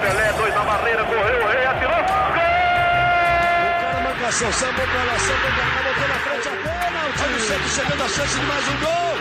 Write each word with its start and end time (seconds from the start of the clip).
Pelé, 0.00 0.32
dois 0.34 0.54
na 0.54 0.62
barreira, 0.62 1.04
correu, 1.04 1.42
o 1.42 1.46
rei 1.48 1.66
atirou. 1.66 2.04
Gol! 2.34 4.08
O 4.08 4.14
cara 4.20 4.32
sambou 4.52 4.86
pra 4.86 5.02
lá, 5.02 5.18
sambou 5.18 5.50
pra 5.50 5.64
cá, 5.66 5.82
botou 5.82 6.08
na 6.08 6.14
frente 6.14 6.48
a 6.48 6.50
bola. 6.62 7.08
O 7.08 7.12
time 7.12 7.40
sempre 7.40 7.68
chegando 7.68 8.04
a 8.04 8.08
chance 8.08 8.38
de 8.38 8.46
mais 8.46 8.68
um 8.68 8.76
gol. 8.78 9.18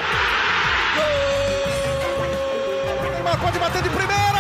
Gol! 0.96 2.22
Neymar 3.12 3.38
pode 3.40 3.58
bater 3.58 3.82
de 3.82 3.90
primeira. 3.90 4.37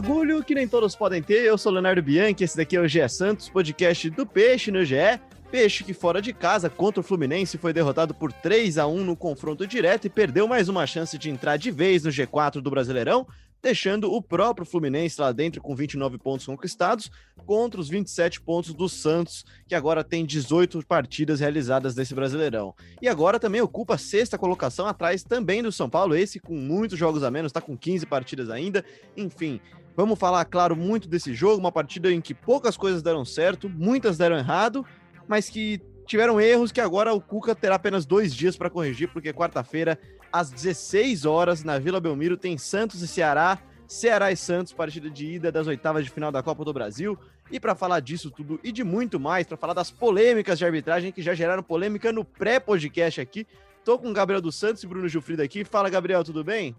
Orgulho 0.00 0.42
que 0.42 0.54
nem 0.54 0.66
todos 0.66 0.96
podem 0.96 1.22
ter, 1.22 1.44
eu 1.44 1.58
sou 1.58 1.70
Leonardo 1.70 2.02
Bianchi, 2.02 2.42
esse 2.42 2.56
daqui 2.56 2.74
é 2.74 2.80
o 2.80 2.88
GE 2.88 3.06
Santos, 3.06 3.50
podcast 3.50 4.08
do 4.08 4.24
Peixe 4.24 4.70
no 4.70 4.82
GE. 4.82 5.20
Peixe 5.50 5.84
que 5.84 5.92
fora 5.92 6.22
de 6.22 6.32
casa 6.32 6.70
contra 6.70 7.00
o 7.00 7.04
Fluminense 7.04 7.58
foi 7.58 7.70
derrotado 7.70 8.14
por 8.14 8.32
3 8.32 8.78
a 8.78 8.86
1 8.86 9.04
no 9.04 9.14
confronto 9.14 9.66
direto 9.66 10.06
e 10.06 10.10
perdeu 10.10 10.48
mais 10.48 10.70
uma 10.70 10.86
chance 10.86 11.18
de 11.18 11.28
entrar 11.28 11.58
de 11.58 11.70
vez 11.70 12.02
no 12.02 12.10
G4 12.10 12.62
do 12.62 12.70
Brasileirão, 12.70 13.26
deixando 13.62 14.10
o 14.10 14.22
próprio 14.22 14.66
Fluminense 14.66 15.20
lá 15.20 15.32
dentro 15.32 15.60
com 15.60 15.74
29 15.74 16.16
pontos 16.16 16.46
conquistados 16.46 17.10
contra 17.44 17.80
os 17.80 17.88
27 17.88 18.40
pontos 18.40 18.72
do 18.72 18.88
Santos, 18.88 19.44
que 19.68 19.74
agora 19.74 20.02
tem 20.02 20.24
18 20.24 20.86
partidas 20.86 21.40
realizadas 21.40 21.94
nesse 21.94 22.14
Brasileirão. 22.14 22.74
E 23.02 23.08
agora 23.08 23.38
também 23.38 23.60
ocupa 23.60 23.96
a 23.96 23.98
sexta 23.98 24.38
colocação 24.38 24.86
atrás 24.86 25.22
também 25.22 25.62
do 25.62 25.70
São 25.70 25.90
Paulo, 25.90 26.16
esse 26.16 26.40
com 26.40 26.54
muitos 26.54 26.98
jogos 26.98 27.22
a 27.22 27.30
menos, 27.30 27.50
está 27.50 27.60
com 27.60 27.76
15 27.76 28.06
partidas 28.06 28.48
ainda. 28.48 28.82
Enfim, 29.16 29.60
vamos 29.96 30.18
falar, 30.18 30.44
claro, 30.44 30.76
muito 30.76 31.08
desse 31.08 31.34
jogo, 31.34 31.60
uma 31.60 31.72
partida 31.72 32.10
em 32.12 32.20
que 32.20 32.34
poucas 32.34 32.76
coisas 32.76 33.02
deram 33.02 33.24
certo, 33.24 33.68
muitas 33.68 34.16
deram 34.16 34.36
errado, 34.36 34.84
mas 35.28 35.48
que 35.48 35.80
tiveram 36.06 36.40
erros 36.40 36.72
que 36.72 36.80
agora 36.80 37.14
o 37.14 37.20
Cuca 37.20 37.54
terá 37.54 37.76
apenas 37.76 38.04
dois 38.04 38.34
dias 38.34 38.56
para 38.56 38.68
corrigir, 38.68 39.08
porque 39.12 39.32
quarta-feira, 39.32 39.98
às 40.32 40.50
16 40.50 41.24
horas, 41.24 41.62
na 41.62 41.78
Vila 41.78 42.00
Belmiro, 42.00 42.36
tem 42.36 42.58
Santos 42.58 43.00
e 43.02 43.08
Ceará, 43.08 43.58
Ceará 43.86 44.30
e 44.30 44.36
Santos, 44.36 44.72
partida 44.72 45.10
de 45.10 45.26
ida 45.26 45.50
das 45.50 45.66
oitavas 45.66 46.04
de 46.04 46.10
final 46.10 46.30
da 46.30 46.42
Copa 46.42 46.64
do 46.64 46.72
Brasil. 46.72 47.18
E 47.50 47.58
para 47.58 47.74
falar 47.74 47.98
disso 48.00 48.30
tudo 48.30 48.60
e 48.62 48.70
de 48.70 48.84
muito 48.84 49.18
mais, 49.18 49.46
para 49.46 49.56
falar 49.56 49.74
das 49.74 49.90
polêmicas 49.90 50.58
de 50.58 50.64
arbitragem 50.64 51.10
que 51.10 51.20
já 51.20 51.34
geraram 51.34 51.62
polêmica 51.62 52.12
no 52.12 52.24
pré-podcast 52.24 53.20
aqui, 53.20 53.46
tô 53.84 53.98
com 53.98 54.10
o 54.10 54.12
Gabriel 54.12 54.40
dos 54.40 54.54
Santos 54.54 54.82
e 54.84 54.86
Bruno 54.86 55.08
Gilfrida 55.08 55.42
aqui. 55.42 55.64
Fala, 55.64 55.90
Gabriel, 55.90 56.22
tudo 56.22 56.44
bem? 56.44 56.76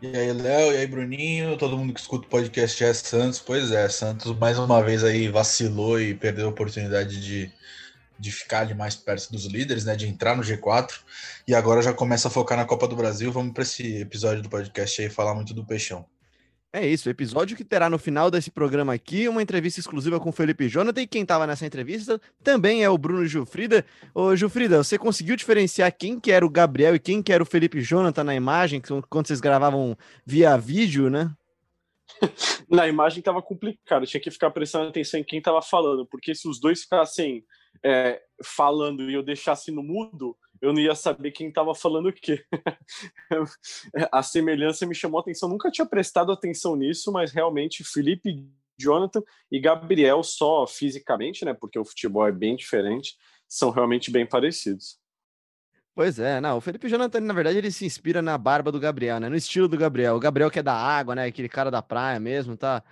E 0.00 0.14
aí, 0.14 0.30
Léo, 0.30 0.72
e 0.72 0.76
aí, 0.76 0.86
Bruninho, 0.86 1.56
todo 1.56 1.76
mundo 1.76 1.94
que 1.94 2.00
escuta 2.00 2.26
o 2.26 2.30
podcast 2.30 2.84
é 2.84 2.92
Santos. 2.92 3.38
Pois 3.38 3.72
é, 3.72 3.88
Santos 3.88 4.36
mais 4.38 4.58
uma 4.58 4.82
vez 4.82 5.02
aí 5.02 5.28
vacilou 5.28 5.98
e 5.98 6.14
perdeu 6.14 6.46
a 6.46 6.50
oportunidade 6.50 7.18
de, 7.18 7.50
de 8.18 8.30
ficar 8.30 8.60
ali 8.60 8.74
mais 8.74 8.94
perto 8.94 9.32
dos 9.32 9.46
líderes, 9.46 9.86
né? 9.86 9.96
De 9.96 10.06
entrar 10.06 10.36
no 10.36 10.42
G4. 10.42 11.00
E 11.48 11.54
agora 11.54 11.80
já 11.80 11.94
começa 11.94 12.28
a 12.28 12.30
focar 12.30 12.58
na 12.58 12.66
Copa 12.66 12.86
do 12.86 12.94
Brasil. 12.94 13.32
Vamos 13.32 13.54
para 13.54 13.62
esse 13.62 13.96
episódio 13.96 14.42
do 14.42 14.50
podcast 14.50 15.00
aí 15.00 15.08
falar 15.08 15.34
muito 15.34 15.54
do 15.54 15.64
Peixão. 15.64 16.04
É 16.76 16.86
isso, 16.86 17.08
episódio 17.08 17.56
que 17.56 17.64
terá 17.64 17.88
no 17.88 17.98
final 17.98 18.30
desse 18.30 18.50
programa 18.50 18.92
aqui 18.92 19.26
uma 19.30 19.40
entrevista 19.40 19.80
exclusiva 19.80 20.20
com 20.20 20.28
o 20.28 20.32
Felipe 20.32 20.68
Jonathan 20.68 21.00
e 21.00 21.06
quem 21.06 21.22
estava 21.22 21.46
nessa 21.46 21.64
entrevista 21.64 22.20
também 22.44 22.84
é 22.84 22.90
o 22.90 22.98
Bruno 22.98 23.24
Gilfrida. 23.24 23.82
Ô 24.14 24.36
Gilfrida, 24.36 24.84
você 24.84 24.98
conseguiu 24.98 25.36
diferenciar 25.36 25.90
quem 25.96 26.20
que 26.20 26.30
era 26.30 26.44
o 26.44 26.50
Gabriel 26.50 26.94
e 26.94 26.98
quem 26.98 27.22
que 27.22 27.32
era 27.32 27.42
o 27.42 27.46
Felipe 27.46 27.80
Jonathan 27.80 28.24
na 28.24 28.34
imagem, 28.34 28.82
quando 29.08 29.26
vocês 29.26 29.40
gravavam 29.40 29.96
via 30.26 30.54
vídeo, 30.58 31.08
né? 31.08 31.34
na 32.68 32.86
imagem 32.86 33.22
tava 33.22 33.40
complicado, 33.40 34.06
tinha 34.06 34.20
que 34.20 34.30
ficar 34.30 34.50
prestando 34.50 34.90
atenção 34.90 35.18
em 35.18 35.24
quem 35.24 35.40
tava 35.40 35.62
falando, 35.62 36.04
porque 36.04 36.34
se 36.34 36.46
os 36.46 36.60
dois 36.60 36.82
ficassem 36.82 37.42
é, 37.82 38.20
falando 38.44 39.08
e 39.08 39.14
eu 39.14 39.22
deixasse 39.22 39.72
no 39.72 39.82
mudo, 39.82 40.36
eu 40.60 40.72
não 40.72 40.80
ia 40.80 40.94
saber 40.94 41.30
quem 41.30 41.48
estava 41.48 41.74
falando 41.74 42.08
o 42.08 42.12
quê. 42.12 42.44
a 44.12 44.22
semelhança 44.22 44.86
me 44.86 44.94
chamou 44.94 45.18
a 45.18 45.20
atenção. 45.20 45.48
Nunca 45.48 45.70
tinha 45.70 45.86
prestado 45.86 46.32
atenção 46.32 46.76
nisso, 46.76 47.12
mas 47.12 47.32
realmente 47.32 47.84
Felipe, 47.84 48.46
Jonathan 48.78 49.22
e 49.50 49.60
Gabriel, 49.60 50.22
só 50.22 50.66
fisicamente, 50.66 51.44
né? 51.44 51.54
Porque 51.54 51.78
o 51.78 51.84
futebol 51.84 52.26
é 52.26 52.32
bem 52.32 52.56
diferente, 52.56 53.16
são 53.48 53.70
realmente 53.70 54.10
bem 54.10 54.26
parecidos. 54.26 54.98
Pois 55.94 56.18
é, 56.18 56.42
não, 56.42 56.58
o 56.58 56.60
Felipe 56.60 56.90
Jonathan, 56.90 57.20
na 57.20 57.32
verdade, 57.32 57.56
ele 57.56 57.70
se 57.70 57.86
inspira 57.86 58.20
na 58.20 58.36
barba 58.36 58.70
do 58.70 58.78
Gabriel, 58.78 59.18
né? 59.18 59.30
No 59.30 59.36
estilo 59.36 59.66
do 59.66 59.78
Gabriel. 59.78 60.16
O 60.16 60.20
Gabriel 60.20 60.50
que 60.50 60.58
é 60.58 60.62
da 60.62 60.74
água, 60.74 61.14
né? 61.14 61.24
Aquele 61.24 61.48
cara 61.48 61.70
da 61.70 61.80
praia 61.80 62.20
mesmo, 62.20 62.54
tá? 62.54 62.84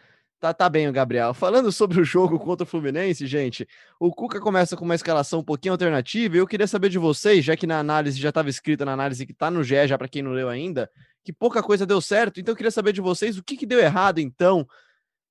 Tá, 0.45 0.53
tá 0.53 0.69
bem 0.69 0.87
o 0.87 0.93
Gabriel. 0.93 1.33
Falando 1.33 1.73
sobre 1.73 1.99
o 1.99 2.05
jogo 2.05 2.39
contra 2.39 2.65
o 2.65 2.67
Fluminense, 2.67 3.27
gente, 3.27 3.67
o 3.99 4.13
Cuca 4.13 4.39
começa 4.39 4.77
com 4.77 4.85
uma 4.85 4.95
escalação 4.95 5.41
um 5.41 5.43
pouquinho 5.43 5.73
alternativa 5.73 6.37
e 6.37 6.39
eu 6.39 6.47
queria 6.47 6.67
saber 6.67 6.91
de 6.91 6.99
vocês, 6.99 7.43
já 7.43 7.57
que 7.57 7.67
na 7.67 7.79
análise 7.79 8.21
já 8.21 8.29
estava 8.29 8.51
escrita 8.51 8.85
na 8.85 8.93
análise 8.93 9.25
que 9.25 9.33
tá 9.33 9.51
no 9.51 9.65
GE, 9.65 9.87
já 9.87 9.97
para 9.97 10.07
quem 10.07 10.21
não 10.21 10.33
leu 10.33 10.51
ainda, 10.51 10.91
que 11.25 11.33
pouca 11.33 11.63
coisa 11.63 11.87
deu 11.87 11.99
certo. 11.99 12.41
Então 12.41 12.53
eu 12.53 12.57
queria 12.57 12.71
saber 12.71 12.93
de 12.93 13.01
vocês 13.01 13.39
o 13.39 13.43
que, 13.43 13.57
que 13.57 13.65
deu 13.65 13.81
errado, 13.81 14.19
então, 14.19 14.69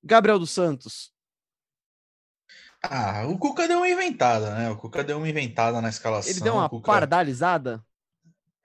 Gabriel 0.02 0.36
dos 0.36 0.50
Santos. 0.50 1.12
Ah, 2.82 3.24
o 3.28 3.38
Cuca 3.38 3.68
deu 3.68 3.78
uma 3.78 3.88
inventada, 3.88 4.52
né? 4.56 4.68
O 4.68 4.76
Cuca 4.76 5.04
deu 5.04 5.18
uma 5.18 5.28
inventada 5.28 5.80
na 5.80 5.90
escalação. 5.90 6.32
Ele 6.32 6.40
deu 6.40 6.54
uma 6.54 6.68
Cuca... 6.68 6.90
pardalizada? 6.90 7.80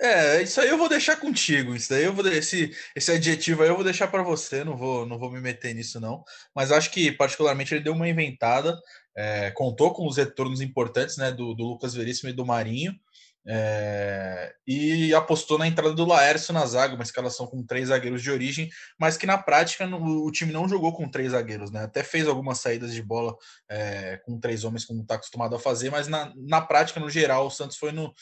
É, 0.02 0.42
isso 0.42 0.62
aí 0.62 0.70
eu 0.70 0.78
vou 0.78 0.88
deixar 0.88 1.18
contigo. 1.18 1.76
Isso 1.76 1.90
daí 1.90 2.06
eu 2.06 2.14
vou 2.14 2.26
esse 2.28 2.72
esse 2.96 3.12
adjetivo 3.12 3.64
aí 3.64 3.70
eu 3.70 3.76
vou 3.76 3.84
deixar 3.84 4.08
para 4.08 4.24
você. 4.24 4.64
Não 4.64 4.78
vou 4.78 5.06
não 5.06 5.20
vou 5.20 5.30
me 5.30 5.42
meter 5.42 5.74
nisso 5.74 6.00
não. 6.00 6.24
Mas 6.56 6.72
acho 6.72 6.90
que 6.92 7.12
particularmente 7.12 7.74
ele 7.74 7.84
deu 7.84 7.94
uma 7.94 8.08
inventada. 8.08 8.80
É, 9.16 9.52
contou 9.52 9.94
com 9.94 10.08
os 10.08 10.16
retornos 10.16 10.62
importantes, 10.62 11.18
né, 11.18 11.32
do, 11.32 11.54
do 11.54 11.64
Lucas 11.66 11.94
Veríssimo 11.94 12.30
e 12.30 12.34
do 12.34 12.46
Marinho. 12.46 12.94
É, 13.48 14.54
e 14.68 15.14
apostou 15.14 15.58
na 15.58 15.68
entrada 15.68 15.94
do 15.94 16.06
Laércio 16.06 16.54
na 16.54 16.66
zaga, 16.66 16.94
uma 16.94 17.04
escalação 17.04 17.48
com 17.48 17.66
três 17.66 17.88
zagueiros 17.88 18.22
de 18.22 18.30
origem, 18.30 18.70
mas 19.00 19.18
que 19.18 19.26
na 19.26 19.38
prática 19.38 19.88
no, 19.88 20.26
o 20.26 20.32
time 20.32 20.52
não 20.52 20.68
jogou 20.68 20.94
com 20.94 21.10
três 21.10 21.32
zagueiros, 21.32 21.72
né? 21.72 21.84
Até 21.84 22.04
fez 22.04 22.28
algumas 22.28 22.60
saídas 22.60 22.94
de 22.94 23.02
bola 23.02 23.36
é, 23.70 24.18
com 24.26 24.40
três 24.40 24.64
homens, 24.64 24.86
como 24.86 25.02
está 25.02 25.16
acostumado 25.16 25.56
a 25.56 25.60
fazer, 25.60 25.90
mas 25.90 26.08
na, 26.08 26.32
na 26.36 26.62
prática, 26.62 27.00
no 27.00 27.10
geral, 27.10 27.48
o 27.48 27.52
Santos 27.52 27.78
foi 27.78 27.92
no, 27.92 28.14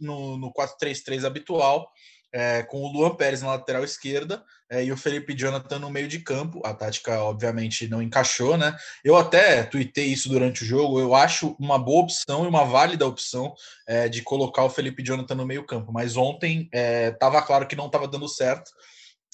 no, 0.00 0.38
no 0.38 0.52
4-3-3 0.52 1.24
habitual 1.24 1.90
é, 2.32 2.62
com 2.62 2.82
o 2.82 2.90
Luan 2.90 3.14
Pérez 3.14 3.42
na 3.42 3.48
lateral 3.48 3.84
esquerda 3.84 4.42
é, 4.70 4.82
e 4.82 4.90
o 4.90 4.96
Felipe 4.96 5.34
Jonathan 5.34 5.78
no 5.78 5.90
meio 5.90 6.08
de 6.08 6.18
campo. 6.20 6.62
A 6.64 6.72
tática, 6.72 7.22
obviamente, 7.22 7.86
não 7.86 8.00
encaixou, 8.00 8.56
né? 8.56 8.74
Eu 9.04 9.16
até 9.16 9.62
tuitei 9.64 10.06
isso 10.06 10.28
durante 10.30 10.62
o 10.62 10.66
jogo. 10.66 10.98
Eu 10.98 11.14
acho 11.14 11.54
uma 11.60 11.78
boa 11.78 12.04
opção 12.04 12.44
e 12.44 12.48
uma 12.48 12.64
válida 12.64 13.06
opção 13.06 13.54
é, 13.86 14.08
de 14.08 14.22
colocar 14.22 14.64
o 14.64 14.70
Felipe 14.70 15.02
Jonathan 15.02 15.34
no 15.34 15.46
meio 15.46 15.66
campo, 15.66 15.92
mas 15.92 16.16
ontem 16.16 16.70
estava 16.72 17.38
é, 17.38 17.42
claro 17.42 17.66
que 17.66 17.76
não 17.76 17.86
estava 17.86 18.08
dando 18.08 18.28
certo. 18.28 18.70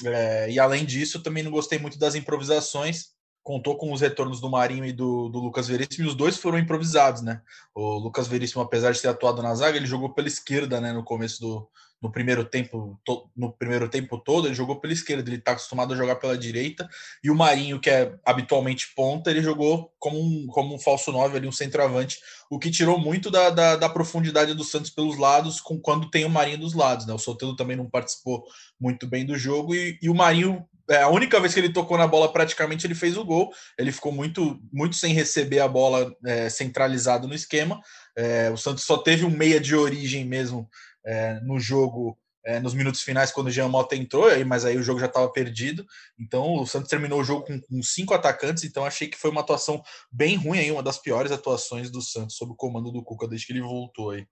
É, 0.04 0.50
e 0.50 0.58
além 0.58 0.84
disso, 0.84 1.22
também 1.22 1.42
não 1.42 1.50
gostei 1.50 1.78
muito 1.78 1.98
das 1.98 2.14
improvisações 2.14 3.16
contou 3.48 3.78
com 3.78 3.90
os 3.94 4.02
retornos 4.02 4.42
do 4.42 4.50
Marinho 4.50 4.84
e 4.84 4.92
do, 4.92 5.30
do, 5.30 5.38
Lucas 5.38 5.66
Veríssimo, 5.66 6.04
e 6.04 6.08
os 6.08 6.14
dois 6.14 6.36
foram 6.36 6.58
improvisados, 6.58 7.22
né? 7.22 7.40
O 7.74 7.94
Lucas 7.94 8.28
Veríssimo, 8.28 8.60
apesar 8.60 8.92
de 8.92 9.00
ter 9.00 9.08
atuado 9.08 9.42
na 9.42 9.54
zaga, 9.54 9.78
ele 9.78 9.86
jogou 9.86 10.12
pela 10.12 10.28
esquerda, 10.28 10.82
né, 10.82 10.92
no 10.92 11.02
começo 11.02 11.40
do, 11.40 11.66
no 12.00 12.10
primeiro 12.10 12.44
tempo 12.44 12.98
to, 13.04 13.28
no 13.36 13.52
primeiro 13.52 13.88
tempo 13.88 14.18
todo, 14.18 14.46
ele 14.46 14.54
jogou 14.54 14.80
pela 14.80 14.92
esquerda, 14.92 15.28
ele 15.28 15.38
está 15.38 15.52
acostumado 15.52 15.92
a 15.92 15.96
jogar 15.96 16.16
pela 16.16 16.38
direita, 16.38 16.88
e 17.22 17.30
o 17.30 17.34
Marinho, 17.34 17.80
que 17.80 17.90
é 17.90 18.14
habitualmente 18.24 18.92
ponta, 18.94 19.30
ele 19.30 19.42
jogou 19.42 19.92
como 19.98 20.20
um, 20.20 20.46
como 20.46 20.74
um 20.74 20.78
falso 20.78 21.10
9 21.10 21.36
ali, 21.36 21.48
um 21.48 21.52
centroavante, 21.52 22.18
o 22.50 22.58
que 22.58 22.70
tirou 22.70 22.98
muito 22.98 23.30
da, 23.30 23.50
da, 23.50 23.76
da, 23.76 23.88
profundidade 23.88 24.54
do 24.54 24.64
Santos 24.64 24.90
pelos 24.90 25.18
lados, 25.18 25.60
com 25.60 25.78
quando 25.78 26.10
tem 26.10 26.24
o 26.24 26.30
Marinho 26.30 26.58
dos 26.58 26.74
lados, 26.74 27.06
né? 27.06 27.12
O 27.12 27.18
Soteldo 27.18 27.56
também 27.56 27.76
não 27.76 27.90
participou 27.90 28.44
muito 28.80 29.06
bem 29.06 29.26
do 29.26 29.36
jogo, 29.36 29.74
e, 29.74 29.98
e 30.00 30.08
o 30.08 30.14
Marinho 30.14 30.66
é, 30.90 31.02
a 31.02 31.08
única 31.08 31.38
vez 31.38 31.52
que 31.52 31.60
ele 31.60 31.72
tocou 31.72 31.98
na 31.98 32.06
bola, 32.06 32.32
praticamente 32.32 32.86
ele 32.86 32.94
fez 32.94 33.16
o 33.16 33.24
gol. 33.24 33.52
Ele 33.76 33.92
ficou 33.92 34.10
muito, 34.10 34.58
muito 34.72 34.96
sem 34.96 35.12
receber 35.12 35.60
a 35.60 35.68
bola 35.68 36.14
é, 36.24 36.48
centralizado 36.48 37.28
no 37.28 37.34
esquema. 37.34 37.78
É, 38.16 38.50
o 38.50 38.56
Santos 38.56 38.84
só 38.84 38.96
teve 38.96 39.24
um 39.24 39.30
meia 39.30 39.60
de 39.60 39.76
origem 39.76 40.24
mesmo, 40.24 40.68
é, 41.08 41.40
no 41.40 41.58
jogo 41.58 42.18
é, 42.44 42.60
nos 42.60 42.74
minutos 42.74 43.02
finais 43.02 43.30
quando 43.32 43.48
o 43.48 43.50
Jean 43.50 43.68
Mota 43.68 43.96
entrou, 43.96 44.26
mas 44.46 44.64
aí 44.64 44.76
o 44.76 44.82
jogo 44.82 45.00
já 45.00 45.06
estava 45.06 45.30
perdido. 45.32 45.84
Então 46.18 46.54
o 46.54 46.66
Santos 46.66 46.88
terminou 46.88 47.20
o 47.20 47.24
jogo 47.24 47.44
com, 47.46 47.60
com, 47.60 47.82
cinco 47.82 48.14
atacantes, 48.14 48.64
então 48.64 48.84
achei 48.84 49.08
que 49.08 49.18
foi 49.18 49.30
uma 49.30 49.40
atuação 49.40 49.82
bem 50.12 50.36
ruim 50.36 50.58
aí, 50.58 50.70
uma 50.70 50.82
das 50.82 50.98
piores 50.98 51.32
atuações 51.32 51.90
do 51.90 52.00
Santos 52.00 52.36
sob 52.36 52.52
o 52.52 52.56
comando 52.56 52.92
do 52.92 53.02
Cuca 53.02 53.26
desde 53.26 53.46
que 53.46 53.52
ele 53.52 53.62
voltou 53.62 54.10
aí. 54.10 54.26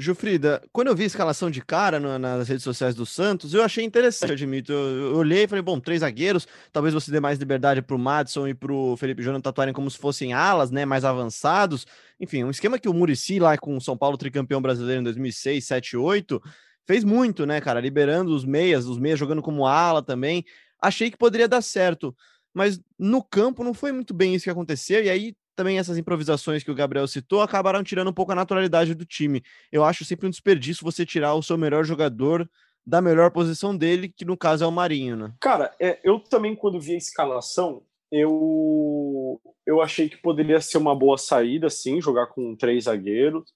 Jufrida, 0.00 0.62
quando 0.72 0.88
eu 0.88 0.96
vi 0.96 1.04
a 1.04 1.06
escalação 1.06 1.50
de 1.50 1.60
cara 1.60 2.00
no, 2.00 2.18
nas 2.18 2.48
redes 2.48 2.64
sociais 2.64 2.94
do 2.94 3.04
Santos, 3.04 3.52
eu 3.52 3.62
achei 3.62 3.84
interessante, 3.84 4.32
admito. 4.32 4.72
Eu, 4.72 5.10
eu 5.12 5.16
olhei 5.16 5.44
e 5.44 5.48
falei, 5.48 5.62
bom, 5.62 5.78
três 5.78 6.00
zagueiros, 6.00 6.48
talvez 6.72 6.94
você 6.94 7.10
dê 7.10 7.20
mais 7.20 7.38
liberdade 7.38 7.82
para 7.82 7.94
o 7.94 7.98
Madison 7.98 8.48
e 8.48 8.54
para 8.54 8.72
o 8.72 8.96
Felipe 8.96 9.22
Jonathan 9.22 9.50
atuarem 9.50 9.74
como 9.74 9.90
se 9.90 9.98
fossem 9.98 10.32
alas, 10.32 10.70
né, 10.70 10.84
mais 10.84 11.04
avançados. 11.04 11.86
Enfim, 12.18 12.44
um 12.44 12.50
esquema 12.50 12.78
que 12.78 12.88
o 12.88 12.94
Murici 12.94 13.38
lá 13.38 13.56
com 13.58 13.76
o 13.76 13.80
São 13.80 13.96
Paulo 13.96 14.16
tricampeão 14.16 14.62
brasileiro 14.62 15.00
em 15.00 15.04
2006, 15.04 15.64
7, 15.64 15.96
8, 15.96 16.42
fez 16.86 17.04
muito, 17.04 17.44
né, 17.44 17.60
cara, 17.60 17.80
liberando 17.80 18.34
os 18.34 18.44
meias, 18.44 18.86
os 18.86 18.98
meias 18.98 19.18
jogando 19.18 19.42
como 19.42 19.66
ala 19.66 20.02
também. 20.02 20.44
Achei 20.80 21.10
que 21.10 21.16
poderia 21.16 21.46
dar 21.46 21.62
certo, 21.62 22.16
mas 22.54 22.80
no 22.98 23.22
campo 23.22 23.62
não 23.62 23.74
foi 23.74 23.92
muito 23.92 24.14
bem 24.14 24.34
isso 24.34 24.44
que 24.44 24.50
aconteceu, 24.50 25.04
e 25.04 25.10
aí 25.10 25.34
também 25.60 25.78
essas 25.78 25.98
improvisações 25.98 26.64
que 26.64 26.70
o 26.70 26.74
Gabriel 26.74 27.06
citou 27.06 27.42
acabaram 27.42 27.84
tirando 27.84 28.08
um 28.08 28.14
pouco 28.14 28.32
a 28.32 28.34
naturalidade 28.34 28.94
do 28.94 29.04
time. 29.04 29.42
Eu 29.70 29.84
acho 29.84 30.06
sempre 30.06 30.26
um 30.26 30.30
desperdício 30.30 30.82
você 30.82 31.04
tirar 31.04 31.34
o 31.34 31.42
seu 31.42 31.58
melhor 31.58 31.84
jogador 31.84 32.48
da 32.86 33.02
melhor 33.02 33.30
posição 33.30 33.76
dele, 33.76 34.08
que 34.08 34.24
no 34.24 34.38
caso 34.38 34.64
é 34.64 34.66
o 34.66 34.72
Marinho, 34.72 35.16
né? 35.16 35.34
Cara, 35.38 35.70
é, 35.78 36.00
eu 36.02 36.18
também, 36.18 36.56
quando 36.56 36.80
vi 36.80 36.94
a 36.94 36.96
escalação, 36.96 37.82
eu, 38.10 39.38
eu 39.66 39.82
achei 39.82 40.08
que 40.08 40.16
poderia 40.16 40.62
ser 40.62 40.78
uma 40.78 40.96
boa 40.96 41.18
saída, 41.18 41.68
sim, 41.68 42.00
jogar 42.00 42.28
com 42.28 42.56
três 42.56 42.84
zagueiros, 42.84 43.52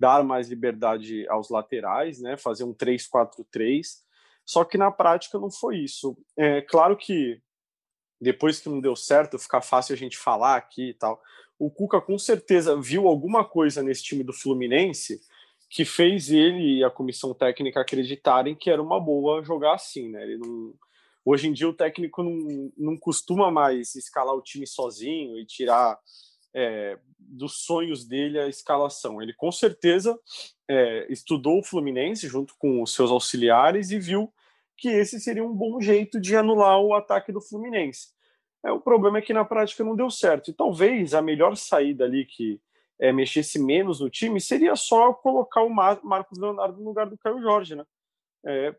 dar 0.00 0.24
mais 0.24 0.48
liberdade 0.48 1.28
aos 1.28 1.50
laterais, 1.50 2.22
né? 2.22 2.38
Fazer 2.38 2.64
um 2.64 2.72
3-4-3. 2.72 3.82
Só 4.46 4.64
que 4.64 4.78
na 4.78 4.90
prática 4.90 5.38
não 5.38 5.50
foi 5.50 5.80
isso. 5.80 6.16
É 6.38 6.62
claro 6.62 6.96
que 6.96 7.38
depois 8.20 8.60
que 8.60 8.68
não 8.68 8.80
deu 8.80 8.96
certo, 8.96 9.38
fica 9.38 9.60
fácil 9.60 9.94
a 9.94 9.96
gente 9.96 10.16
falar 10.16 10.56
aqui 10.56 10.90
e 10.90 10.94
tal. 10.94 11.20
O 11.58 11.70
Cuca 11.70 12.00
com 12.00 12.18
certeza 12.18 12.80
viu 12.80 13.06
alguma 13.06 13.44
coisa 13.44 13.82
nesse 13.82 14.02
time 14.02 14.24
do 14.24 14.32
Fluminense 14.32 15.20
que 15.68 15.84
fez 15.84 16.30
ele 16.30 16.78
e 16.78 16.84
a 16.84 16.90
comissão 16.90 17.34
técnica 17.34 17.80
acreditarem 17.80 18.54
que 18.54 18.70
era 18.70 18.82
uma 18.82 19.00
boa 19.00 19.42
jogar 19.42 19.74
assim, 19.74 20.08
né? 20.08 20.22
Ele 20.22 20.38
não... 20.38 20.74
Hoje 21.24 21.48
em 21.48 21.52
dia 21.52 21.68
o 21.68 21.72
técnico 21.72 22.22
não, 22.22 22.72
não 22.76 22.96
costuma 22.98 23.50
mais 23.50 23.94
escalar 23.94 24.34
o 24.34 24.42
time 24.42 24.66
sozinho 24.66 25.38
e 25.38 25.46
tirar 25.46 25.98
é, 26.52 26.98
dos 27.18 27.64
sonhos 27.64 28.04
dele 28.04 28.38
a 28.38 28.46
escalação. 28.46 29.20
Ele 29.20 29.32
com 29.32 29.50
certeza 29.50 30.18
é, 30.68 31.06
estudou 31.10 31.58
o 31.58 31.64
Fluminense 31.64 32.28
junto 32.28 32.54
com 32.58 32.82
os 32.82 32.94
seus 32.94 33.10
auxiliares 33.10 33.90
e 33.90 33.98
viu 33.98 34.32
que 34.76 34.88
esse 34.88 35.20
seria 35.20 35.44
um 35.44 35.54
bom 35.54 35.80
jeito 35.80 36.20
de 36.20 36.36
anular 36.36 36.80
o 36.80 36.94
ataque 36.94 37.32
do 37.32 37.40
Fluminense. 37.40 38.08
É, 38.64 38.72
o 38.72 38.80
problema 38.80 39.18
é 39.18 39.22
que 39.22 39.32
na 39.32 39.44
prática 39.44 39.84
não 39.84 39.94
deu 39.94 40.10
certo. 40.10 40.50
E 40.50 40.54
talvez 40.54 41.14
a 41.14 41.22
melhor 41.22 41.56
saída 41.56 42.04
ali 42.04 42.24
que 42.24 42.60
é, 43.00 43.12
mexesse 43.12 43.58
menos 43.58 44.00
no 44.00 44.08
time, 44.08 44.40
seria 44.40 44.76
só 44.76 45.12
colocar 45.12 45.62
o 45.62 45.68
Mar 45.68 46.00
Marcos 46.02 46.38
Leonardo 46.38 46.78
no 46.78 46.84
lugar 46.84 47.08
do 47.08 47.18
Caio 47.18 47.40
Jorge, 47.40 47.74
né? 47.74 47.84
É, 48.46 48.74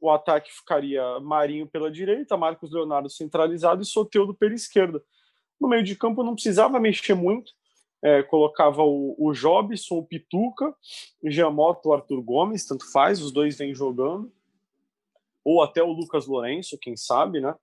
o 0.00 0.10
ataque 0.10 0.52
ficaria 0.52 1.20
Marinho 1.20 1.66
pela 1.66 1.90
direita, 1.90 2.36
Marcos 2.36 2.72
Leonardo 2.72 3.10
centralizado 3.10 3.82
e 3.82 3.86
Soteudo 3.86 4.34
pela 4.34 4.54
esquerda. 4.54 5.02
No 5.60 5.68
meio 5.68 5.82
de 5.82 5.94
campo 5.94 6.24
não 6.24 6.34
precisava 6.34 6.80
mexer 6.80 7.14
muito, 7.14 7.52
é, 8.02 8.22
colocava 8.22 8.82
o, 8.82 9.14
o 9.18 9.32
Jobson, 9.32 9.98
o 9.98 10.06
Pituca, 10.06 10.74
o 11.22 11.30
Giamotto, 11.30 11.90
o 11.90 11.92
Arthur 11.92 12.22
Gomes, 12.22 12.66
tanto 12.66 12.90
faz, 12.90 13.20
os 13.20 13.30
dois 13.30 13.58
vêm 13.58 13.74
jogando, 13.74 14.32
ou 15.44 15.62
até 15.62 15.82
o 15.82 15.92
Lucas 15.92 16.26
Lourenço, 16.26 16.78
quem 16.78 16.96
sabe, 16.96 17.40
né? 17.40 17.54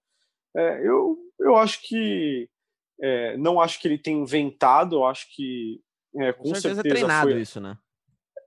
É, 0.56 0.88
eu, 0.88 1.18
eu 1.40 1.56
acho 1.56 1.82
que 1.82 2.50
é, 3.00 3.38
não 3.38 3.62
acho 3.62 3.80
que 3.80 3.88
ele 3.88 3.98
tenha 3.98 4.18
inventado, 4.18 4.98
eu 4.98 5.06
acho 5.06 5.28
que 5.36 5.82
é, 6.16 6.34
com, 6.34 6.44
com 6.44 6.56
certeza, 6.56 6.76
certeza 6.76 6.96
treinado 6.96 7.32
foi... 7.32 7.42
isso, 7.42 7.60
né? 7.60 7.78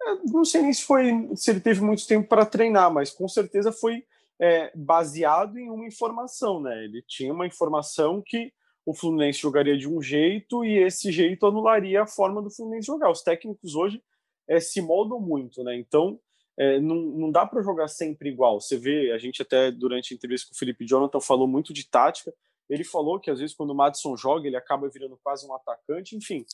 É, 0.02 0.14
não 0.32 0.44
sei 0.44 0.62
nem 0.62 0.72
se 0.72 0.82
foi 0.82 1.30
se 1.36 1.50
ele 1.50 1.60
teve 1.60 1.80
muito 1.80 2.06
tempo 2.06 2.28
para 2.28 2.46
treinar, 2.46 2.92
mas 2.92 3.10
com 3.10 3.28
certeza 3.28 3.70
foi 3.70 4.04
é, 4.40 4.72
baseado 4.74 5.58
em 5.58 5.70
uma 5.70 5.86
informação, 5.86 6.60
né? 6.60 6.84
Ele 6.84 7.02
tinha 7.06 7.32
uma 7.32 7.46
informação 7.46 8.22
que 8.24 8.52
o 8.84 8.94
Fluminense 8.94 9.38
jogaria 9.38 9.76
de 9.76 9.88
um 9.88 10.00
jeito 10.00 10.64
e 10.64 10.78
esse 10.78 11.12
jeito 11.12 11.46
anularia 11.46 12.02
a 12.02 12.06
forma 12.06 12.42
do 12.42 12.50
Fluminense 12.50 12.86
jogar. 12.86 13.10
Os 13.10 13.22
técnicos 13.22 13.74
hoje 13.74 14.02
é, 14.48 14.58
se 14.58 14.80
moldam 14.80 15.20
muito, 15.20 15.62
né? 15.62 15.76
Então 15.76 16.18
é, 16.60 16.78
não, 16.78 16.96
não 16.96 17.30
dá 17.30 17.46
para 17.46 17.62
jogar 17.62 17.88
sempre 17.88 18.28
igual. 18.28 18.60
Você 18.60 18.76
vê, 18.76 19.12
a 19.12 19.18
gente 19.18 19.40
até 19.40 19.70
durante 19.72 20.12
a 20.12 20.14
entrevista 20.14 20.46
com 20.46 20.54
o 20.54 20.58
Felipe 20.58 20.86
Jonathan 20.86 21.18
falou 21.18 21.48
muito 21.48 21.72
de 21.72 21.88
tática. 21.88 22.34
Ele 22.68 22.84
falou 22.84 23.18
que 23.18 23.30
às 23.30 23.40
vezes 23.40 23.56
quando 23.56 23.70
o 23.70 23.74
Madison 23.74 24.14
joga 24.14 24.46
ele 24.46 24.56
acaba 24.56 24.86
virando 24.90 25.18
quase 25.24 25.46
um 25.46 25.54
atacante. 25.54 26.14
Enfim, 26.14 26.44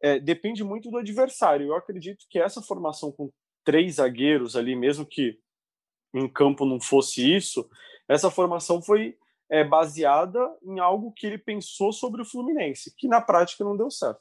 é, 0.00 0.20
depende 0.20 0.62
muito 0.62 0.92
do 0.92 0.98
adversário. 0.98 1.66
Eu 1.66 1.74
acredito 1.74 2.24
que 2.30 2.38
essa 2.38 2.62
formação 2.62 3.10
com 3.10 3.32
três 3.64 3.96
zagueiros 3.96 4.54
ali, 4.54 4.76
mesmo 4.76 5.04
que 5.04 5.40
em 6.14 6.28
campo 6.28 6.64
não 6.64 6.80
fosse 6.80 7.34
isso, 7.34 7.68
essa 8.08 8.30
formação 8.30 8.80
foi 8.80 9.18
é, 9.50 9.64
baseada 9.64 10.38
em 10.62 10.78
algo 10.78 11.10
que 11.10 11.26
ele 11.26 11.36
pensou 11.36 11.92
sobre 11.92 12.22
o 12.22 12.24
Fluminense, 12.24 12.94
que 12.96 13.08
na 13.08 13.20
prática 13.20 13.64
não 13.64 13.76
deu 13.76 13.90
certo. 13.90 14.20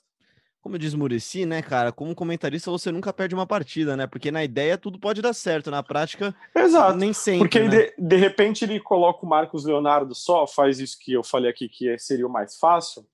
Como 0.67 0.77
diz 0.77 0.93
Murici, 0.93 1.45
né, 1.45 1.61
cara? 1.61 1.93
Como 1.93 2.13
comentarista, 2.13 2.69
você 2.69 2.91
nunca 2.91 3.13
perde 3.13 3.33
uma 3.33 3.47
partida, 3.47 3.95
né? 3.95 4.05
Porque 4.05 4.29
na 4.29 4.43
ideia 4.43 4.77
tudo 4.77 4.99
pode 4.99 5.21
dar 5.21 5.31
certo, 5.31 5.71
na 5.71 5.81
prática, 5.81 6.35
Exato. 6.53 6.97
nem 6.97 7.13
sempre. 7.13 7.47
Porque 7.47 7.61
né? 7.61 7.69
de, 7.69 7.93
de 7.97 8.15
repente 8.17 8.65
ele 8.65 8.77
coloca 8.77 9.25
o 9.25 9.29
Marcos 9.29 9.63
Leonardo 9.63 10.13
só, 10.13 10.45
faz 10.45 10.77
isso 10.81 10.97
que 10.99 11.13
eu 11.13 11.23
falei 11.23 11.49
aqui 11.49 11.69
que 11.69 11.97
seria 11.97 12.27
o 12.27 12.29
mais 12.29 12.57
fácil, 12.57 13.07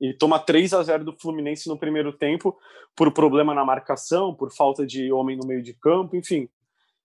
e 0.00 0.14
toma 0.14 0.38
3 0.38 0.72
a 0.72 0.82
0 0.82 1.04
do 1.04 1.12
Fluminense 1.12 1.68
no 1.68 1.76
primeiro 1.76 2.14
tempo 2.14 2.56
por 2.96 3.12
problema 3.12 3.54
na 3.54 3.62
marcação, 3.62 4.34
por 4.34 4.50
falta 4.50 4.86
de 4.86 5.12
homem 5.12 5.36
no 5.36 5.46
meio 5.46 5.62
de 5.62 5.74
campo, 5.74 6.16
enfim. 6.16 6.48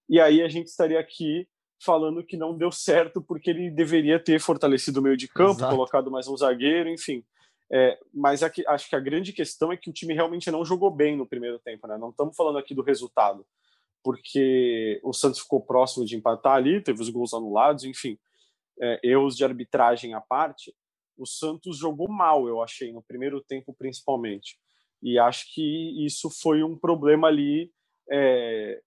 E 0.08 0.22
aí 0.22 0.42
a 0.42 0.48
gente 0.48 0.68
estaria 0.68 1.02
aqui 1.02 1.50
falando 1.84 2.24
que 2.24 2.38
não 2.38 2.58
deu 2.58 2.72
certo 2.72 3.22
porque 3.22 3.50
ele 3.50 3.70
deveria 3.70 4.22
ter 4.22 4.40
fortalecido 4.40 5.02
o 5.02 5.04
meio 5.04 5.18
de 5.18 5.28
campo, 5.28 5.60
Exato. 5.60 5.76
colocado 5.76 6.10
mais 6.10 6.30
um 6.30 6.38
zagueiro, 6.38 6.88
enfim. 6.88 7.26
É, 7.72 7.98
mas 8.14 8.44
aqui, 8.44 8.66
acho 8.68 8.90
que 8.90 8.96
a 8.96 9.00
grande 9.00 9.34
questão 9.34 9.72
é 9.72 9.78
que 9.78 9.90
o 9.90 9.94
time 9.94 10.14
realmente 10.14 10.52
não 10.52 10.64
jogou 10.64 10.92
bem 10.92 11.18
no 11.18 11.26
primeiro 11.26 11.60
tempo, 11.60 11.88
né? 11.88 11.98
Não 11.98 12.10
estamos 12.10 12.36
falando 12.36 12.60
aqui 12.60 12.76
do 12.76 12.84
resultado, 12.84 13.46
porque 14.04 15.00
o 15.04 15.12
Santos 15.14 15.40
ficou 15.40 15.62
próximo 15.62 16.06
de 16.06 16.16
empatar 16.16 16.54
ali, 16.54 16.82
teve 16.82 17.02
os 17.02 17.10
gols 17.10 17.34
anulados, 17.34 17.84
enfim, 17.84 18.18
é, 18.80 19.00
erros 19.04 19.36
de 19.36 19.44
arbitragem 19.44 20.14
à 20.14 20.22
parte 20.22 20.74
o 21.18 21.26
Santos 21.26 21.78
jogou 21.78 22.10
mal, 22.10 22.48
eu 22.48 22.62
achei, 22.62 22.92
no 22.92 23.02
primeiro 23.02 23.42
tempo 23.42 23.74
principalmente. 23.74 24.58
E 25.02 25.18
acho 25.20 25.54
que 25.54 26.06
isso 26.06 26.30
foi 26.30 26.64
um 26.64 26.78
problema 26.78 27.28
ali, 27.28 27.72
é, 28.10 28.82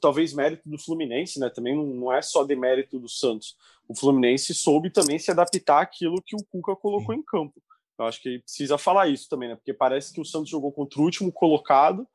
talvez 0.00 0.32
mérito 0.32 0.68
do 0.68 0.78
Fluminense, 0.78 1.38
né? 1.38 1.50
Também 1.50 1.76
não, 1.76 2.12
é 2.12 2.22
só 2.22 2.44
de 2.44 2.54
mérito 2.54 2.98
do 2.98 3.08
Santos. 3.08 3.56
O 3.88 3.94
Fluminense 3.94 4.54
soube 4.54 4.90
também 4.90 5.18
se 5.18 5.30
adaptar 5.30 5.82
àquilo 5.82 6.22
que 6.24 6.36
o 6.36 6.44
Cuca 6.44 6.76
colocou 6.76 7.14
Sim. 7.14 7.20
em 7.20 7.22
campo. 7.22 7.62
Eu 7.98 8.06
acho 8.06 8.20
que 8.20 8.40
precisa 8.40 8.76
falar 8.76 9.08
isso 9.08 9.28
também, 9.28 9.48
né? 9.48 9.56
Porque 9.56 9.72
parece 9.72 10.12
que 10.12 10.20
o 10.20 10.24
Santos 10.24 10.50
jogou 10.50 10.72
contra 10.72 11.00
o 11.00 11.04
último 11.04 11.32
colocado 11.32 12.06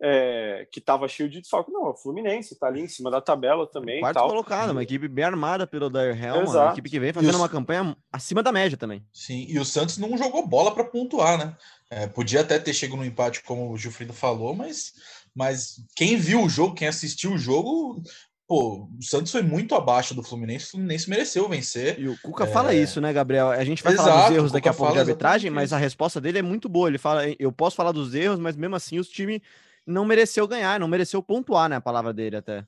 é, 0.00 0.66
que 0.70 0.78
estava 0.78 1.08
cheio 1.08 1.28
de 1.28 1.40
desfalque. 1.40 1.72
Não, 1.72 1.90
o 1.90 1.96
Fluminense 1.96 2.54
está 2.54 2.68
ali 2.68 2.80
em 2.80 2.88
cima 2.88 3.10
da 3.10 3.20
tabela 3.20 3.66
também. 3.66 4.00
Quarto 4.00 4.14
tal. 4.14 4.28
colocado, 4.28 4.70
uma 4.70 4.82
equipe 4.82 5.08
bem 5.08 5.24
armada 5.24 5.66
pelo 5.66 5.90
Dair 5.90 6.16
Helm, 6.22 6.46
uma 6.46 6.70
equipe 6.70 6.90
que 6.90 7.00
vem 7.00 7.12
fazendo 7.12 7.36
uma 7.36 7.48
campanha 7.48 7.96
acima 8.12 8.42
da 8.42 8.52
média 8.52 8.76
também. 8.76 9.04
Sim, 9.12 9.46
e 9.48 9.58
o 9.58 9.64
Santos 9.64 9.98
não 9.98 10.16
jogou 10.16 10.46
bola 10.46 10.72
para 10.72 10.84
pontuar, 10.84 11.38
né? 11.38 11.56
É, 11.90 12.06
podia 12.06 12.42
até 12.42 12.58
ter 12.58 12.74
chegado 12.74 12.98
no 12.98 13.04
empate, 13.04 13.42
como 13.42 13.70
o 13.70 13.76
Gilfrido 13.76 14.12
falou, 14.12 14.54
mas, 14.54 14.92
mas 15.34 15.76
quem 15.96 16.16
viu 16.16 16.42
o 16.42 16.48
jogo, 16.48 16.74
quem 16.74 16.86
assistiu 16.86 17.32
o 17.32 17.38
jogo, 17.38 18.02
pô, 18.48 18.88
o 18.98 19.02
Santos 19.02 19.30
foi 19.30 19.42
muito 19.42 19.74
abaixo 19.74 20.14
do 20.14 20.22
Fluminense, 20.22 20.68
o 20.68 20.70
Fluminense 20.70 21.10
mereceu 21.10 21.46
vencer. 21.46 22.00
E 22.00 22.08
o 22.08 22.18
Cuca 22.22 22.44
é... 22.44 22.46
fala 22.46 22.74
isso, 22.74 22.98
né, 22.98 23.12
Gabriel? 23.12 23.50
A 23.50 23.62
gente 23.62 23.82
vai 23.82 23.92
Exato, 23.92 24.08
falar 24.08 24.28
dos 24.28 24.36
erros 24.36 24.52
daqui 24.52 24.68
a 24.68 24.72
pouco 24.72 24.94
de 24.94 24.98
arbitragem, 24.98 25.50
mas 25.50 25.72
a 25.72 25.76
resposta 25.76 26.18
dele 26.18 26.38
é 26.38 26.42
muito 26.42 26.66
boa. 26.66 26.88
Ele 26.88 26.96
fala, 26.96 27.24
eu 27.38 27.52
posso 27.52 27.76
falar 27.76 27.92
dos 27.92 28.14
erros, 28.14 28.38
mas 28.38 28.56
mesmo 28.56 28.74
assim 28.74 28.98
os 28.98 29.08
times 29.08 29.42
não 29.86 30.06
mereceu 30.06 30.48
ganhar, 30.48 30.80
não 30.80 30.88
mereceu 30.88 31.22
pontuar, 31.22 31.68
né? 31.68 31.76
A 31.76 31.80
palavra 31.80 32.12
dele 32.14 32.36
até. 32.36 32.64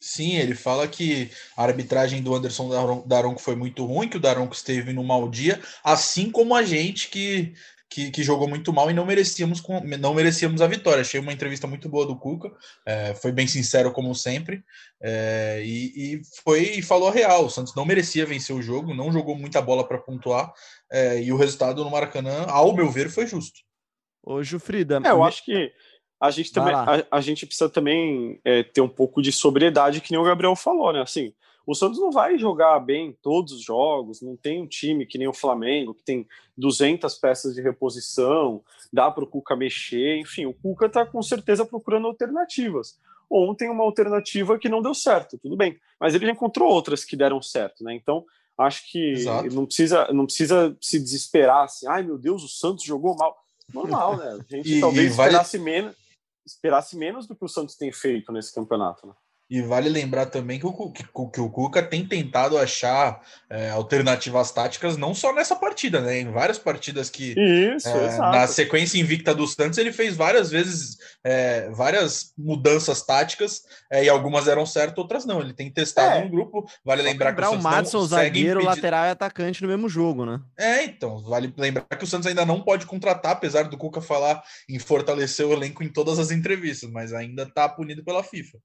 Sim, 0.00 0.36
ele 0.36 0.54
fala 0.54 0.86
que 0.86 1.30
a 1.56 1.64
arbitragem 1.64 2.22
do 2.22 2.34
Anderson 2.34 3.04
Daronco 3.06 3.40
foi 3.40 3.56
muito 3.56 3.86
ruim, 3.86 4.08
que 4.08 4.18
o 4.18 4.20
Daronco 4.20 4.54
esteve 4.54 4.92
no 4.92 5.02
mau 5.02 5.28
dia, 5.30 5.60
assim 5.82 6.30
como 6.30 6.54
a 6.54 6.62
gente 6.62 7.08
que, 7.08 7.54
que, 7.94 8.10
que, 8.10 8.24
jogou 8.24 8.48
muito 8.48 8.72
mal 8.72 8.90
e 8.90 8.92
não 8.92 9.06
merecíamos, 9.06 9.62
não 10.00 10.12
merecíamos 10.12 10.60
a 10.60 10.66
vitória. 10.66 11.02
Achei 11.02 11.20
uma 11.20 11.32
entrevista 11.32 11.68
muito 11.68 11.88
boa 11.88 12.04
do 12.04 12.16
Cuca, 12.16 12.50
é, 12.84 13.14
foi 13.14 13.30
bem 13.30 13.46
sincero 13.46 13.92
como 13.92 14.12
sempre, 14.16 14.64
é, 15.00 15.62
e, 15.64 16.16
e, 16.16 16.22
foi 16.42 16.62
e 16.62 16.82
falou 16.82 17.08
a 17.08 17.12
real. 17.12 17.44
O 17.44 17.50
Santos 17.50 17.72
não 17.76 17.84
merecia 17.84 18.26
vencer 18.26 18.54
o 18.54 18.60
jogo, 18.60 18.92
não 18.92 19.12
jogou 19.12 19.36
muita 19.36 19.62
bola 19.62 19.86
para 19.86 19.98
pontuar, 19.98 20.52
é, 20.90 21.22
e 21.22 21.32
o 21.32 21.36
resultado 21.36 21.84
no 21.84 21.90
Maracanã, 21.90 22.46
ao 22.48 22.74
meu 22.74 22.90
ver, 22.90 23.08
foi 23.08 23.28
justo. 23.28 23.60
Ô, 24.20 24.42
Jufrida. 24.42 25.00
É, 25.04 25.10
eu 25.10 25.22
acho 25.22 25.44
que 25.44 25.70
a 26.20 26.32
gente 26.32 26.52
também 26.52 26.74
a, 26.74 27.06
a, 27.12 27.20
gente 27.20 27.46
precisa 27.46 27.70
também 27.70 28.40
é, 28.44 28.64
ter 28.64 28.80
um 28.80 28.88
pouco 28.88 29.22
de 29.22 29.30
sobriedade, 29.30 30.00
que 30.00 30.10
nem 30.10 30.20
o 30.20 30.24
Gabriel 30.24 30.56
falou, 30.56 30.92
né? 30.92 31.00
Assim, 31.00 31.32
o 31.66 31.74
Santos 31.74 31.98
não 31.98 32.10
vai 32.10 32.38
jogar 32.38 32.78
bem 32.80 33.16
todos 33.22 33.52
os 33.52 33.62
jogos, 33.62 34.20
não 34.20 34.36
tem 34.36 34.62
um 34.62 34.66
time 34.66 35.06
que 35.06 35.18
nem 35.18 35.28
o 35.28 35.32
Flamengo, 35.32 35.94
que 35.94 36.02
tem 36.02 36.26
200 36.56 37.14
peças 37.16 37.54
de 37.54 37.62
reposição, 37.62 38.62
dá 38.92 39.10
para 39.10 39.24
o 39.24 39.26
Cuca 39.26 39.56
mexer, 39.56 40.18
enfim, 40.18 40.46
o 40.46 40.54
Cuca 40.54 40.86
está 40.86 41.04
com 41.06 41.22
certeza 41.22 41.64
procurando 41.64 42.06
alternativas. 42.06 42.98
Ontem, 43.30 43.70
uma 43.70 43.82
alternativa 43.82 44.58
que 44.58 44.68
não 44.68 44.82
deu 44.82 44.94
certo, 44.94 45.38
tudo 45.38 45.56
bem, 45.56 45.78
mas 45.98 46.14
ele 46.14 46.26
já 46.26 46.32
encontrou 46.32 46.70
outras 46.70 47.04
que 47.04 47.16
deram 47.16 47.40
certo, 47.40 47.82
né? 47.82 47.94
Então, 47.94 48.24
acho 48.56 48.90
que 48.90 49.24
não 49.50 49.64
precisa, 49.66 50.12
não 50.12 50.26
precisa 50.26 50.76
se 50.80 51.00
desesperar 51.00 51.64
assim, 51.64 51.86
ai 51.88 52.02
meu 52.02 52.18
Deus, 52.18 52.44
o 52.44 52.48
Santos 52.48 52.84
jogou 52.84 53.16
mal. 53.16 53.42
Normal, 53.72 54.18
né? 54.18 54.38
A 54.38 54.56
gente 54.56 54.76
e, 54.76 54.80
talvez 54.80 55.06
e 55.06 55.10
esperasse 55.10 55.58
menos 55.58 55.96
esperasse 56.44 56.96
menos 56.96 57.26
do 57.26 57.34
que 57.34 57.44
o 57.44 57.48
Santos 57.48 57.74
tem 57.74 57.90
feito 57.90 58.30
nesse 58.30 58.54
campeonato. 58.54 59.06
Né? 59.06 59.14
E 59.50 59.60
vale 59.60 59.90
lembrar 59.90 60.26
também 60.26 60.58
que 60.58 60.66
o, 60.66 60.90
que, 60.90 61.04
que 61.04 61.40
o 61.40 61.50
Cuca 61.50 61.82
tem 61.82 62.06
tentado 62.06 62.56
achar 62.56 63.20
é, 63.50 63.68
alternativas 63.70 64.50
táticas, 64.50 64.96
não 64.96 65.14
só 65.14 65.34
nessa 65.34 65.54
partida, 65.54 66.00
né? 66.00 66.20
Em 66.20 66.32
várias 66.32 66.58
partidas 66.58 67.10
que. 67.10 67.34
Isso, 67.38 67.86
é, 67.88 68.16
na 68.18 68.46
sequência 68.46 68.98
invicta 68.98 69.34
do 69.34 69.46
Santos, 69.46 69.76
ele 69.78 69.92
fez 69.92 70.16
várias 70.16 70.50
vezes 70.50 70.96
é, 71.22 71.68
várias 71.70 72.32
mudanças 72.38 73.02
táticas, 73.02 73.62
é, 73.90 74.04
e 74.04 74.08
algumas 74.08 74.48
eram 74.48 74.64
certas, 74.64 74.96
outras 74.96 75.26
não. 75.26 75.40
Ele 75.42 75.52
tem 75.52 75.70
testado 75.70 76.16
É. 76.16 76.24
no 76.24 76.30
grupo. 76.30 76.64
Vale 76.82 77.02
lembrar, 77.02 77.30
lembrar 77.30 77.42
que 77.48 77.54
o 77.54 77.58
o 77.58 77.60
Santos 77.60 77.64
Madison, 77.64 77.98
não 77.98 78.06
zagueiro, 78.06 78.60
impedido- 78.60 78.64
lateral 78.76 79.04
e 79.04 79.10
atacante 79.10 79.62
no 79.62 79.68
mesmo 79.68 79.88
jogo, 79.90 80.24
né? 80.24 80.40
É, 80.58 80.84
então, 80.84 81.22
vale 81.22 81.52
lembrar 81.56 81.84
que 81.84 82.04
o 82.04 82.06
Santos 82.06 82.26
ainda 82.26 82.46
não 82.46 82.62
pode 82.62 82.86
contratar, 82.86 83.32
apesar 83.32 83.64
do 83.64 83.76
Cuca 83.76 84.00
falar 84.00 84.42
em 84.68 84.78
fortalecer 84.78 85.46
o 85.46 85.52
elenco 85.52 85.84
em 85.84 85.88
todas 85.92 86.18
as 86.18 86.30
entrevistas, 86.30 86.90
mas 86.90 87.12
ainda 87.12 87.42
está 87.42 87.68
punido 87.68 88.02
pela 88.02 88.22
FIFA. 88.24 88.58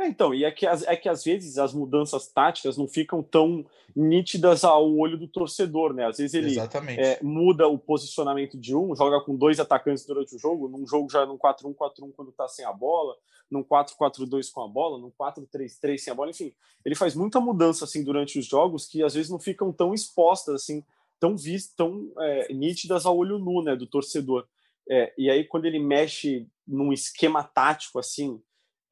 É, 0.00 0.06
então, 0.06 0.32
e 0.32 0.44
é 0.44 0.50
que, 0.52 0.64
às- 0.64 0.84
é 0.84 0.94
que 0.94 1.08
às 1.08 1.24
vezes 1.24 1.58
as 1.58 1.74
mudanças 1.74 2.28
táticas 2.28 2.76
não 2.76 2.86
ficam 2.86 3.20
tão 3.22 3.66
nítidas 3.96 4.62
ao 4.62 4.88
olho 4.96 5.18
do 5.18 5.26
torcedor, 5.26 5.92
né? 5.92 6.06
Às 6.06 6.18
vezes 6.18 6.34
ele 6.34 6.54
é, 7.00 7.18
muda 7.22 7.66
o 7.66 7.76
posicionamento 7.76 8.56
de 8.56 8.76
um, 8.76 8.94
joga 8.94 9.20
com 9.20 9.34
dois 9.34 9.58
atacantes 9.58 10.06
durante 10.06 10.36
o 10.36 10.38
jogo, 10.38 10.68
num 10.68 10.86
jogo 10.86 11.10
já 11.10 11.26
num 11.26 11.36
4-1-4-1 11.36 12.12
quando 12.14 12.30
tá 12.30 12.46
sem 12.46 12.64
a 12.64 12.72
bola, 12.72 13.16
num 13.50 13.64
4-4-2 13.64 14.52
com 14.52 14.62
a 14.62 14.68
bola, 14.68 14.98
num 14.98 15.10
4-3-3 15.10 15.98
sem 15.98 16.12
a 16.12 16.14
bola, 16.14 16.30
enfim, 16.30 16.52
ele 16.84 16.94
faz 16.94 17.16
muita 17.16 17.40
mudança 17.40 17.84
assim 17.84 18.04
durante 18.04 18.38
os 18.38 18.46
jogos 18.46 18.86
que 18.86 19.02
às 19.02 19.14
vezes 19.14 19.30
não 19.30 19.40
ficam 19.40 19.72
tão 19.72 19.92
expostas 19.92 20.54
assim, 20.54 20.84
tão 21.18 21.36
vistas, 21.36 21.74
tão 21.74 22.12
é, 22.20 22.52
nítidas 22.52 23.04
ao 23.04 23.16
olho 23.16 23.38
nu, 23.38 23.62
né, 23.64 23.74
do 23.74 23.86
torcedor. 23.86 24.46
É, 24.88 25.12
e 25.18 25.28
aí 25.28 25.42
quando 25.44 25.64
ele 25.64 25.80
mexe 25.80 26.46
num 26.66 26.92
esquema 26.92 27.42
tático 27.42 27.98
assim, 27.98 28.40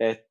é, 0.00 0.22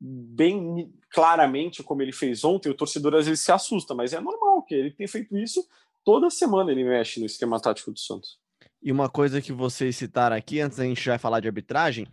bem 0.00 0.92
claramente 1.10 1.82
como 1.82 2.02
ele 2.02 2.12
fez 2.12 2.44
ontem, 2.44 2.68
o 2.68 2.74
torcedor 2.74 3.14
às 3.14 3.26
vezes 3.26 3.44
se 3.44 3.52
assusta, 3.52 3.94
mas 3.94 4.12
é 4.12 4.20
normal 4.20 4.62
que 4.62 4.74
ele 4.74 4.90
tem 4.90 5.06
feito 5.06 5.36
isso 5.36 5.66
toda 6.04 6.30
semana 6.30 6.70
ele 6.70 6.84
mexe 6.84 7.18
no 7.18 7.26
esquema 7.26 7.58
tático 7.58 7.90
do 7.90 7.98
Santos. 7.98 8.38
E 8.82 8.92
uma 8.92 9.08
coisa 9.08 9.40
que 9.40 9.52
vocês 9.52 9.96
citaram 9.96 10.36
aqui, 10.36 10.60
antes 10.60 10.76
da 10.76 10.84
gente 10.84 11.02
já 11.02 11.18
falar 11.18 11.40
de 11.40 11.48
arbitragem, 11.48 12.06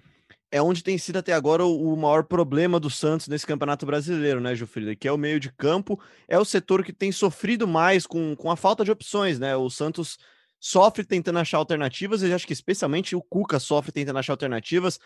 é 0.50 0.62
onde 0.62 0.84
tem 0.84 0.98
sido 0.98 1.18
até 1.18 1.34
agora 1.34 1.66
o, 1.66 1.94
o 1.94 1.98
maior 1.98 2.24
problema 2.24 2.80
do 2.80 2.90
Santos 2.90 3.28
nesse 3.28 3.46
Campeonato 3.46 3.86
Brasileiro, 3.86 4.40
né, 4.40 4.56
Gilfrida? 4.56 4.96
Que 4.96 5.08
é 5.08 5.12
o 5.12 5.18
meio 5.18 5.40
de 5.40 5.52
campo, 5.52 6.00
é 6.28 6.40
o 6.40 6.46
setor 6.46 6.84
que 6.84 6.94
tem 6.94 7.12
sofrido 7.12 7.68
mais 7.68 8.08
com, 8.08 8.36
com 8.36 8.50
a 8.50 8.56
falta 8.56 8.86
de 8.86 8.92
opções, 8.92 9.38
né? 9.38 9.56
O 9.56 9.70
Santos 9.70 10.18
sofre 10.60 11.04
tentando 11.04 11.40
achar 11.40 11.58
alternativas, 11.58 12.22
e 12.22 12.32
acho 12.32 12.48
que 12.48 12.54
especialmente 12.54 13.16
o 13.16 13.22
Cuca 13.22 13.60
sofre 13.60 13.92
tentando 13.92 14.20
achar 14.20 14.34
alternativas. 14.34 15.00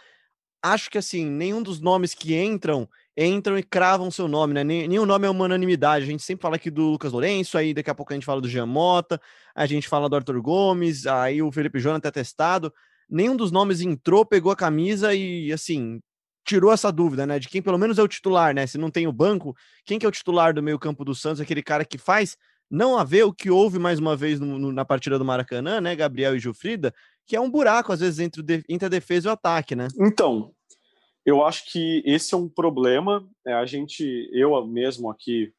Acho 0.67 0.89
que 0.89 0.97
assim, 0.97 1.23
nenhum 1.25 1.61
dos 1.61 1.79
nomes 1.79 2.15
que 2.15 2.35
entram, 2.35 2.89
entram 3.15 3.55
e 3.55 3.61
cravam 3.61 4.09
seu 4.09 4.27
nome, 4.27 4.51
né? 4.55 4.63
Nenhum 4.63 5.05
nome 5.05 5.27
é 5.27 5.29
uma 5.29 5.45
unanimidade. 5.45 6.05
A 6.05 6.07
gente 6.07 6.23
sempre 6.23 6.41
fala 6.41 6.55
aqui 6.55 6.71
do 6.71 6.89
Lucas 6.89 7.11
Lourenço, 7.11 7.55
aí 7.55 7.71
daqui 7.71 7.91
a 7.91 7.93
pouco 7.93 8.11
a 8.11 8.15
gente 8.15 8.25
fala 8.25 8.41
do 8.41 8.49
Jean 8.49 8.65
Mota, 8.65 9.21
a 9.53 9.67
gente 9.67 9.87
fala 9.87 10.09
do 10.09 10.15
Arthur 10.15 10.41
Gomes, 10.41 11.05
aí 11.05 11.39
o 11.39 11.51
Felipe 11.51 11.79
Jonathan 11.79 12.09
até 12.09 12.19
testado. 12.21 12.73
Nenhum 13.07 13.35
dos 13.35 13.51
nomes 13.51 13.79
entrou, 13.79 14.25
pegou 14.25 14.51
a 14.51 14.55
camisa 14.55 15.13
e, 15.13 15.53
assim, 15.53 15.99
tirou 16.43 16.73
essa 16.73 16.91
dúvida, 16.91 17.27
né? 17.27 17.37
De 17.37 17.47
quem 17.47 17.61
pelo 17.61 17.77
menos 17.77 17.99
é 17.99 18.01
o 18.01 18.07
titular, 18.07 18.51
né? 18.55 18.65
Se 18.65 18.79
não 18.79 18.89
tem 18.89 19.05
o 19.05 19.13
banco, 19.13 19.55
quem 19.85 19.99
que 19.99 20.05
é 20.07 20.09
o 20.09 20.11
titular 20.11 20.51
do 20.51 20.63
meio-campo 20.63 21.05
do 21.05 21.13
Santos? 21.13 21.39
Aquele 21.41 21.61
cara 21.61 21.85
que 21.85 21.99
faz 21.99 22.35
não 22.71 22.97
haver 22.97 23.23
o 23.23 23.31
que 23.31 23.51
houve 23.51 23.77
mais 23.77 23.99
uma 23.99 24.15
vez 24.15 24.39
no- 24.39 24.57
no- 24.57 24.71
na 24.71 24.83
partida 24.83 25.19
do 25.19 25.25
Maracanã, 25.25 25.79
né? 25.79 25.95
Gabriel 25.95 26.35
e 26.35 26.39
Gilfrida, 26.39 26.91
que 27.27 27.35
é 27.35 27.39
um 27.39 27.51
buraco, 27.51 27.93
às 27.93 27.99
vezes, 27.99 28.19
entre, 28.19 28.41
de- 28.41 28.63
entre 28.67 28.87
a 28.87 28.89
defesa 28.89 29.27
e 29.27 29.29
o 29.29 29.33
ataque, 29.33 29.75
né? 29.75 29.87
Então, 29.99 30.51
eu 31.25 31.43
acho 31.43 31.65
que 31.71 32.03
esse 32.05 32.33
é 32.33 32.37
um 32.37 32.47
problema. 32.47 33.27
É, 33.45 33.53
a 33.53 33.65
gente, 33.65 34.29
eu 34.31 34.65
mesmo 34.65 35.09
aqui 35.09 35.53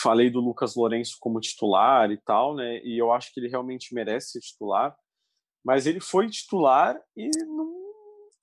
falei 0.00 0.30
do 0.30 0.40
Lucas 0.40 0.74
Lourenço 0.74 1.16
como 1.20 1.40
titular 1.40 2.10
e 2.10 2.16
tal, 2.16 2.54
né? 2.54 2.80
E 2.84 2.98
eu 2.98 3.12
acho 3.12 3.32
que 3.32 3.40
ele 3.40 3.48
realmente 3.48 3.94
merece 3.94 4.32
ser 4.32 4.40
titular, 4.40 4.96
mas 5.64 5.86
ele 5.86 6.00
foi 6.00 6.28
titular 6.28 7.00
e 7.16 7.30
não, 7.44 7.72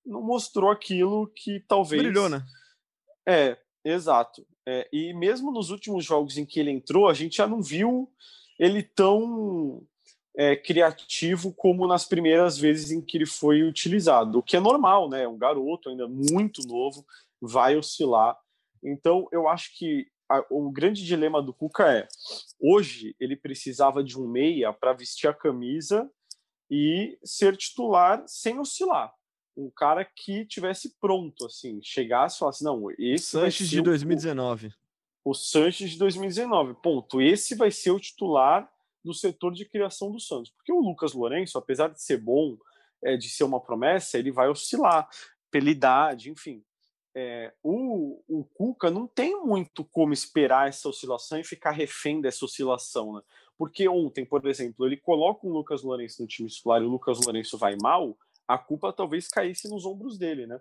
não 0.06 0.22
mostrou 0.22 0.72
aquilo 0.72 1.32
que 1.36 1.60
talvez 1.68 2.02
Brilhou, 2.02 2.30
né? 2.30 2.46
É, 3.28 3.58
exato. 3.84 4.46
É, 4.68 4.88
e 4.92 5.14
mesmo 5.14 5.52
nos 5.52 5.70
últimos 5.70 6.06
jogos 6.06 6.38
em 6.38 6.46
que 6.46 6.60
ele 6.60 6.72
entrou, 6.72 7.08
a 7.08 7.14
gente 7.14 7.38
já 7.38 7.48
não 7.48 7.62
viu 7.62 8.12
ele 8.58 8.82
tão 8.82 9.86
é, 10.38 10.56
criativo 10.56 11.54
como 11.54 11.88
nas 11.88 12.06
primeiras 12.06 12.58
vezes 12.58 12.92
em 12.92 13.02
que 13.02 13.18
ele 13.18 13.26
foi 13.26 13.64
utilizado, 13.64 14.40
o 14.40 14.44
que 14.44 14.58
é 14.58 14.60
normal, 14.60 15.10
né? 15.10 15.28
Um 15.28 15.38
garoto 15.38 15.90
ainda 15.90 16.08
muito 16.08 16.62
novo, 16.68 17.06
vai 17.42 17.76
oscilar. 17.78 18.38
Então, 18.84 19.28
eu 19.32 19.48
acho 19.48 19.76
que 19.78 20.08
a- 20.30 20.46
o 20.50 20.70
grande 20.72 21.06
dilema 21.06 21.42
do 21.42 21.54
Cuca 21.54 21.92
é: 21.92 22.08
hoje 22.60 23.16
ele 23.20 23.36
precisava 23.36 24.04
de 24.04 24.20
um 24.20 24.28
meia 24.28 24.74
para 24.74 24.94
vestir 24.94 25.28
a 25.30 25.34
camisa 25.34 26.10
e 26.70 27.18
ser 27.24 27.56
titular 27.56 28.24
sem 28.28 28.60
oscilar 28.60 29.14
um 29.58 29.70
cara 29.70 30.04
que 30.04 30.46
tivesse 30.46 30.94
pronto, 31.00 31.46
assim, 31.46 31.80
chegasse 31.82 32.36
e 32.36 32.40
falasse, 32.40 32.62
não, 32.62 32.92
esse 33.00 33.28
Sanches 33.28 33.70
de 33.70 33.80
o- 33.80 33.84
2019. 33.84 34.74
o 35.24 35.34
Sanches 35.34 35.92
de 35.92 35.98
2019. 35.98 36.74
Ponto. 36.84 37.22
Esse 37.22 37.56
vai 37.56 37.72
ser 37.72 37.92
o 37.92 38.00
titular 38.00 38.70
do 39.06 39.14
setor 39.14 39.54
de 39.54 39.66
criação 39.66 40.12
do 40.12 40.20
Santos. 40.20 40.52
Porque 40.52 40.74
o 40.74 40.82
Lucas 40.82 41.14
Lourenço, 41.14 41.58
apesar 41.58 41.90
de 41.90 42.02
ser 42.02 42.18
bom, 42.18 42.58
é, 43.04 43.16
de 43.16 43.30
ser 43.30 43.44
uma 43.44 43.62
promessa, 43.62 44.18
ele 44.18 44.32
vai 44.32 44.50
oscilar 44.50 45.08
pela 45.52 45.70
idade, 45.70 46.32
enfim. 46.32 46.64
É, 47.16 47.54
o, 47.64 48.22
o 48.28 48.44
Cuca 48.44 48.90
não 48.90 49.08
tem 49.08 49.40
muito 49.42 49.86
como 49.86 50.12
esperar 50.12 50.68
essa 50.68 50.90
oscilação 50.90 51.40
e 51.40 51.44
ficar 51.44 51.72
refém 51.72 52.20
dessa 52.20 52.44
oscilação, 52.44 53.14
né? 53.14 53.22
Porque 53.58 53.88
ontem, 53.88 54.26
por 54.26 54.46
exemplo, 54.48 54.86
ele 54.86 54.98
coloca 54.98 55.48
o 55.48 55.54
Lucas 55.54 55.82
Lourenço 55.82 56.22
no 56.22 56.28
time 56.28 56.50
titular 56.50 56.82
e 56.82 56.86
o 56.86 56.90
Lucas 56.90 57.20
Lourenço 57.24 57.58
vai 57.58 57.78
mal, 57.82 58.18
a 58.48 58.58
culpa 58.58 58.92
talvez 58.92 59.30
caísse 59.30 59.70
nos 59.70 59.86
ombros 59.86 60.18
dele, 60.18 60.46
né? 60.46 60.60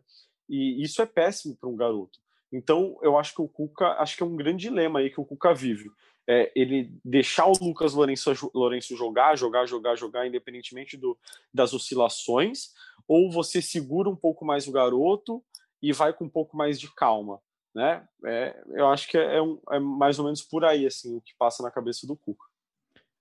E 0.48 0.80
isso 0.82 1.02
é 1.02 1.06
péssimo 1.06 1.56
para 1.56 1.68
um 1.68 1.74
garoto. 1.74 2.20
Então, 2.52 2.96
eu 3.02 3.18
acho 3.18 3.34
que 3.34 3.42
o 3.42 3.48
Cuca, 3.48 3.96
acho 3.98 4.16
que 4.16 4.22
é 4.22 4.26
um 4.26 4.36
grande 4.36 4.68
dilema 4.68 5.00
aí 5.00 5.10
que 5.10 5.20
o 5.20 5.24
Cuca 5.24 5.52
vive. 5.52 5.90
É, 6.26 6.50
ele 6.56 6.90
deixar 7.04 7.46
o 7.46 7.52
Lucas 7.60 7.92
Lourenço, 7.92 8.50
Lourenço 8.54 8.96
jogar, 8.96 9.36
jogar, 9.36 9.66
jogar, 9.66 9.94
jogar, 9.96 10.26
independentemente 10.26 10.96
do, 10.96 11.18
das 11.52 11.74
oscilações, 11.74 12.70
ou 13.06 13.30
você 13.30 13.60
segura 13.60 14.08
um 14.08 14.16
pouco 14.16 14.44
mais 14.44 14.66
o 14.66 14.72
garoto 14.72 15.44
e 15.82 15.92
vai 15.92 16.12
com 16.14 16.24
um 16.24 16.28
pouco 16.30 16.56
mais 16.56 16.80
de 16.80 16.92
calma, 16.94 17.40
né? 17.74 18.06
É, 18.24 18.62
eu 18.70 18.88
acho 18.88 19.06
que 19.06 19.18
é, 19.18 19.42
um- 19.42 19.60
é 19.70 19.78
mais 19.78 20.18
ou 20.18 20.24
menos 20.24 20.42
por 20.42 20.64
aí 20.64 20.86
assim 20.86 21.14
o 21.14 21.20
que 21.20 21.34
passa 21.38 21.62
na 21.62 21.70
cabeça 21.70 22.06
do 22.06 22.16
Cuca. 22.16 22.46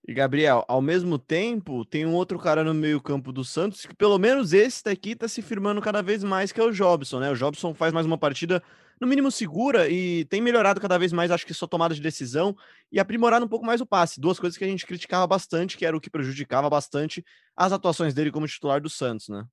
E 0.05 0.13
Gabriel, 0.13 0.65
ao 0.67 0.81
mesmo 0.81 1.17
tempo, 1.17 1.85
tem 1.85 2.05
um 2.05 2.13
outro 2.13 2.37
cara 2.37 2.63
no 2.63 2.73
meio-campo 2.73 3.31
do 3.31 3.43
Santos 3.43 3.85
que 3.85 3.95
pelo 3.95 4.17
menos 4.17 4.51
esse 4.53 4.83
daqui 4.83 5.15
tá 5.15 5.27
se 5.27 5.41
firmando 5.41 5.81
cada 5.81 6.01
vez 6.01 6.23
mais, 6.23 6.51
que 6.51 6.59
é 6.59 6.63
o 6.63 6.71
Jobson, 6.71 7.19
né? 7.19 7.31
O 7.31 7.35
Jobson 7.35 7.73
faz 7.73 7.93
mais 7.93 8.05
uma 8.05 8.17
partida 8.17 8.61
no 8.99 9.07
mínimo 9.07 9.31
segura 9.31 9.89
e 9.89 10.25
tem 10.25 10.41
melhorado 10.41 10.79
cada 10.79 10.97
vez 10.97 11.11
mais, 11.11 11.31
acho 11.31 11.45
que 11.45 11.53
sua 11.53 11.67
tomada 11.67 11.93
de 11.93 12.01
decisão 12.01 12.55
e 12.91 12.99
aprimorado 12.99 13.45
um 13.45 13.49
pouco 13.49 13.65
mais 13.65 13.81
o 13.81 13.85
passe. 13.85 14.19
Duas 14.19 14.39
coisas 14.39 14.57
que 14.57 14.63
a 14.63 14.67
gente 14.67 14.85
criticava 14.85 15.25
bastante, 15.27 15.77
que 15.77 15.85
era 15.85 15.95
o 15.95 16.01
que 16.01 16.09
prejudicava 16.09 16.69
bastante 16.69 17.23
as 17.55 17.71
atuações 17.71 18.13
dele 18.13 18.31
como 18.31 18.47
titular 18.47 18.81
do 18.81 18.89
Santos, 18.89 19.29
né? 19.29 19.45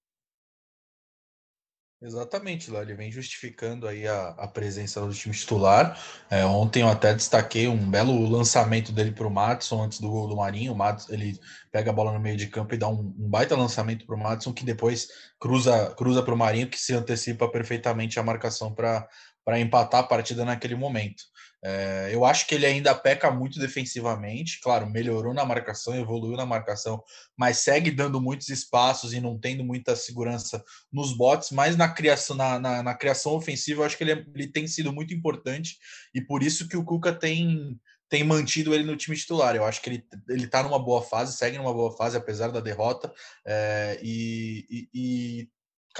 Exatamente, 2.03 2.71
lá 2.71 2.81
ele 2.81 2.95
vem 2.95 3.13
justificando 3.13 3.87
aí 3.87 4.09
a, 4.09 4.29
a 4.31 4.49
presença 4.49 5.03
do 5.03 5.13
time 5.13 5.35
titular. 5.35 6.01
É, 6.31 6.47
ontem 6.47 6.81
eu 6.81 6.89
até 6.89 7.13
destaquei 7.13 7.69
um 7.69 7.91
belo 7.91 8.27
lançamento 8.27 8.91
dele 8.91 9.13
para 9.13 9.27
o 9.27 9.31
Matson 9.31 9.83
antes 9.85 10.01
do 10.01 10.09
gol 10.09 10.27
do 10.27 10.35
Marinho. 10.35 10.73
O 10.73 11.13
ele 11.13 11.39
pega 11.71 11.91
a 11.91 11.93
bola 11.93 12.11
no 12.11 12.19
meio 12.19 12.39
de 12.39 12.47
campo 12.47 12.75
e 12.75 12.79
dá 12.79 12.89
um, 12.89 13.15
um 13.19 13.29
baita 13.29 13.55
lançamento 13.55 14.07
para 14.07 14.17
o 14.17 14.19
Matson 14.19 14.51
que 14.55 14.65
depois 14.65 15.09
cruza 15.39 15.95
cruza 15.95 16.23
para 16.23 16.33
o 16.33 16.39
Marinho 16.39 16.71
que 16.71 16.81
se 16.81 16.95
antecipa 16.95 17.47
perfeitamente 17.51 18.19
a 18.19 18.23
marcação 18.23 18.75
para 18.75 19.07
para 19.51 19.59
empatar 19.59 20.01
a 20.03 20.05
partida 20.05 20.45
naquele 20.45 20.77
momento. 20.77 21.25
É, 21.61 22.09
eu 22.13 22.25
acho 22.25 22.47
que 22.47 22.55
ele 22.55 22.65
ainda 22.65 22.95
peca 22.95 23.33
muito 23.33 23.59
defensivamente. 23.59 24.61
Claro, 24.61 24.89
melhorou 24.89 25.35
na 25.35 25.45
marcação, 25.45 25.93
evoluiu 25.93 26.37
na 26.37 26.47
marcação, 26.47 27.03
mas 27.37 27.59
segue 27.59 27.91
dando 27.91 28.21
muitos 28.21 28.49
espaços 28.49 29.13
e 29.13 29.21
não 29.21 29.37
tendo 29.37 29.65
muita 29.65 29.97
segurança 29.97 30.63
nos 30.93 31.17
botes, 31.17 31.51
mas 31.51 31.77
na 31.77 31.89
criação, 31.89 32.37
na, 32.37 32.61
na, 32.61 32.81
na 32.81 32.95
criação 32.95 33.33
ofensiva, 33.33 33.83
eu 33.83 33.87
acho 33.87 33.99
que 33.99 34.05
ele, 34.05 34.13
é- 34.13 34.25
ele 34.37 34.47
tem 34.47 34.69
sido 34.69 34.93
muito 34.93 35.13
importante 35.13 35.79
e 36.15 36.21
por 36.21 36.45
isso 36.45 36.69
que 36.69 36.77
o 36.77 36.85
Cuca 36.85 37.13
tem, 37.13 37.77
tem 38.09 38.23
mantido 38.23 38.73
ele 38.73 38.85
no 38.85 38.97
time 38.97 39.17
titular. 39.17 39.57
Eu 39.57 39.65
acho 39.65 39.83
que 39.83 39.91
ele, 39.91 40.05
ele 40.29 40.47
tá 40.47 40.63
numa 40.63 40.79
boa 40.79 41.03
fase, 41.03 41.37
segue 41.37 41.59
numa 41.59 41.75
boa 41.75 41.91
fase, 41.97 42.17
apesar 42.17 42.53
da 42.53 42.61
derrota, 42.61 43.13
é, 43.45 43.99
e, 44.01 44.65
e- 44.71 44.89
e 44.95 45.49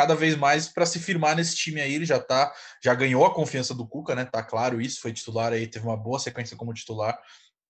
cada 0.01 0.15
vez 0.15 0.35
mais 0.35 0.67
para 0.67 0.87
se 0.87 0.99
firmar 0.99 1.37
nesse 1.37 1.55
time 1.55 1.79
aí, 1.79 1.95
ele 1.95 2.07
já 2.07 2.19
tá, 2.19 2.51
já 2.83 2.95
ganhou 2.95 3.27
a 3.27 3.35
confiança 3.35 3.75
do 3.75 3.87
Cuca, 3.87 4.15
né? 4.15 4.25
Tá 4.25 4.43
claro 4.43 4.81
isso, 4.81 4.99
foi 4.99 5.13
titular 5.13 5.53
aí, 5.53 5.67
teve 5.67 5.85
uma 5.87 5.97
boa 5.97 6.19
sequência 6.19 6.57
como 6.57 6.73
titular. 6.73 7.19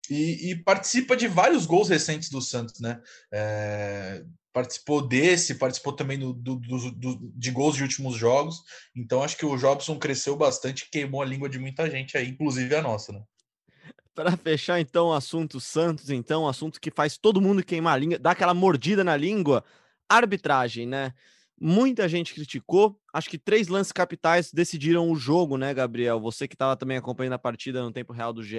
E, 0.09 0.51
e 0.51 0.63
participa 0.63 1.17
de 1.17 1.27
vários 1.27 1.67
gols 1.67 1.89
recentes 1.89 2.31
do 2.31 2.41
Santos, 2.41 2.81
né? 2.81 3.01
É, 3.33 4.23
participou 4.53 5.05
desse, 5.07 5.57
participou 5.57 5.93
também 5.93 6.21
do, 6.21 6.33
do, 6.33 6.57
do, 6.57 7.33
de 7.35 7.51
gols 7.51 7.75
de 7.75 7.83
últimos 7.83 8.17
jogos. 8.17 8.63
Então 8.95 9.25
acho 9.25 9.37
que 9.37 9.45
o 9.45 9.57
Jobson 9.57 9.99
cresceu 9.99 10.37
bastante, 10.37 10.89
queimou 10.89 11.23
a 11.23 11.27
língua 11.27 11.49
de 11.49 11.59
muita 11.59 11.91
gente 11.91 12.17
aí, 12.17 12.29
inclusive 12.29 12.73
a 12.77 12.83
nossa, 12.83 13.13
né? 13.13 13.23
Para 14.15 14.37
fechar 14.37 14.79
então 14.79 15.09
o 15.09 15.15
assunto 15.15 15.59
Santos, 15.59 16.11
então, 16.11 16.47
assunto 16.47 16.81
que 16.81 16.93
faz 16.93 17.19
todo 17.19 17.41
mundo 17.41 17.65
queimar 17.65 17.95
a 17.95 17.99
língua, 17.99 18.19
dá 18.21 18.31
aquela 18.31 18.55
mordida 18.55 19.03
na 19.03 19.17
língua, 19.17 19.65
arbitragem, 20.09 20.87
né? 20.87 21.13
Muita 21.61 22.09
gente 22.09 22.33
criticou. 22.33 22.99
Acho 23.13 23.29
que 23.29 23.37
três 23.37 23.69
lances 23.69 23.93
capitais 23.93 24.51
decidiram 24.51 25.11
o 25.11 25.15
jogo, 25.15 25.59
né, 25.59 25.75
Gabriel? 25.75 26.19
Você 26.19 26.49
que 26.49 26.55
estava 26.55 26.75
também 26.75 26.97
acompanhando 26.97 27.35
a 27.35 27.39
partida 27.39 27.83
no 27.83 27.93
tempo 27.93 28.15
real 28.15 28.33
do 28.33 28.43
GE. 28.43 28.57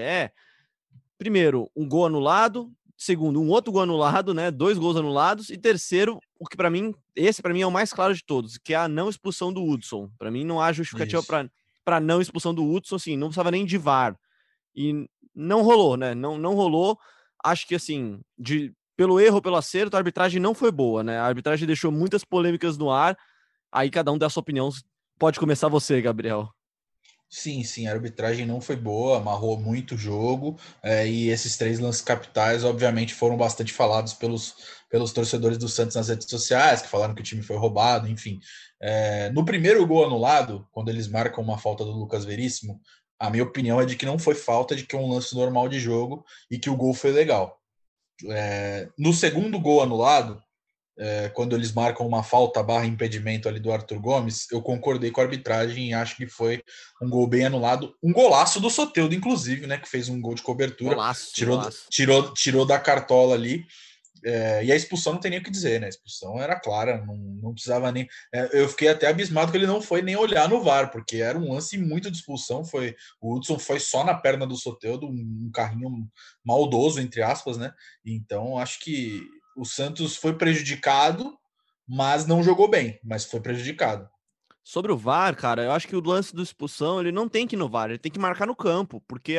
Primeiro, 1.18 1.70
um 1.76 1.88
gol 1.88 2.06
anulado. 2.06 2.72
Segundo, 2.96 3.42
um 3.42 3.50
outro 3.50 3.72
gol 3.72 3.82
anulado, 3.82 4.32
né? 4.32 4.52
Dois 4.52 4.78
gols 4.78 4.96
anulados. 4.96 5.50
E 5.50 5.58
terceiro, 5.58 6.20
o 6.40 6.46
que 6.46 6.56
para 6.56 6.70
mim, 6.70 6.94
esse 7.16 7.42
para 7.42 7.52
mim 7.52 7.62
é 7.62 7.66
o 7.66 7.72
mais 7.72 7.92
claro 7.92 8.14
de 8.14 8.24
todos, 8.24 8.60
que 8.60 8.76
é 8.76 8.78
a 8.78 8.88
não 8.88 9.10
expulsão 9.10 9.52
do 9.52 9.64
Hudson. 9.64 10.08
Para 10.20 10.30
mim, 10.30 10.46
não 10.46 10.62
há 10.62 10.72
justificativa 10.72 11.24
para 11.84 12.00
não 12.00 12.22
expulsão 12.22 12.54
do 12.54 12.64
Hudson, 12.64 12.98
assim, 12.98 13.18
não 13.18 13.30
precisava 13.30 13.50
nem 13.50 13.66
de 13.66 13.80
VAR. 13.80 14.16
E 14.76 15.10
não 15.34 15.64
rolou, 15.64 15.98
né? 15.98 16.14
Não, 16.14 16.38
não 16.38 16.54
rolou. 16.54 16.96
Acho 17.44 17.68
que, 17.68 17.74
assim, 17.74 18.22
de 18.38 18.72
pelo 18.96 19.20
erro, 19.20 19.42
pelo 19.42 19.56
acerto, 19.56 19.96
a 19.96 20.00
arbitragem 20.00 20.40
não 20.40 20.54
foi 20.54 20.72
boa, 20.72 21.04
né? 21.04 21.18
A 21.18 21.26
arbitragem 21.26 21.68
deixou 21.68 21.92
muitas 21.92 22.24
polêmicas 22.24 22.78
no 22.78 22.92
ar. 22.92 23.18
Aí 23.72 23.90
cada 23.90 24.12
um 24.12 24.18
dá 24.18 24.28
a 24.28 24.30
sua 24.30 24.42
opinião. 24.42 24.70
Pode 25.18 25.40
começar 25.40 25.68
você, 25.68 26.02
Gabriel. 26.02 26.50
Sim, 27.34 27.64
sim, 27.64 27.88
a 27.88 27.94
arbitragem 27.94 28.46
não 28.46 28.60
foi 28.60 28.76
boa, 28.76 29.18
amarrou 29.18 29.58
muito 29.58 29.96
o 29.96 29.98
jogo, 29.98 30.60
é, 30.84 31.08
e 31.08 31.30
esses 31.30 31.56
três 31.56 31.80
lances 31.80 32.02
capitais, 32.02 32.66
obviamente, 32.66 33.14
foram 33.14 33.38
bastante 33.38 33.72
falados 33.72 34.14
pelos, 34.14 34.54
pelos 34.90 35.14
torcedores 35.14 35.58
do 35.58 35.70
Santos 35.70 35.96
nas 35.96 36.10
redes 36.10 36.30
sociais, 36.30 36.82
que 36.82 36.90
falaram 36.90 37.16
que 37.16 37.22
o 37.22 37.24
time 37.24 37.42
foi 37.42 37.56
roubado, 37.56 38.10
enfim. 38.10 38.42
É, 38.82 39.30
no 39.30 39.46
primeiro 39.46 39.88
gol 39.88 40.04
anulado, 40.04 40.68
quando 40.74 40.90
eles 40.90 41.08
marcam 41.08 41.42
uma 41.42 41.58
falta 41.58 41.86
do 41.86 41.92
Lucas 41.92 42.26
Veríssimo, 42.26 42.82
a 43.18 43.30
minha 43.30 43.44
opinião 43.44 43.80
é 43.80 43.86
de 43.86 43.96
que 43.96 44.06
não 44.06 44.20
foi 44.20 44.36
falta, 44.36 44.76
de 44.76 44.86
que 44.86 44.94
é 44.94 45.00
um 45.00 45.10
lance 45.10 45.34
normal 45.34 45.70
de 45.70 45.80
jogo 45.80 46.26
e 46.50 46.60
que 46.60 46.70
o 46.70 46.76
gol 46.76 46.94
foi 46.94 47.12
legal. 47.12 47.61
É, 48.30 48.88
no 48.98 49.14
segundo 49.14 49.60
gol 49.60 49.82
anulado, 49.82 50.42
é, 50.98 51.30
quando 51.30 51.56
eles 51.56 51.72
marcam 51.72 52.06
uma 52.06 52.22
falta 52.22 52.62
barra 52.62 52.86
impedimento 52.86 53.48
ali 53.48 53.60
do 53.60 53.72
Arthur 53.72 54.00
Gomes, 54.00 54.46
eu 54.52 54.62
concordei 54.62 55.10
com 55.10 55.22
a 55.22 55.24
arbitragem 55.24 55.90
e 55.90 55.94
acho 55.94 56.16
que 56.16 56.28
foi 56.28 56.62
um 57.02 57.10
gol 57.10 57.26
bem 57.28 57.46
anulado. 57.46 57.96
Um 58.04 58.14
golaço 58.14 58.60
do 58.60 58.70
Soteudo, 58.70 59.16
inclusive, 59.16 59.66
né? 59.66 59.78
Que 59.78 59.90
fez 59.90 60.10
um 60.10 60.22
gol 60.22 60.36
de 60.36 60.44
cobertura. 60.44 60.96
Golaço, 60.96 61.34
tirou, 61.34 61.58
golaço. 61.58 61.86
tirou, 61.90 62.34
tirou 62.34 62.66
da 62.66 62.78
cartola 62.78 63.34
ali. 63.34 63.66
É, 64.24 64.64
e 64.64 64.72
a 64.72 64.76
expulsão 64.76 65.14
não 65.14 65.20
tem 65.20 65.32
nem 65.32 65.40
o 65.40 65.44
que 65.44 65.50
dizer, 65.50 65.80
né? 65.80 65.88
A 65.88 65.90
expulsão 65.90 66.40
era 66.40 66.60
clara, 66.60 67.04
não, 67.06 67.16
não 67.16 67.54
precisava 67.54 67.92
nem. 67.92 68.08
É, 68.34 68.62
eu 68.62 68.70
fiquei 68.70 68.88
até 68.88 69.08
abismado 69.08 69.52
que 69.52 69.58
ele 69.58 69.68
não 69.68 69.82
foi 69.82 70.02
nem 70.02 70.16
olhar 70.16 70.48
no 70.48 70.62
VAR, 70.62 70.92
porque 70.92 71.18
era 71.18 71.38
um 71.38 71.54
lance 71.54 71.78
muito 71.78 72.10
de 72.12 72.18
expulsão. 72.18 72.64
Foi, 72.64 72.96
o 73.20 73.36
Hudson 73.36 73.58
foi 73.58 73.80
só 73.80 74.04
na 74.04 74.14
perna 74.14 74.46
do 74.46 74.56
Soteudo, 74.56 75.08
um, 75.08 75.50
carrinho 75.54 76.08
maldoso, 76.46 77.00
entre 77.02 77.22
aspas, 77.22 77.58
né? 77.58 77.74
Então 78.06 78.58
acho 78.58 78.80
que 78.80 79.22
o 79.58 79.66
Santos 79.66 80.16
foi 80.16 80.38
prejudicado, 80.38 81.38
mas 81.88 82.26
não 82.26 82.44
jogou 82.44 82.70
bem, 82.70 83.00
mas 83.04 83.26
foi 83.26 83.40
prejudicado. 83.40 84.10
Sobre 84.64 84.92
o 84.92 84.98
VAR, 84.98 85.36
cara, 85.36 85.64
eu 85.64 85.72
acho 85.72 85.88
que 85.88 85.96
o 85.96 86.08
lance 86.08 86.36
do 86.36 86.44
expulsão 86.44 87.00
ele 87.00 87.12
não 87.12 87.28
tem 87.28 87.48
que 87.48 87.56
ir 87.56 87.60
no 87.60 87.68
VAR, 87.68 87.90
ele 87.90 87.98
tem 87.98 88.12
que 88.12 88.20
marcar 88.20 88.46
no 88.46 88.56
campo, 88.56 89.02
porque 89.08 89.36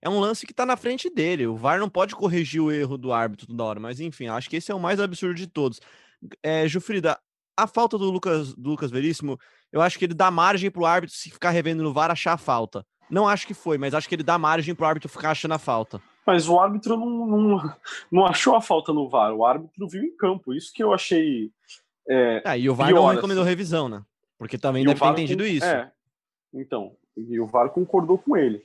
é, 0.00 0.08
um 0.08 0.20
lance 0.20 0.46
que 0.46 0.54
tá 0.54 0.64
na 0.64 0.76
frente 0.76 1.10
dele. 1.10 1.46
O 1.46 1.56
VAR 1.56 1.78
não 1.78 1.88
pode 1.88 2.14
corrigir 2.14 2.60
o 2.60 2.70
erro 2.70 2.96
do 2.96 3.12
árbitro 3.12 3.46
toda 3.46 3.64
hora, 3.64 3.80
mas 3.80 4.00
enfim, 4.00 4.28
acho 4.28 4.48
que 4.48 4.56
esse 4.56 4.70
é 4.70 4.74
o 4.74 4.80
mais 4.80 5.00
absurdo 5.00 5.34
de 5.34 5.46
todos. 5.46 5.80
É, 6.42 6.66
Jufrida, 6.68 7.18
a 7.56 7.66
falta 7.66 7.98
do 7.98 8.10
Lucas, 8.10 8.54
do 8.54 8.70
Lucas 8.70 8.90
Veríssimo, 8.90 9.38
eu 9.72 9.80
acho 9.80 9.98
que 9.98 10.04
ele 10.04 10.14
dá 10.14 10.30
margem 10.30 10.70
pro 10.70 10.86
árbitro 10.86 11.16
se 11.16 11.30
ficar 11.30 11.50
revendo 11.50 11.82
no 11.82 11.92
VAR 11.92 12.10
achar 12.10 12.32
a 12.32 12.38
falta. 12.38 12.86
Não 13.10 13.26
acho 13.26 13.46
que 13.46 13.54
foi, 13.54 13.78
mas 13.78 13.94
acho 13.94 14.08
que 14.08 14.14
ele 14.14 14.22
dá 14.22 14.38
margem 14.38 14.74
pro 14.74 14.86
árbitro 14.86 15.08
ficar 15.08 15.30
achando 15.30 15.54
a 15.54 15.58
falta. 15.58 16.00
Mas 16.26 16.48
o 16.48 16.60
árbitro 16.60 16.96
não, 16.96 17.26
não, 17.26 17.74
não 18.12 18.26
achou 18.26 18.54
a 18.54 18.60
falta 18.60 18.92
no 18.92 19.08
VAR, 19.08 19.34
o 19.34 19.44
árbitro 19.44 19.88
viu 19.88 20.04
em 20.04 20.14
campo. 20.14 20.54
Isso 20.54 20.72
que 20.72 20.82
eu 20.82 20.92
achei. 20.92 21.50
É, 22.08 22.42
ah, 22.44 22.56
e 22.56 22.68
o 22.68 22.74
VAR 22.74 22.88
pior, 22.88 23.00
não 23.00 23.14
recomendou 23.14 23.42
assim. 23.42 23.50
revisão, 23.50 23.88
né? 23.88 24.02
Porque 24.38 24.56
também 24.56 24.82
e 24.82 24.86
deve 24.86 25.00
ter 25.00 25.08
entendido 25.08 25.42
com... 25.42 25.48
isso. 25.48 25.66
É, 25.66 25.90
então, 26.54 26.92
e 27.16 27.40
o 27.40 27.46
VAR 27.46 27.70
concordou 27.70 28.18
com 28.18 28.36
ele. 28.36 28.64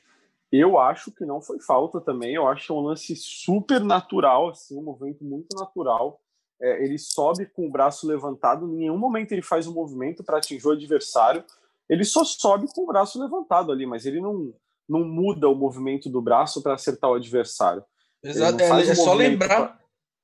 Eu 0.56 0.78
acho 0.78 1.12
que 1.12 1.26
não 1.26 1.42
foi 1.42 1.60
falta 1.60 2.00
também. 2.00 2.36
Eu 2.36 2.48
acho 2.48 2.68
que 2.68 2.72
é 2.72 2.76
um 2.76 2.82
lance 2.82 3.16
super 3.16 3.80
natural, 3.80 4.50
assim, 4.50 4.78
um 4.78 4.84
movimento 4.84 5.24
muito 5.24 5.48
natural. 5.58 6.22
É, 6.62 6.86
ele 6.86 7.00
sobe 7.00 7.48
com 7.48 7.66
o 7.66 7.72
braço 7.72 8.08
levantado, 8.08 8.68
em 8.68 8.78
nenhum 8.78 8.98
momento 8.98 9.32
ele 9.32 9.42
faz 9.42 9.66
um 9.66 9.74
movimento 9.74 10.24
para 10.24 10.38
atingir 10.38 10.68
o 10.68 10.72
adversário. 10.72 11.44
Ele 11.90 12.06
só 12.06 12.24
sobe 12.24 12.68
com 12.72 12.84
o 12.84 12.86
braço 12.86 13.20
levantado 13.20 13.72
ali, 13.72 13.88
mas 13.88 14.06
ele 14.06 14.22
não, 14.22 14.54
não 14.88 15.04
muda 15.04 15.50
o 15.50 15.56
movimento 15.56 16.08
do 16.08 16.22
braço 16.22 16.62
para 16.62 16.76
acertar 16.76 17.10
o 17.10 17.16
adversário. 17.16 17.84
Exato, 18.24 18.62
é, 18.62 18.90
é, 18.90 18.96
só 18.96 19.16
lembrar. 19.16 19.48
Pra 19.48 19.83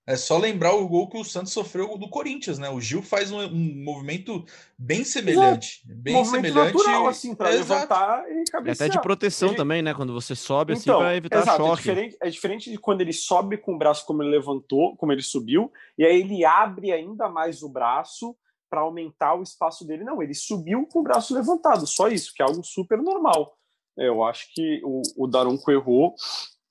é 0.10 0.15
só 0.15 0.39
lembrar 0.39 0.74
o 0.74 0.88
gol 0.88 1.08
que 1.08 1.19
o 1.19 1.24
Santos 1.24 1.54
sofreu 1.54 1.95
do 1.95 2.10
Corinthians, 2.10 2.58
né? 2.58 2.67
O 2.67 2.82
Gil 2.82 3.04
faz 3.04 3.32
um, 3.32 3.41
um 3.41 3.84
movimento 3.84 4.43
bem 4.76 5.04
semelhante. 5.04 5.84
Exato. 5.86 6.02
Bem 6.02 6.13
movimento 6.15 6.48
semelhante. 6.48 6.78
natural, 6.78 7.08
assim, 7.08 7.36
para 7.36 7.50
levantar 7.50 8.24
e 8.28 8.43
cabecear. 8.50 8.67
É 8.67 8.72
até 8.72 8.98
de 8.98 9.02
proteção 9.04 9.50
ele... 9.50 9.58
também, 9.58 9.84
né? 9.84 9.93
Quando 9.93 10.12
você 10.12 10.34
sobe 10.34 10.74
assim 10.74 10.82
então, 10.82 10.98
para 10.98 11.15
evitar 11.15 11.41
exato, 11.41 11.62
é 11.62 11.65
choque. 11.67 11.72
É 11.72 11.93
diferente, 11.93 12.17
é 12.24 12.30
diferente 12.32 12.72
de 12.72 12.78
quando 12.80 13.02
ele 13.02 13.13
sobe 13.13 13.56
com 13.60 13.76
o 13.76 13.78
braço 13.78 14.04
como 14.08 14.24
ele 14.24 14.32
levantou, 14.32 14.98
como 14.98 15.12
ele 15.12 15.22
subiu, 15.22 15.72
e 15.95 16.04
aí 16.04 16.22
ele 16.22 16.43
abre 16.43 16.91
ainda 16.91 17.30
mais 17.30 17.62
o 17.62 17.69
braço 17.69 18.36
para 18.67 18.82
aumentar 18.82 19.36
o 19.36 19.43
espaço 19.43 19.86
dele. 19.86 20.04
Não, 20.04 20.24
ele 20.24 20.34
subiu 20.34 20.88
com 20.88 21.02
o 21.02 21.04
braço 21.04 21.36
levantado, 21.36 21.86
só 21.86 22.08
isso, 22.08 22.34
que 22.34 22.41
é 22.41 22.45
algo 22.48 22.63
super 22.63 22.98
normal. 22.98 23.56
Eu 23.95 24.24
acho 24.24 24.52
que 24.56 24.82
o, 24.84 25.04
o 25.15 25.28
Daronco 25.28 25.69
errou. 25.69 26.15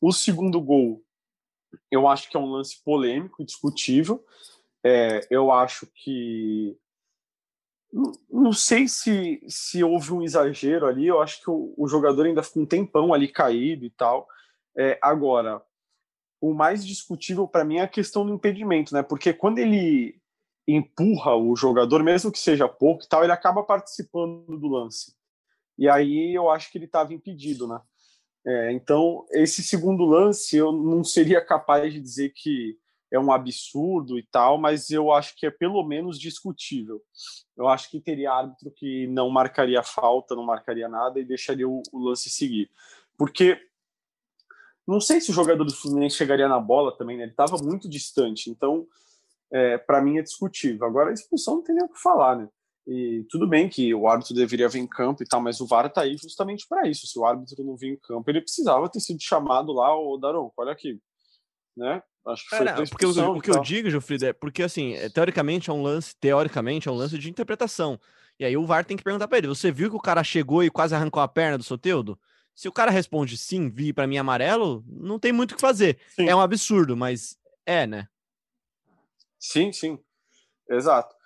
O 0.01 0.13
segundo 0.13 0.61
gol 0.61 1.03
eu 1.91 2.07
acho 2.09 2.31
que 2.31 2.37
é 2.37 2.41
um 2.41 2.51
lance 2.51 2.83
polêmico, 2.83 3.45
discutível. 3.45 4.25
É, 4.85 5.27
eu 5.31 5.51
acho 5.51 5.87
que. 5.87 6.77
Não 8.31 8.53
sei 8.53 8.87
se, 8.87 9.41
se 9.49 9.83
houve 9.83 10.13
um 10.13 10.23
exagero 10.23 10.87
ali, 10.87 11.07
eu 11.07 11.23
acho 11.23 11.41
que 11.43 11.51
o, 11.51 11.75
o 11.77 11.89
jogador 11.89 12.27
ainda 12.27 12.43
ficou 12.43 12.63
um 12.63 12.67
tempão 12.67 13.15
ali 13.15 13.29
caído 13.29 13.85
e 13.85 13.91
tal. 13.91 14.29
É, 14.77 14.99
agora, 15.03 15.63
o 16.41 16.53
mais 16.53 16.87
discutível 16.87 17.49
para 17.49 17.65
mim 17.65 17.79
é 17.79 17.83
a 17.83 17.89
questão 17.89 18.27
do 18.27 18.35
impedimento, 18.35 18.95
né? 18.95 19.03
Porque 19.03 19.33
quando 19.33 19.59
ele 19.59 20.21
empurra 20.67 21.35
o 21.35 21.57
jogador, 21.57 22.03
mesmo 22.03 22.31
que 22.31 22.39
seja 22.39 22.69
pouco 22.69 23.05
e 23.05 23.09
tal, 23.09 23.25
ele 23.25 23.33
acaba 23.33 23.63
participando 23.63 24.59
do 24.59 24.69
lance. 24.69 25.15
E 25.79 25.89
aí 25.89 26.35
eu 26.35 26.51
acho 26.51 26.71
que 26.71 26.77
ele 26.77 26.85
estava 26.85 27.15
impedido, 27.15 27.67
né? 27.67 27.81
É, 28.49 28.73
então, 28.73 29.27
esse 29.31 29.63
segundo 29.63 30.07
lance 30.07 30.57
eu 30.57 30.73
não 30.73 31.05
seria 31.05 31.39
capaz 31.45 31.93
de 31.93 32.01
dizer 32.01 32.31
que 32.31 32.79
é 33.13 33.19
um 33.19 33.31
absurdo 33.31 34.19
e 34.19 34.23
tal, 34.23 34.57
mas 34.57 34.89
eu 34.91 35.13
acho 35.13 35.37
que 35.37 35.45
é 35.45 35.51
pelo 35.51 35.85
menos 35.85 36.19
discutível. 36.19 37.03
Eu 37.55 37.69
acho 37.69 37.91
que 37.91 38.01
teria 38.01 38.33
árbitro 38.33 38.71
que 38.71 39.07
não 39.09 39.29
marcaria 39.29 39.83
falta, 39.83 40.35
não 40.35 40.45
marcaria 40.45 40.89
nada 40.89 41.21
e 41.21 41.27
deixaria 41.27 41.69
o, 41.69 41.83
o 41.93 41.99
lance 41.99 42.31
seguir. 42.31 42.71
Porque 43.19 43.61
não 44.87 44.99
sei 44.99 45.21
se 45.21 45.31
o 45.31 45.35
jogador 45.35 45.65
do 45.65 45.75
Fluminense 45.75 46.17
chegaria 46.17 46.49
na 46.49 46.59
bola 46.59 46.97
também, 46.97 47.19
né? 47.19 47.25
Ele 47.25 47.33
estava 47.33 47.59
muito 47.59 47.87
distante, 47.87 48.49
então 48.49 48.87
é, 49.53 49.77
para 49.77 50.01
mim 50.01 50.17
é 50.17 50.23
discutível. 50.23 50.87
Agora 50.87 51.11
a 51.11 51.13
expulsão 51.13 51.57
não 51.57 51.63
tem 51.63 51.75
nem 51.75 51.85
o 51.85 51.89
que 51.91 52.01
falar, 52.01 52.37
né? 52.37 52.49
E 52.91 53.27
tudo 53.29 53.47
bem 53.47 53.69
que 53.69 53.95
o 53.95 54.09
árbitro 54.09 54.35
deveria 54.35 54.67
vir 54.67 54.79
em 54.79 54.87
campo 54.87 55.23
e 55.23 55.27
tal, 55.27 55.43
mas 55.43 55.61
o 55.61 55.67
VAR 55.67 55.87
está 55.87 56.01
aí 56.01 56.17
justamente 56.17 56.67
para 56.67 56.89
isso. 56.89 57.07
Se 57.07 57.19
o 57.19 57.25
árbitro 57.27 57.63
não 57.63 57.77
vir 57.77 57.93
em 57.93 57.97
campo, 57.97 58.31
ele 58.31 58.41
precisava 58.41 58.89
ter 58.89 59.01
sido 59.01 59.21
chamado 59.21 59.75
lá, 59.75 59.95
o 59.95 60.17
Daron, 60.17 60.51
olha 60.57 60.73
aqui. 60.73 60.99
Né? 61.77 62.03
Acho 62.27 62.45
que 62.45 62.51
Cara, 62.57 62.77
foi 62.77 62.87
porque 62.87 63.05
o, 63.05 63.33
o 63.37 63.41
que 63.43 63.51
eu 63.51 63.61
digo, 63.61 63.91
Jofrida, 63.91 64.29
é 64.29 64.33
porque 64.33 64.63
assim, 64.63 64.95
é, 64.95 65.11
teoricamente 65.11 65.69
é 65.69 65.73
um 65.73 65.83
lance, 65.83 66.17
teoricamente 66.19 66.89
é 66.89 66.91
um 66.91 66.95
lance 66.95 67.19
de 67.19 67.29
interpretação. 67.29 68.01
E 68.41 68.45
aí 68.47 68.57
o 68.57 68.65
VAR 68.65 68.87
tem 68.87 68.97
que 68.97 69.05
perguntar 69.05 69.29
para 69.29 69.37
ele: 69.37 69.49
você 69.49 69.71
viu 69.71 69.91
que 69.91 69.97
o 69.97 70.01
cara 70.01 70.25
chegou 70.25 70.65
e 70.65 70.71
quase 70.71 70.95
arrancou 70.95 71.23
a 71.23 71.29
perna 71.29 71.59
do 71.59 71.65
Soteudo? 71.65 72.19
Se 72.55 72.69
o 72.69 72.73
cara 72.73 72.91
responde 72.91 73.37
sim, 73.37 73.69
vi 73.69 73.93
para 73.93 74.07
mim 74.07 74.17
amarelo, 74.17 74.83
não 74.87 75.19
tem 75.19 75.31
muito 75.31 75.53
o 75.53 75.57
que 75.57 75.61
fazer. 75.61 75.99
Sim. 76.09 76.27
É 76.27 76.35
um 76.35 76.41
absurdo, 76.41 76.97
mas 76.97 77.37
é, 77.67 77.87
né? 77.87 78.09
Sim, 79.39 79.73
sim. 79.73 79.99
Exato 80.71 81.18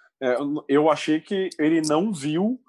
eu 0.69 0.91
achei 0.91 1.21
que 1.21 1.51
ele 1.59 1.83
não 1.83 2.13
viu 2.13 2.61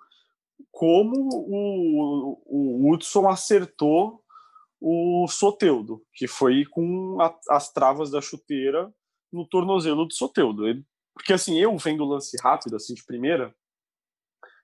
como 0.72 1.30
o, 1.32 2.42
o 2.46 2.92
Hudson 2.92 3.30
acertou 3.30 4.24
o 4.82 5.28
Soteudo, 5.28 6.04
que 6.14 6.28
foi 6.28 6.66
com 6.66 7.22
a, 7.22 7.38
as 7.52 7.72
travas 7.72 8.12
da 8.12 8.20
chuteira 8.20 8.94
no 9.32 9.48
tornozelo 9.48 10.06
do 10.06 10.14
Soteudo. 10.14 10.68
Ele, 10.68 10.84
porque 11.14 11.34
assim, 11.34 11.60
eu 11.60 11.78
vendo 11.78 12.04
o 12.04 12.10
lance 12.10 12.36
rápido, 12.42 12.76
assim, 12.76 12.94
de 12.94 13.06
primeira, 13.06 13.56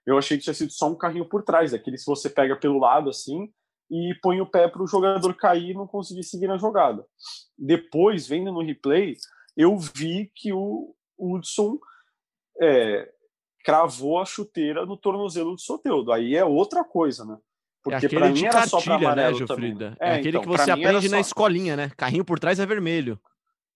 eu 0.06 0.18
achei 0.18 0.38
que 0.38 0.44
tinha 0.44 0.54
sido 0.54 0.72
só 0.72 0.90
um 0.90 0.98
carrinho 0.98 1.30
por 1.30 1.44
trás, 1.44 1.74
aquele 1.74 1.98
se 1.98 2.06
você 2.06 2.30
pega 2.30 2.56
pelo 2.56 2.80
lado 2.80 3.10
assim 3.10 3.54
e 3.90 4.14
põe 4.22 4.42
o 4.42 4.50
pé 4.50 4.68
para 4.68 4.84
o 4.84 4.88
jogador 4.88 5.34
cair 5.36 5.72
e 5.72 5.74
não 5.74 5.88
conseguir 5.88 6.24
seguir 6.24 6.48
na 6.48 6.58
jogada. 6.58 7.06
Depois, 7.58 8.28
vendo 8.28 8.52
no 8.52 8.64
replay, 8.64 9.16
eu 9.56 9.78
vi 9.78 10.32
que 10.36 10.52
o, 10.52 10.96
Hudson 11.20 11.78
é, 12.60 13.10
cravou 13.64 14.20
a 14.20 14.26
chuteira 14.26 14.86
no 14.86 14.98
tornozelo 14.98 15.56
do 15.56 15.62
Soteudo. 15.62 16.12
Aí 16.12 16.36
é 16.36 16.44
outra 16.44 16.84
coisa, 16.84 17.26
né? 17.26 17.38
Porque 17.84 18.06
é 18.06 18.10
para 18.10 18.30
mim 18.30 18.44
era 18.44 18.52
cartilha, 18.52 18.70
só 18.70 18.82
pra 18.82 19.00
né, 19.00 19.06
amarelo 19.06 19.40
né, 19.40 19.48
Jofrida? 19.48 19.98
É, 20.00 20.10
é 20.10 20.16
aquele 20.16 20.30
então, 20.30 20.42
que 20.42 20.48
você 20.48 20.72
aprende 20.72 21.10
na 21.10 21.18
só... 21.18 21.22
escolinha, 21.22 21.76
né? 21.76 21.92
Carrinho 21.96 22.26
por 22.26 22.40
trás 22.40 22.60
é 22.60 22.66
vermelho. 22.66 23.20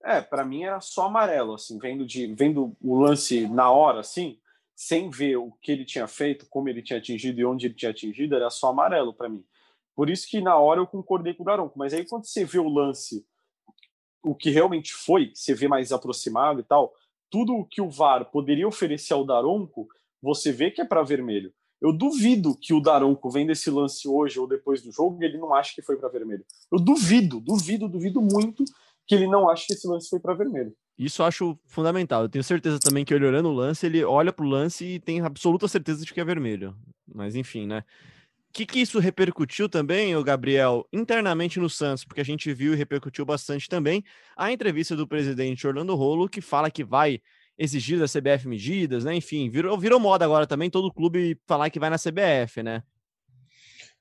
É, 0.04 0.22
para 0.22 0.44
mim 0.44 0.64
era 0.64 0.82
só 0.82 1.06
amarelo, 1.06 1.54
assim, 1.54 1.80
vendo, 1.80 2.06
de, 2.06 2.28
vendo 2.34 2.76
o 2.82 3.00
lance 3.00 3.48
na 3.48 3.72
hora, 3.72 4.02
assim, 4.02 4.38
sem 4.76 5.10
ver 5.10 5.38
o 5.38 5.54
que 5.62 5.72
ele 5.72 5.86
tinha 5.86 6.08
feito, 6.08 6.46
como 6.50 6.68
ele 6.68 6.82
tinha 6.82 7.00
atingido 7.00 7.40
e 7.40 7.46
onde 7.46 7.68
ele 7.68 7.74
tinha 7.74 7.92
atingido, 7.92 8.36
era 8.36 8.50
só 8.50 8.70
amarelo 8.70 9.14
para 9.14 9.30
mim. 9.30 9.46
Por 9.96 10.10
isso 10.10 10.28
que 10.28 10.42
na 10.42 10.58
hora 10.58 10.82
eu 10.82 10.88
concordei 10.88 11.34
com 11.34 11.44
o 11.44 11.46
Daronco. 11.46 11.80
Mas 11.80 11.94
aí 11.94 12.06
quando 12.06 12.26
você 12.26 12.44
vê 12.44 12.60
o 12.60 12.68
lance, 12.68 13.26
o 14.22 14.36
que 14.36 14.50
realmente 14.50 14.94
foi, 14.94 15.32
você 15.34 15.54
vê 15.54 15.68
mais 15.68 15.92
aproximado 15.92 16.60
e 16.60 16.64
tal, 16.64 16.94
tudo 17.34 17.56
o 17.56 17.66
que 17.66 17.82
o 17.82 17.90
VAR 17.90 18.30
poderia 18.30 18.68
oferecer 18.68 19.12
ao 19.12 19.26
Daronco, 19.26 19.88
você 20.22 20.52
vê 20.52 20.70
que 20.70 20.80
é 20.80 20.86
para 20.86 21.02
vermelho. 21.02 21.52
Eu 21.82 21.92
duvido 21.92 22.56
que 22.56 22.76
o 22.76 22.80
Daronco 22.80 23.28
vendo 23.28 23.52
esse 23.52 23.72
lance 23.72 24.08
hoje 24.08 24.40
ou 24.40 24.48
depois 24.48 24.84
do 24.84 24.92
jogo, 24.92 25.18
ele 25.24 25.40
não 25.40 25.52
acha 25.52 25.74
que 25.74 25.82
foi 25.82 25.98
para 25.98 26.10
vermelho. 26.10 26.46
Eu 26.72 26.78
duvido, 26.78 27.40
duvido, 27.40 27.90
duvido 27.90 28.22
muito 28.22 28.64
que 29.08 29.16
ele 29.16 29.26
não 29.26 29.50
ache 29.50 29.66
que 29.66 29.74
esse 29.74 29.88
lance 29.88 30.08
foi 30.10 30.20
para 30.20 30.36
vermelho. 30.36 30.76
Isso 30.96 31.24
eu 31.24 31.26
acho 31.26 31.60
fundamental. 31.66 32.22
Eu 32.22 32.30
tenho 32.30 32.44
certeza 32.44 32.80
também 32.80 33.04
que 33.04 33.12
ele 33.12 33.26
olhando 33.26 33.50
o 33.50 33.54
lance, 33.54 33.84
ele 33.84 34.04
olha 34.04 34.32
pro 34.32 34.46
lance 34.46 34.86
e 34.86 35.00
tem 35.00 35.20
absoluta 35.22 35.68
certeza 35.68 36.06
de 36.06 36.14
que 36.14 36.22
é 36.22 36.24
vermelho. 36.24 36.76
Mas 37.12 37.36
enfim, 37.36 37.66
né? 37.66 37.84
Que, 38.54 38.68
que 38.68 38.80
isso 38.80 39.00
repercutiu 39.00 39.68
também, 39.68 40.16
o 40.16 40.24
Gabriel, 40.24 40.88
internamente 40.94 41.60
no 41.60 41.68
Santos? 41.68 42.06
Porque 42.06 42.22
a 42.22 42.26
gente 42.26 42.54
viu 42.54 42.74
e 42.74 42.76
repercutiu 42.76 43.26
bastante 43.26 43.68
também 43.68 44.04
a 44.38 44.52
entrevista 44.52 44.96
do 44.96 45.08
presidente 45.08 45.66
Orlando 45.66 45.96
Rolo, 45.96 46.30
que 46.30 46.40
fala 46.40 46.70
que 46.70 46.84
vai 46.84 47.20
exigir 47.58 47.98
da 47.98 48.06
CBF 48.06 48.48
medidas, 48.48 49.06
né? 49.06 49.16
Enfim, 49.16 49.50
virou, 49.50 49.76
virou 49.76 50.00
moda 50.00 50.24
agora 50.24 50.46
também 50.46 50.70
todo 50.70 50.94
clube 50.94 51.36
falar 51.48 51.72
que 51.72 51.80
vai 51.80 51.90
na 51.90 51.98
CBF, 51.98 52.62
né? 52.62 52.84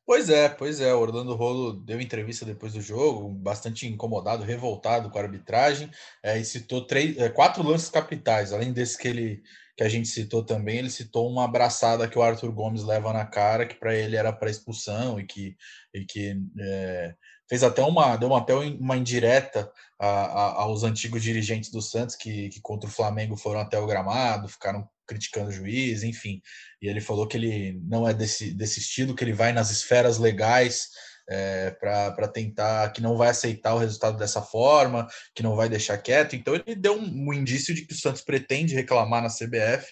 Pois 0.04 0.28
é, 0.28 0.48
pois 0.48 0.80
é. 0.80 0.92
O 0.94 1.00
Orlando 1.00 1.34
Rolo 1.34 1.72
deu 1.72 2.00
entrevista 2.00 2.44
depois 2.44 2.72
do 2.72 2.80
jogo, 2.80 3.28
bastante 3.28 3.86
incomodado, 3.86 4.42
revoltado 4.42 5.10
com 5.10 5.18
a 5.18 5.22
arbitragem, 5.22 5.90
é, 6.22 6.38
e 6.38 6.44
citou 6.44 6.86
três, 6.86 7.16
é, 7.18 7.28
quatro 7.28 7.62
lances 7.62 7.88
capitais. 7.88 8.52
Além 8.52 8.72
desse 8.72 8.98
que 8.98 9.08
ele 9.08 9.42
que 9.76 9.82
a 9.82 9.88
gente 9.88 10.08
citou 10.08 10.44
também, 10.44 10.78
ele 10.78 10.90
citou 10.90 11.30
uma 11.30 11.44
abraçada 11.44 12.06
que 12.06 12.18
o 12.18 12.22
Arthur 12.22 12.52
Gomes 12.52 12.84
leva 12.84 13.12
na 13.12 13.24
cara, 13.24 13.66
que 13.66 13.74
para 13.74 13.94
ele 13.94 14.16
era 14.16 14.32
para 14.32 14.50
expulsão 14.50 15.18
e 15.18 15.24
que, 15.24 15.56
e 15.94 16.04
que 16.04 16.36
é, 16.60 17.14
fez 17.48 17.62
até 17.62 17.82
uma 17.82 18.16
deu 18.16 18.34
até 18.34 18.54
uma 18.54 18.96
indireta 18.96 19.72
a, 19.98 20.06
a, 20.08 20.62
aos 20.62 20.82
antigos 20.82 21.22
dirigentes 21.22 21.70
do 21.70 21.80
Santos 21.80 22.16
que, 22.16 22.50
que 22.50 22.60
contra 22.60 22.88
o 22.88 22.92
Flamengo 22.92 23.36
foram 23.36 23.60
até 23.60 23.78
o 23.78 23.86
gramado, 23.86 24.48
ficaram 24.48 24.88
criticando 25.12 25.50
o 25.50 25.52
juiz, 25.52 26.02
enfim. 26.02 26.40
E 26.80 26.88
ele 26.88 27.00
falou 27.00 27.28
que 27.28 27.36
ele 27.36 27.80
não 27.84 28.08
é 28.08 28.14
desse, 28.14 28.52
desse 28.54 28.80
estilo, 28.80 29.14
que 29.14 29.22
ele 29.22 29.32
vai 29.32 29.52
nas 29.52 29.70
esferas 29.70 30.18
legais 30.18 30.88
é, 31.28 31.70
para 31.70 32.28
tentar, 32.28 32.90
que 32.92 33.00
não 33.00 33.16
vai 33.16 33.28
aceitar 33.28 33.74
o 33.74 33.78
resultado 33.78 34.16
dessa 34.18 34.42
forma, 34.42 35.06
que 35.34 35.42
não 35.42 35.54
vai 35.54 35.68
deixar 35.68 35.98
quieto. 35.98 36.34
Então 36.34 36.54
ele 36.54 36.74
deu 36.74 36.94
um, 36.94 37.28
um 37.28 37.32
indício 37.32 37.74
de 37.74 37.86
que 37.86 37.94
o 37.94 37.96
Santos 37.96 38.22
pretende 38.22 38.74
reclamar 38.74 39.22
na 39.22 39.28
CBF. 39.28 39.86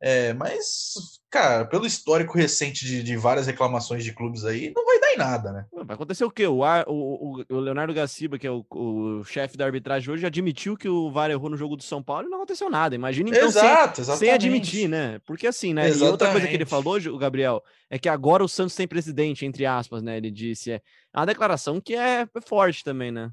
É, 0.00 0.32
mas, 0.32 1.17
cara, 1.30 1.64
pelo 1.64 1.86
histórico 1.86 2.36
recente 2.36 2.84
de, 2.84 3.02
de, 3.02 3.16
várias 3.16 3.46
reclamações 3.46 4.02
de 4.02 4.12
clubes 4.12 4.44
aí, 4.44 4.72
não 4.74 4.84
vai 4.84 4.98
dar 4.98 5.12
em 5.12 5.16
nada, 5.16 5.52
né? 5.52 5.66
Vai 5.72 5.94
acontecer 5.94 6.24
o 6.24 6.30
quê? 6.30 6.46
O, 6.46 6.62
o, 6.86 7.44
o 7.48 7.60
Leonardo 7.60 7.92
Gaciba, 7.92 8.38
que 8.38 8.46
é 8.46 8.50
o, 8.50 8.64
o 8.70 9.24
chefe 9.24 9.56
da 9.56 9.64
arbitragem 9.66 10.12
hoje, 10.12 10.26
admitiu 10.26 10.76
que 10.76 10.88
o 10.88 11.10
VAR 11.10 11.30
errou 11.30 11.50
no 11.50 11.56
jogo 11.56 11.76
do 11.76 11.82
São 11.82 12.02
Paulo 12.02 12.26
e 12.26 12.30
não 12.30 12.38
aconteceu 12.38 12.70
nada. 12.70 12.94
Imagina 12.94 13.28
então 13.28 13.48
Exato, 13.48 14.04
sem, 14.04 14.16
sem, 14.16 14.30
admitir, 14.30 14.88
né? 14.88 15.20
Porque 15.26 15.46
assim, 15.46 15.74
né? 15.74 15.88
Exatamente. 15.88 16.08
E 16.08 16.10
outra 16.10 16.30
coisa 16.32 16.46
que 16.48 16.54
ele 16.54 16.66
falou, 16.66 16.96
o 16.96 17.18
Gabriel, 17.18 17.62
é 17.90 17.98
que 17.98 18.08
agora 18.08 18.44
o 18.44 18.48
Santos 18.48 18.74
tem 18.74 18.88
presidente, 18.88 19.44
entre 19.44 19.66
aspas, 19.66 20.02
né? 20.02 20.16
Ele 20.16 20.30
disse. 20.30 20.72
É 20.72 20.82
uma 21.14 21.26
declaração 21.26 21.80
que 21.80 21.94
é 21.94 22.26
forte 22.46 22.84
também, 22.84 23.10
né? 23.10 23.30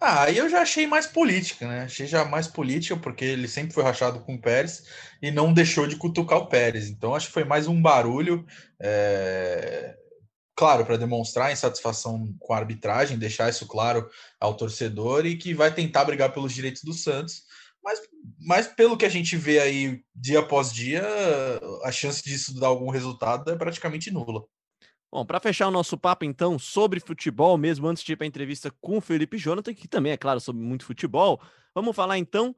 Ah, 0.00 0.22
aí 0.24 0.38
eu 0.38 0.48
já 0.48 0.62
achei 0.62 0.86
mais 0.86 1.06
política, 1.06 1.68
né? 1.68 1.82
Achei 1.82 2.06
já 2.06 2.24
mais 2.24 2.46
política, 2.48 2.96
porque 2.96 3.24
ele 3.24 3.46
sempre 3.46 3.74
foi 3.74 3.82
rachado 3.84 4.20
com 4.20 4.34
o 4.34 4.40
Pérez 4.40 4.84
e 5.20 5.30
não 5.30 5.52
deixou 5.52 5.86
de 5.86 5.96
cutucar 5.96 6.38
o 6.38 6.46
Pérez. 6.48 6.88
Então, 6.88 7.14
acho 7.14 7.26
que 7.26 7.32
foi 7.34 7.44
mais 7.44 7.66
um 7.68 7.80
barulho, 7.80 8.46
é... 8.80 9.94
claro, 10.56 10.86
para 10.86 10.96
demonstrar 10.96 11.52
insatisfação 11.52 12.34
com 12.38 12.54
a 12.54 12.58
arbitragem, 12.58 13.18
deixar 13.18 13.50
isso 13.50 13.66
claro 13.66 14.08
ao 14.40 14.56
torcedor 14.56 15.26
e 15.26 15.36
que 15.36 15.52
vai 15.54 15.72
tentar 15.74 16.04
brigar 16.04 16.32
pelos 16.32 16.52
direitos 16.54 16.82
do 16.82 16.94
Santos. 16.94 17.42
Mas, 17.82 18.00
mas 18.46 18.66
pelo 18.68 18.96
que 18.96 19.06
a 19.06 19.08
gente 19.08 19.36
vê 19.36 19.60
aí 19.60 20.02
dia 20.14 20.40
após 20.40 20.72
dia, 20.72 21.02
a 21.84 21.92
chance 21.92 22.22
disso 22.22 22.58
dar 22.58 22.68
algum 22.68 22.90
resultado 22.90 23.50
é 23.50 23.56
praticamente 23.56 24.10
nula. 24.10 24.44
Bom, 25.12 25.26
para 25.26 25.40
fechar 25.40 25.66
o 25.66 25.72
nosso 25.72 25.98
papo, 25.98 26.24
então, 26.24 26.56
sobre 26.56 27.00
futebol, 27.00 27.58
mesmo 27.58 27.88
antes 27.88 28.04
de 28.04 28.12
ir 28.12 28.16
para 28.16 28.24
a 28.24 28.28
entrevista 28.28 28.70
com 28.80 28.98
o 28.98 29.00
Felipe 29.00 29.36
Jonathan, 29.36 29.74
que 29.74 29.88
também 29.88 30.12
é 30.12 30.16
claro 30.16 30.38
sobre 30.38 30.62
muito 30.62 30.84
futebol, 30.84 31.40
vamos 31.74 31.96
falar 31.96 32.16
então 32.16 32.54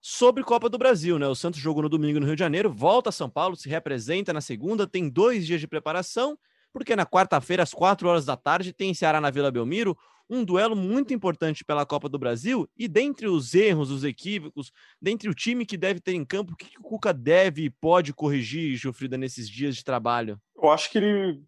sobre 0.00 0.42
Copa 0.42 0.68
do 0.68 0.76
Brasil, 0.76 1.16
né? 1.16 1.28
O 1.28 1.34
Santos 1.36 1.60
jogou 1.60 1.84
no 1.84 1.88
domingo 1.88 2.18
no 2.18 2.26
Rio 2.26 2.34
de 2.34 2.40
Janeiro, 2.40 2.72
volta 2.72 3.10
a 3.10 3.12
São 3.12 3.30
Paulo, 3.30 3.54
se 3.54 3.68
representa 3.68 4.32
na 4.32 4.40
segunda, 4.40 4.84
tem 4.84 5.08
dois 5.08 5.46
dias 5.46 5.60
de 5.60 5.68
preparação, 5.68 6.36
porque 6.72 6.96
na 6.96 7.06
quarta-feira, 7.06 7.62
às 7.62 7.72
quatro 7.72 8.08
horas 8.08 8.24
da 8.24 8.36
tarde, 8.36 8.72
tem 8.72 8.92
Ceará 8.92 9.20
na 9.20 9.30
Vila 9.30 9.52
Belmiro, 9.52 9.96
um 10.28 10.44
duelo 10.44 10.74
muito 10.74 11.14
importante 11.14 11.64
pela 11.64 11.86
Copa 11.86 12.08
do 12.08 12.18
Brasil. 12.18 12.68
E 12.76 12.88
dentre 12.88 13.28
os 13.28 13.54
erros, 13.54 13.92
os 13.92 14.02
equívocos, 14.02 14.72
dentre 15.00 15.28
o 15.28 15.34
time 15.34 15.64
que 15.64 15.76
deve 15.76 16.00
ter 16.00 16.14
em 16.14 16.24
campo, 16.24 16.54
o 16.54 16.56
que, 16.56 16.76
o 16.78 16.82
Cuca 16.82 17.12
deve 17.12 17.66
e 17.66 17.70
pode 17.70 18.12
corrigir, 18.12 18.74
Gilfrida, 18.76 19.16
nesses 19.16 19.48
dias 19.48 19.76
de 19.76 19.84
trabalho? 19.84 20.40
Eu 20.56 20.70
acho 20.70 20.90
que 20.90 20.98
ele 20.98 21.42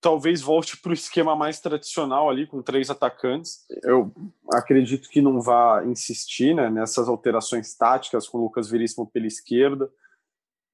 talvez 0.00 0.40
volte 0.40 0.76
para 0.76 0.90
o 0.90 0.94
esquema 0.94 1.34
mais 1.34 1.60
tradicional 1.60 2.30
ali, 2.30 2.46
com 2.46 2.62
três 2.62 2.90
atacantes. 2.90 3.64
Eu 3.82 4.12
acredito 4.52 5.08
que 5.08 5.20
não 5.20 5.40
vá 5.40 5.84
insistir 5.84 6.54
né, 6.54 6.70
nessas 6.70 7.08
alterações 7.08 7.74
táticas 7.74 8.28
com 8.28 8.38
o 8.38 8.42
Lucas 8.42 8.68
Veríssimo 8.68 9.10
pela 9.10 9.26
esquerda. 9.26 9.90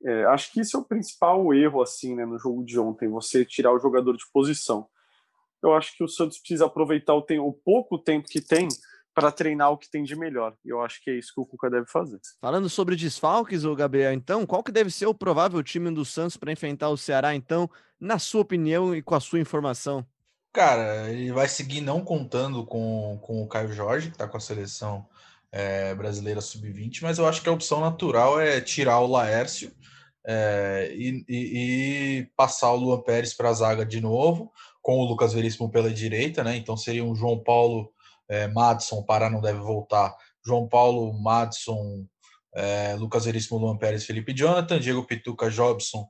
É, 0.05 0.25
acho 0.27 0.53
que 0.53 0.61
isso 0.61 0.77
é 0.77 0.81
o 0.81 0.85
principal 0.85 1.55
erro 1.55 1.81
assim 1.81 2.15
né, 2.15 2.27
no 2.27 2.39
jogo 2.39 2.63
de 2.65 2.79
ontem, 2.79 3.09
você 3.09 3.45
tirar 3.45 3.73
o 3.73 3.81
jogador 3.81 4.17
de 4.17 4.25
posição. 4.33 4.87
Eu 5.63 5.73
acho 5.73 5.97
que 5.97 6.05
o 6.05 6.09
Santos 6.09 6.39
precisa 6.39 6.67
aproveitar 6.67 7.15
o, 7.15 7.23
tempo, 7.23 7.49
o 7.49 7.53
pouco 7.53 7.99
tempo 7.99 8.29
que 8.29 8.43
tem 8.43 8.69
para 9.15 9.31
treinar 9.31 9.71
o 9.71 9.79
que 9.79 9.89
tem 9.89 10.03
de 10.03 10.17
melhor. 10.17 10.55
E 10.65 10.69
eu 10.69 10.83
acho 10.83 11.03
que 11.03 11.09
é 11.09 11.15
isso 11.17 11.33
que 11.33 11.41
o 11.41 11.47
Cuca 11.47 11.71
deve 11.71 11.87
fazer. 11.87 12.21
Falando 12.41 12.69
sobre 12.69 12.97
desfalques, 12.97 13.65
o 13.65 13.75
Gabriel, 13.75 14.13
então, 14.13 14.45
qual 14.45 14.63
que 14.63 14.73
deve 14.73 14.91
ser 14.91 15.07
o 15.07 15.15
provável 15.15 15.63
time 15.63 15.91
do 15.91 16.05
Santos 16.05 16.37
para 16.37 16.53
enfrentar 16.53 16.91
o 16.91 16.97
Ceará, 16.97 17.35
então, 17.35 17.71
na 18.05 18.19
sua 18.19 18.43
opinião 18.43 18.95
e 18.95 19.03
com 19.03 19.14
a 19.14 19.21
sua 19.21 19.40
informação? 19.40 20.07
Cara, 20.53 21.11
ele 21.11 21.33
vai 21.33 21.49
seguir 21.49 21.81
não 21.81 22.05
contando 22.05 22.64
com, 22.64 23.19
com 23.23 23.43
o 23.43 23.49
Caio 23.49 23.73
Jorge, 23.73 24.09
que 24.09 24.14
está 24.14 24.29
com 24.29 24.37
a 24.37 24.40
seleção 24.40 25.07
é, 25.51 25.95
brasileira 25.95 26.40
sub-20, 26.40 27.01
mas 27.03 27.19
eu 27.19 27.27
acho 27.27 27.43
que 27.43 27.49
a 27.49 27.53
opção 27.53 27.81
natural 27.81 28.38
é 28.38 28.61
tirar 28.61 29.01
o 29.01 29.07
Laércio 29.07 29.73
é, 30.27 30.93
e, 30.95 31.25
e, 31.29 31.38
e, 32.19 32.31
passar 32.37 32.73
o 32.73 32.77
Luan 32.77 33.01
Pérez 33.01 33.35
para 33.35 33.49
a 33.49 33.53
zaga 33.55 33.85
de 33.87 34.01
novo, 34.01 34.53
com 34.83 34.99
o 34.99 35.05
Lucas 35.05 35.33
Veríssimo 35.33 35.71
pela 35.71 35.90
direita, 35.90 36.45
né? 36.45 36.57
Então 36.57 36.77
seria 36.77 37.05
um 37.05 37.14
João 37.14 37.43
Paulo 37.43 37.90
é, 38.29 38.47
Madison, 38.49 39.03
Pará 39.03 39.31
não 39.31 39.40
deve 39.40 39.59
voltar, 39.59 40.14
João 40.45 40.69
Paulo, 40.69 41.12
Madison, 41.12 42.07
é, 42.55 42.95
Lucas 42.95 43.25
Veríssimo, 43.25 43.59
Luan 43.59 43.77
Pérez, 43.77 44.05
Felipe 44.05 44.33
Jonathan, 44.35 44.79
Diego 44.79 45.05
Pituca, 45.05 45.51
Jobson 45.51 46.07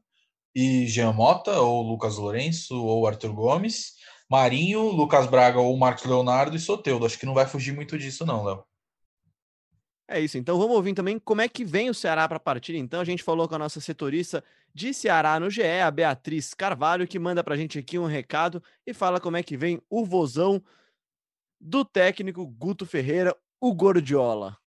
e 0.55 0.87
Jean 0.87 1.13
Mota, 1.13 1.61
ou 1.61 1.83
Lucas 1.83 2.17
Lourenço, 2.17 2.75
ou 2.83 3.07
Arthur 3.07 3.33
Gomes, 3.33 3.95
Marinho, 4.31 4.89
Lucas 4.89 5.27
Braga 5.27 5.59
ou 5.59 5.77
Marcos 5.77 6.05
Leonardo 6.05 6.57
e 6.57 6.61
Soteudo. 6.61 7.07
Acho 7.07 7.19
que 7.19 7.27
não 7.27 7.35
vai 7.35 7.47
fugir 7.47 7.75
muito 7.75 7.99
disso, 7.99 8.25
não, 8.25 8.45
Léo. 8.45 8.65
É 10.07 10.21
isso, 10.21 10.37
então 10.37 10.59
vamos 10.59 10.77
ouvir 10.77 10.93
também 10.93 11.19
como 11.19 11.41
é 11.41 11.49
que 11.49 11.65
vem 11.65 11.89
o 11.89 11.95
Ceará 11.95 12.29
para 12.29 12.37
a 12.37 12.41
partida. 12.41 12.77
Então 12.77 13.01
a 13.01 13.05
gente 13.05 13.23
falou 13.23 13.49
com 13.49 13.55
a 13.55 13.59
nossa 13.59 13.81
setorista 13.81 14.45
de 14.75 14.93
Ceará 14.93 15.41
no 15.41 15.49
GE, 15.49 15.63
a 15.63 15.91
Beatriz 15.91 16.53
Carvalho, 16.53 17.07
que 17.07 17.19
manda 17.19 17.43
para 17.43 17.55
a 17.55 17.57
gente 17.57 17.79
aqui 17.79 17.99
um 17.99 18.07
recado 18.07 18.63
e 18.87 18.93
fala 18.93 19.19
como 19.19 19.39
é 19.39 19.43
que 19.43 19.57
vem 19.57 19.81
o 19.89 20.05
vozão 20.05 20.63
do 21.59 21.85
técnico 21.85 22.47
Guto 22.47 22.85
Ferreira, 22.85 23.35
o 23.59 23.75
Gordiola. 23.75 24.59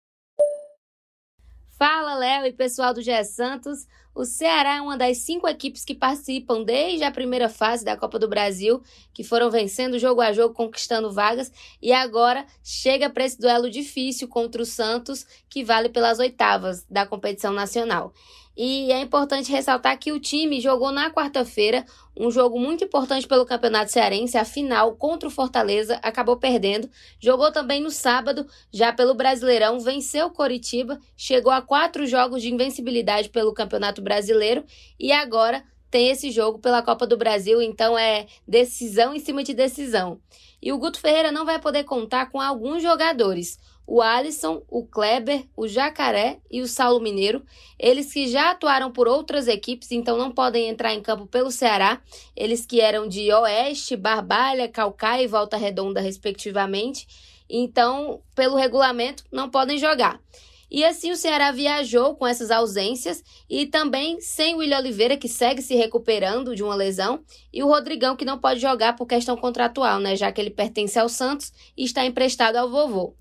Fala, 1.78 2.14
Léo 2.14 2.46
e 2.46 2.52
pessoal 2.54 2.94
do 2.94 3.02
GE 3.02 3.22
Santos. 3.24 3.86
o 4.14 4.24
Ceará 4.24 4.76
é 4.76 4.80
uma 4.80 4.96
das 4.96 5.18
cinco 5.18 5.46
equipes 5.46 5.84
que 5.84 5.94
participam 5.94 6.62
desde 6.62 7.04
a 7.04 7.10
primeira 7.10 7.50
fase 7.50 7.84
da 7.84 7.94
Copa 7.94 8.18
do 8.18 8.26
Brasil, 8.26 8.82
que 9.12 9.22
foram 9.22 9.50
vencendo 9.50 9.98
jogo 9.98 10.22
a 10.22 10.32
jogo, 10.32 10.54
conquistando 10.54 11.12
vagas, 11.12 11.52
e 11.82 11.92
agora 11.92 12.46
chega 12.64 13.10
para 13.10 13.26
esse 13.26 13.38
duelo 13.38 13.68
difícil 13.68 14.26
contra 14.26 14.62
o 14.62 14.64
Santos, 14.64 15.26
que 15.50 15.62
vale 15.62 15.90
pelas 15.90 16.18
oitavas 16.18 16.82
da 16.88 17.04
competição 17.04 17.52
nacional. 17.52 18.14
E 18.56 18.90
é 18.90 19.00
importante 19.00 19.52
ressaltar 19.52 19.98
que 19.98 20.12
o 20.12 20.18
time 20.18 20.60
jogou 20.60 20.90
na 20.90 21.10
quarta-feira 21.10 21.84
um 22.18 22.30
jogo 22.30 22.58
muito 22.58 22.82
importante 22.82 23.28
pelo 23.28 23.44
Campeonato 23.44 23.92
Cearense, 23.92 24.38
a 24.38 24.44
final 24.44 24.96
contra 24.96 25.28
o 25.28 25.30
Fortaleza, 25.30 26.00
acabou 26.02 26.38
perdendo. 26.38 26.88
Jogou 27.20 27.52
também 27.52 27.82
no 27.82 27.90
sábado, 27.90 28.46
já 28.72 28.90
pelo 28.92 29.14
Brasileirão, 29.14 29.78
venceu 29.80 30.28
o 30.28 30.30
Coritiba, 30.30 30.98
chegou 31.14 31.52
a 31.52 31.60
quatro 31.60 32.06
jogos 32.06 32.40
de 32.40 32.50
invencibilidade 32.50 33.28
pelo 33.28 33.52
Campeonato 33.52 34.00
Brasileiro 34.00 34.64
e 34.98 35.12
agora 35.12 35.62
tem 35.90 36.08
esse 36.08 36.30
jogo 36.30 36.58
pela 36.58 36.82
Copa 36.82 37.06
do 37.06 37.16
Brasil, 37.16 37.60
então 37.60 37.98
é 37.98 38.26
decisão 38.48 39.14
em 39.14 39.20
cima 39.20 39.44
de 39.44 39.52
decisão. 39.52 40.18
E 40.60 40.72
o 40.72 40.78
Guto 40.78 40.98
Ferreira 40.98 41.30
não 41.30 41.44
vai 41.44 41.60
poder 41.60 41.84
contar 41.84 42.30
com 42.30 42.40
alguns 42.40 42.82
jogadores 42.82 43.58
o 43.86 44.02
Alisson, 44.02 44.62
o 44.68 44.84
Kleber, 44.84 45.44
o 45.56 45.68
Jacaré 45.68 46.40
e 46.50 46.60
o 46.60 46.66
Saulo 46.66 47.00
Mineiro. 47.00 47.44
Eles 47.78 48.12
que 48.12 48.26
já 48.26 48.50
atuaram 48.50 48.90
por 48.90 49.06
outras 49.06 49.46
equipes, 49.46 49.92
então 49.92 50.18
não 50.18 50.32
podem 50.32 50.68
entrar 50.68 50.92
em 50.92 51.00
campo 51.00 51.26
pelo 51.26 51.50
Ceará. 51.50 52.02
Eles 52.34 52.66
que 52.66 52.80
eram 52.80 53.06
de 53.06 53.32
Oeste, 53.32 53.96
Barbalha, 53.96 54.68
Calcaia 54.68 55.22
e 55.22 55.28
Volta 55.28 55.56
Redonda, 55.56 56.00
respectivamente. 56.00 57.06
Então, 57.48 58.20
pelo 58.34 58.56
regulamento, 58.56 59.24
não 59.30 59.48
podem 59.48 59.78
jogar. 59.78 60.20
E 60.68 60.84
assim 60.84 61.12
o 61.12 61.16
Ceará 61.16 61.52
viajou 61.52 62.16
com 62.16 62.26
essas 62.26 62.50
ausências 62.50 63.22
e 63.48 63.66
também 63.66 64.20
sem 64.20 64.54
o 64.54 64.58
William 64.58 64.78
Oliveira, 64.78 65.16
que 65.16 65.28
segue 65.28 65.62
se 65.62 65.76
recuperando 65.76 66.56
de 66.56 66.62
uma 66.64 66.74
lesão, 66.74 67.22
e 67.52 67.62
o 67.62 67.68
Rodrigão, 67.68 68.16
que 68.16 68.24
não 68.24 68.38
pode 68.38 68.58
jogar 68.58 68.96
por 68.96 69.06
questão 69.06 69.36
contratual, 69.36 70.00
né? 70.00 70.16
Já 70.16 70.32
que 70.32 70.40
ele 70.40 70.50
pertence 70.50 70.98
ao 70.98 71.08
Santos 71.08 71.52
e 71.76 71.84
está 71.84 72.04
emprestado 72.04 72.56
ao 72.56 72.68
vovô. 72.68 73.14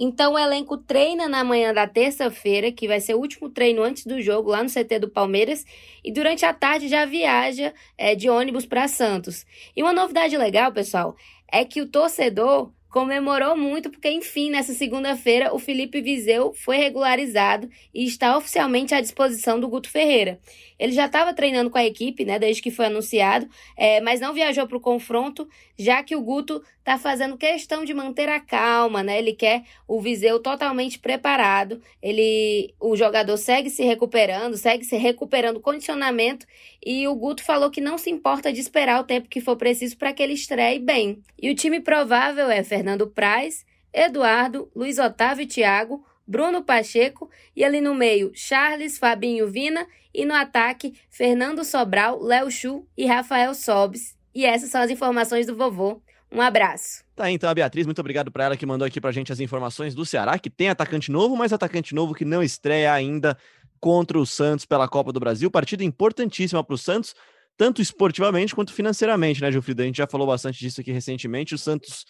Então 0.00 0.34
o 0.34 0.38
elenco 0.38 0.76
treina 0.78 1.28
na 1.28 1.42
manhã 1.42 1.74
da 1.74 1.84
terça-feira, 1.84 2.70
que 2.70 2.86
vai 2.86 3.00
ser 3.00 3.14
o 3.14 3.18
último 3.18 3.50
treino 3.50 3.82
antes 3.82 4.06
do 4.06 4.22
jogo 4.22 4.50
lá 4.50 4.62
no 4.62 4.70
CT 4.70 5.00
do 5.00 5.10
Palmeiras, 5.10 5.64
e 6.04 6.12
durante 6.12 6.46
a 6.46 6.54
tarde 6.54 6.86
já 6.86 7.04
viaja 7.04 7.74
é, 7.96 8.14
de 8.14 8.30
ônibus 8.30 8.64
para 8.64 8.86
Santos. 8.86 9.44
E 9.76 9.82
uma 9.82 9.92
novidade 9.92 10.36
legal, 10.36 10.70
pessoal, 10.70 11.16
é 11.50 11.64
que 11.64 11.80
o 11.80 11.88
torcedor 11.88 12.72
comemorou 12.88 13.56
muito 13.56 13.90
porque, 13.90 14.08
enfim, 14.08 14.50
nessa 14.50 14.72
segunda-feira 14.72 15.52
o 15.52 15.58
Felipe 15.58 16.00
Viseu 16.00 16.52
foi 16.54 16.76
regularizado 16.76 17.68
e 17.92 18.04
está 18.04 18.36
oficialmente 18.36 18.94
à 18.94 19.00
disposição 19.00 19.58
do 19.58 19.68
Guto 19.68 19.90
Ferreira. 19.90 20.38
Ele 20.78 20.92
já 20.92 21.06
estava 21.06 21.34
treinando 21.34 21.70
com 21.70 21.78
a 21.78 21.84
equipe, 21.84 22.24
né, 22.24 22.38
desde 22.38 22.62
que 22.62 22.70
foi 22.70 22.86
anunciado, 22.86 23.48
é, 23.76 24.00
mas 24.00 24.20
não 24.20 24.32
viajou 24.32 24.66
para 24.66 24.76
o 24.76 24.80
confronto, 24.80 25.48
já 25.76 26.02
que 26.02 26.14
o 26.14 26.20
Guto 26.20 26.62
está 26.78 26.96
fazendo 26.96 27.36
questão 27.36 27.84
de 27.84 27.92
manter 27.92 28.28
a 28.28 28.40
calma, 28.40 29.02
né? 29.02 29.18
Ele 29.18 29.34
quer 29.34 29.62
o 29.86 30.00
Viseu 30.00 30.40
totalmente 30.40 30.98
preparado. 30.98 31.82
Ele, 32.02 32.74
o 32.80 32.96
jogador 32.96 33.36
segue 33.36 33.68
se 33.68 33.82
recuperando, 33.82 34.56
segue 34.56 34.84
se 34.84 34.96
recuperando 34.96 35.60
condicionamento 35.60 36.46
e 36.84 37.06
o 37.06 37.14
Guto 37.14 37.42
falou 37.42 37.70
que 37.70 37.80
não 37.80 37.98
se 37.98 38.08
importa 38.08 38.52
de 38.52 38.60
esperar 38.60 39.00
o 39.00 39.04
tempo 39.04 39.28
que 39.28 39.40
for 39.40 39.56
preciso 39.56 39.98
para 39.98 40.12
que 40.12 40.22
ele 40.22 40.32
estreie 40.32 40.78
bem. 40.78 41.20
E 41.40 41.50
o 41.50 41.54
time 41.54 41.80
provável 41.80 42.50
é 42.50 42.62
Fernando 42.62 43.06
Praz, 43.06 43.66
Eduardo, 43.92 44.70
Luiz 44.74 44.98
Otávio 44.98 45.42
e 45.42 45.46
Thiago, 45.46 46.04
Bruno 46.28 46.62
Pacheco 46.62 47.30
e 47.56 47.64
ali 47.64 47.80
no 47.80 47.94
meio 47.94 48.30
Charles, 48.34 48.98
Fabinho 48.98 49.48
Vina 49.48 49.86
e 50.12 50.26
no 50.26 50.34
ataque 50.34 50.92
Fernando 51.08 51.64
Sobral, 51.64 52.22
Léo 52.22 52.50
Chu 52.50 52.86
e 52.94 53.06
Rafael 53.06 53.54
Sobes. 53.54 54.14
E 54.34 54.44
essas 54.44 54.70
são 54.70 54.82
as 54.82 54.90
informações 54.90 55.46
do 55.46 55.56
vovô. 55.56 56.02
Um 56.30 56.42
abraço. 56.42 57.02
Tá, 57.16 57.30
então 57.30 57.48
a 57.48 57.54
Beatriz, 57.54 57.86
muito 57.86 58.00
obrigado 58.00 58.30
para 58.30 58.44
ela 58.44 58.56
que 58.56 58.66
mandou 58.66 58.86
aqui 58.86 59.00
pra 59.00 59.10
gente 59.10 59.32
as 59.32 59.40
informações 59.40 59.94
do 59.94 60.04
Ceará, 60.04 60.38
que 60.38 60.50
tem 60.50 60.68
atacante 60.68 61.10
novo, 61.10 61.34
mas 61.34 61.50
atacante 61.50 61.94
novo 61.94 62.14
que 62.14 62.26
não 62.26 62.42
estreia 62.42 62.92
ainda 62.92 63.36
contra 63.80 64.18
o 64.18 64.26
Santos 64.26 64.66
pela 64.66 64.86
Copa 64.86 65.10
do 65.12 65.18
Brasil. 65.18 65.50
Partida 65.50 65.82
importantíssima 65.82 66.62
para 66.62 66.74
o 66.74 66.78
Santos, 66.78 67.14
tanto 67.56 67.80
esportivamente 67.80 68.54
quanto 68.54 68.74
financeiramente, 68.74 69.40
né, 69.40 69.50
Gilfrida? 69.50 69.82
A 69.82 69.86
gente 69.86 69.96
já 69.96 70.06
falou 70.06 70.26
bastante 70.26 70.58
disso 70.58 70.82
aqui 70.82 70.92
recentemente. 70.92 71.54
O 71.54 71.58
Santos 71.58 72.04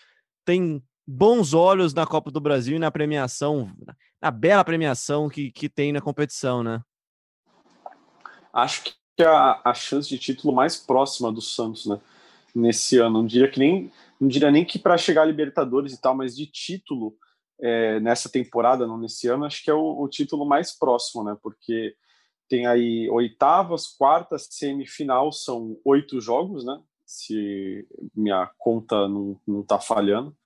tem 0.44 0.82
bons 1.10 1.54
olhos 1.54 1.94
na 1.94 2.06
Copa 2.06 2.30
do 2.30 2.38
Brasil 2.38 2.76
e 2.76 2.78
na 2.78 2.90
premiação, 2.90 3.72
na 4.20 4.30
bela 4.30 4.62
premiação 4.62 5.26
que, 5.26 5.50
que 5.50 5.66
tem 5.66 5.90
na 5.90 6.02
competição, 6.02 6.62
né? 6.62 6.82
Acho 8.52 8.84
que 9.16 9.22
a, 9.22 9.62
a 9.64 9.72
chance 9.72 10.06
de 10.06 10.18
título 10.18 10.54
mais 10.54 10.76
próxima 10.76 11.32
do 11.32 11.40
Santos, 11.40 11.86
né? 11.86 11.98
Nesse 12.54 12.98
ano. 12.98 13.20
Não 13.20 13.26
diria 13.26 13.50
que 13.50 13.58
nem, 13.58 13.90
não 14.20 14.28
diria 14.28 14.50
nem 14.50 14.66
que 14.66 14.78
para 14.78 14.98
chegar 14.98 15.22
a 15.22 15.24
Libertadores 15.24 15.94
e 15.94 16.00
tal, 16.00 16.14
mas 16.14 16.36
de 16.36 16.44
título 16.46 17.16
é, 17.58 17.98
nessa 18.00 18.28
temporada, 18.28 18.86
não 18.86 18.98
nesse 18.98 19.28
ano, 19.28 19.46
acho 19.46 19.64
que 19.64 19.70
é 19.70 19.74
o, 19.74 20.02
o 20.02 20.08
título 20.08 20.44
mais 20.44 20.76
próximo, 20.76 21.24
né? 21.24 21.34
Porque 21.42 21.94
tem 22.50 22.66
aí 22.66 23.08
oitavas, 23.08 23.86
quartas, 23.86 24.46
semifinal, 24.50 25.32
são 25.32 25.78
oito 25.86 26.20
jogos, 26.20 26.66
né? 26.66 26.78
Se 27.06 27.86
minha 28.14 28.50
conta 28.58 29.08
não, 29.08 29.40
não 29.46 29.62
tá 29.62 29.80
falhando. 29.80 30.36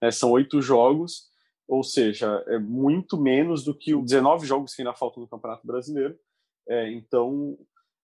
É, 0.00 0.10
são 0.10 0.30
oito 0.32 0.60
jogos, 0.60 1.28
ou 1.66 1.82
seja, 1.82 2.44
é 2.46 2.58
muito 2.58 3.16
menos 3.20 3.64
do 3.64 3.74
que 3.74 3.94
os 3.94 4.04
19 4.04 4.46
jogos 4.46 4.74
que 4.74 4.82
ainda 4.82 4.94
faltam 4.94 5.22
no 5.22 5.28
Campeonato 5.28 5.66
Brasileiro. 5.66 6.18
É, 6.68 6.90
então, 6.92 7.58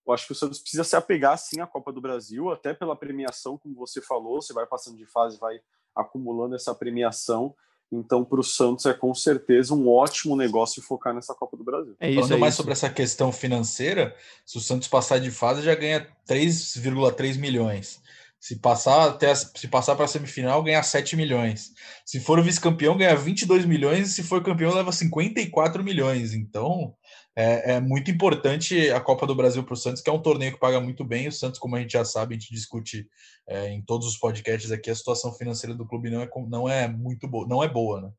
eu 0.07 0.13
acho 0.13 0.27
que 0.27 0.33
o 0.33 0.35
Santos 0.35 0.59
precisa 0.59 0.85
se 0.85 0.97
apegar 0.97 1.39
sim 1.39 1.61
à 1.61 1.67
Copa 1.67 1.93
do 1.93 2.01
Brasil, 2.01 2.51
até 2.51 2.75
pela 2.75 2.97
premiação, 2.97 3.57
como 3.57 3.75
você 3.75 4.01
falou, 4.01 4.43
você 4.43 4.53
vai 4.53 4.67
passando 4.67 4.97
de 4.97 5.07
fase, 5.07 5.39
vai 5.39 5.61
acumulando 5.95 6.55
essa 6.55 6.75
premiação. 6.75 7.55
Então, 7.91 8.25
para 8.25 8.41
o 8.41 8.43
Santos 8.43 8.87
é 8.87 8.95
com 8.95 9.15
certeza 9.15 9.75
um 9.75 9.87
ótimo 9.87 10.35
negócio 10.35 10.83
focar 10.83 11.15
nessa 11.15 11.35
Copa 11.35 11.59
do 11.59 11.63
Brasil. 11.63 11.95
É 12.01 12.09
isso, 12.09 12.21
Falando 12.21 12.33
é 12.33 12.39
mais 12.39 12.55
isso. 12.55 12.63
sobre 12.63 12.73
essa 12.73 12.89
questão 12.89 13.31
financeira, 13.31 14.17
se 14.47 14.57
o 14.57 14.61
Santos 14.61 14.89
passar 14.89 15.19
de 15.19 15.31
fase, 15.31 15.61
já 15.61 15.75
ganha 15.75 16.09
3,3 16.27 17.39
milhões. 17.39 18.02
Se 18.43 18.57
passar 18.59 19.09
até 19.09 19.31
a, 19.31 19.37
se 19.37 19.69
passar 19.69 19.95
para 19.95 20.05
a 20.05 20.09
semifinal, 20.09 20.65
ganha 20.65 20.83
7 20.83 21.15
milhões. 21.15 21.71
Se 22.05 22.19
for 22.19 22.43
vice-campeão, 22.43 22.97
ganha 22.97 23.15
22 23.15 23.65
milhões. 23.65 24.09
E 24.09 24.13
se 24.15 24.25
for 24.25 24.43
campeão, 24.43 24.75
leva 24.75 24.91
54 24.91 25.85
milhões. 25.85 26.35
Então, 26.35 26.93
é, 27.37 27.75
é 27.75 27.81
muito 27.81 28.11
importante 28.11 28.91
a 28.91 29.01
Copa 29.01 29.29
do 29.29 29.37
Brasil 29.37 29.63
para 29.63 29.75
o 29.75 29.77
Santos, 29.77 30.03
que 30.03 30.11
é 30.11 30.13
um 30.13 30.21
torneio 30.21 30.53
que 30.55 30.59
paga 30.59 30.81
muito 30.81 31.05
bem. 31.05 31.29
O 31.29 31.33
Santos, 31.33 31.61
como 31.61 31.77
a 31.77 31.81
gente 31.81 31.93
já 31.93 32.05
sabe, 32.05 32.35
a 32.35 32.39
gente 32.39 32.53
discute 32.53 33.07
é, 33.49 33.69
em 33.69 33.81
todos 33.81 34.09
os 34.09 34.19
podcasts 34.19 34.73
aqui, 34.73 34.91
a 34.91 34.97
situação 34.97 35.33
financeira 35.33 35.73
do 35.73 35.87
clube 35.87 36.11
não 36.11 36.21
é, 36.21 36.29
não 36.49 36.69
é 36.69 36.89
muito 36.89 37.29
boa, 37.29 37.47
não 37.47 37.63
é 37.63 37.69
boa, 37.69 38.01
né? 38.01 38.11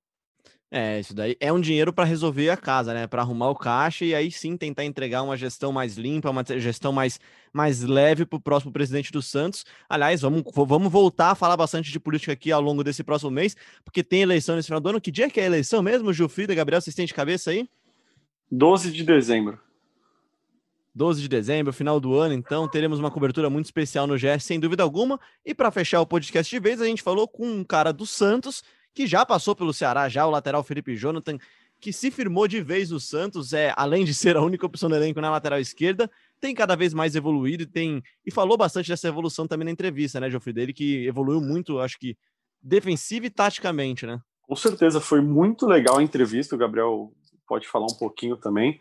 É, 0.76 1.00
isso 1.00 1.14
daí 1.14 1.38
é 1.40 1.54
um 1.54 1.62
dinheiro 1.62 1.94
para 1.94 2.04
resolver 2.04 2.50
a 2.50 2.58
casa, 2.58 2.96
né? 2.96 3.06
Para 3.06 3.22
arrumar 3.22 3.48
o 3.52 3.56
caixa 3.56 4.04
e 4.06 4.16
aí 4.16 4.32
sim 4.32 4.58
tentar 4.58 4.84
entregar 4.84 5.22
uma 5.22 5.38
gestão 5.38 5.72
mais 5.72 6.00
limpa, 6.00 6.32
uma 6.32 6.44
gestão 6.58 6.92
mais, 6.92 7.20
mais 7.54 7.84
leve 7.84 8.26
para 8.26 8.38
o 8.38 8.42
próximo 8.42 8.74
presidente 8.74 9.12
do 9.12 9.22
Santos. 9.22 9.64
Aliás, 9.88 10.22
vamos, 10.22 10.42
vamos 10.52 10.92
voltar 10.92 11.30
a 11.30 11.36
falar 11.36 11.56
bastante 11.56 11.92
de 11.92 12.00
política 12.00 12.34
aqui 12.34 12.52
ao 12.52 12.60
longo 12.60 12.84
desse 12.84 13.04
próximo 13.04 13.30
mês, 13.30 13.56
porque 13.86 14.04
tem 14.04 14.24
eleição 14.24 14.56
nesse 14.56 14.66
final 14.66 14.82
do 14.82 14.90
ano. 14.90 15.00
Que 15.00 15.12
dia 15.12 15.30
que 15.30 15.40
é 15.40 15.44
a 15.44 15.46
eleição 15.46 15.84
mesmo, 15.84 16.12
Gilfrida, 16.12 16.56
Gabriel? 16.56 16.82
Vocês 16.82 16.96
têm 16.96 17.06
de 17.06 17.14
cabeça 17.14 17.52
aí? 17.52 17.70
12 18.52 18.92
de 18.92 19.04
dezembro. 19.04 19.60
12 20.96 21.22
de 21.22 21.28
dezembro, 21.28 21.72
final 21.72 22.00
do 22.00 22.16
ano, 22.16 22.34
então 22.34 22.68
teremos 22.68 22.98
uma 22.98 23.12
cobertura 23.12 23.48
muito 23.48 23.66
especial 23.66 24.08
no 24.08 24.16
GS, 24.16 24.44
sem 24.44 24.60
dúvida 24.60 24.82
alguma. 24.82 25.20
E 25.46 25.54
para 25.54 25.70
fechar 25.70 26.02
o 26.02 26.06
podcast 26.08 26.50
de 26.50 26.60
vez, 26.60 26.82
a 26.82 26.86
gente 26.86 27.04
falou 27.04 27.28
com 27.28 27.48
um 27.48 27.64
cara 27.64 27.92
do 27.94 28.08
Santos 28.08 28.64
que 28.94 29.08
já 29.08 29.26
passou 29.26 29.56
pelo 29.56 29.74
Ceará, 29.74 30.08
já 30.08 30.26
o 30.26 30.30
lateral 30.30 30.64
Felipe 30.64 30.96
Jonathan, 30.96 31.38
que 31.80 31.92
se 31.92 32.10
firmou 32.10 32.48
de 32.48 32.62
vez 32.62 32.92
no 32.92 33.00
Santos, 33.00 33.52
é, 33.52 33.74
além 33.76 34.06
de 34.06 34.14
ser 34.14 34.38
a 34.38 34.42
única 34.42 34.66
opção 34.66 34.90
do 34.90 34.96
elenco 34.96 35.20
na 35.20 35.30
lateral 35.30 35.60
esquerda, 35.60 36.10
tem 36.40 36.56
cada 36.56 36.76
vez 36.76 36.94
mais 36.94 37.16
evoluído 37.16 37.64
e 37.64 37.66
tem 37.66 38.02
e 38.26 38.32
falou 38.32 38.58
bastante 38.58 38.90
dessa 38.90 39.08
evolução 39.08 39.48
também 39.48 39.66
na 39.66 39.72
entrevista, 39.72 40.20
né, 40.20 40.30
Geoffrey, 40.30 40.54
dele 40.54 40.74
que 40.74 41.06
evoluiu 41.06 41.42
muito, 41.42 41.80
acho 41.80 42.00
que 42.00 42.18
defensivo 42.62 43.26
e 43.26 43.30
taticamente, 43.30 44.06
né? 44.06 44.22
Com 44.44 44.56
certeza, 44.56 45.02
foi 45.02 45.20
muito 45.20 45.66
legal 45.66 45.98
a 45.98 46.04
entrevista, 46.04 46.56
o 46.56 46.58
Gabriel 46.58 47.12
pode 47.48 47.68
falar 47.68 47.86
um 47.86 47.98
pouquinho 47.98 48.38
também. 48.38 48.80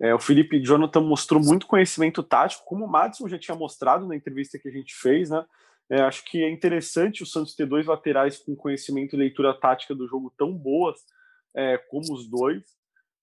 É, 0.00 0.14
o 0.14 0.18
Felipe 0.18 0.60
Jonathan 0.60 1.02
mostrou 1.02 1.40
muito 1.40 1.66
conhecimento 1.66 2.22
tático, 2.22 2.64
como 2.64 2.84
o 2.84 2.90
Madison 2.90 3.28
já 3.28 3.38
tinha 3.38 3.56
mostrado 3.56 4.06
na 4.06 4.16
entrevista 4.16 4.58
que 4.58 4.68
a 4.68 4.72
gente 4.72 4.94
fez, 4.94 5.30
né? 5.30 5.44
É, 5.90 6.02
acho 6.02 6.24
que 6.24 6.42
é 6.42 6.48
interessante 6.48 7.22
o 7.22 7.26
Santos 7.26 7.54
ter 7.54 7.66
dois 7.66 7.86
laterais 7.86 8.38
com 8.38 8.54
conhecimento 8.54 9.16
e 9.16 9.18
leitura 9.18 9.58
tática 9.58 9.94
do 9.94 10.06
jogo 10.06 10.32
tão 10.38 10.52
boas 10.52 11.00
é, 11.54 11.76
como 11.78 12.14
os 12.14 12.28
dois. 12.28 12.62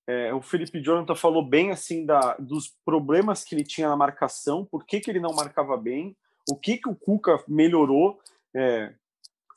É, 0.06 0.34
o 0.34 0.42
Felipe 0.42 0.82
Jonathan 0.82 1.16
falou 1.16 1.44
bem 1.44 1.72
assim 1.72 2.06
da, 2.06 2.36
dos 2.38 2.74
problemas 2.86 3.44
que 3.44 3.56
ele 3.56 3.64
tinha 3.64 3.90
na 3.90 3.96
marcação, 3.96 4.66
por 4.66 4.86
que, 4.86 5.00
que 5.00 5.10
ele 5.10 5.20
não 5.20 5.34
marcava 5.34 5.78
bem, 5.78 6.16
o 6.50 6.56
que, 6.56 6.78
que 6.78 6.90
o 6.90 6.96
Cuca 6.96 7.44
melhorou. 7.48 8.20
É, 8.56 8.94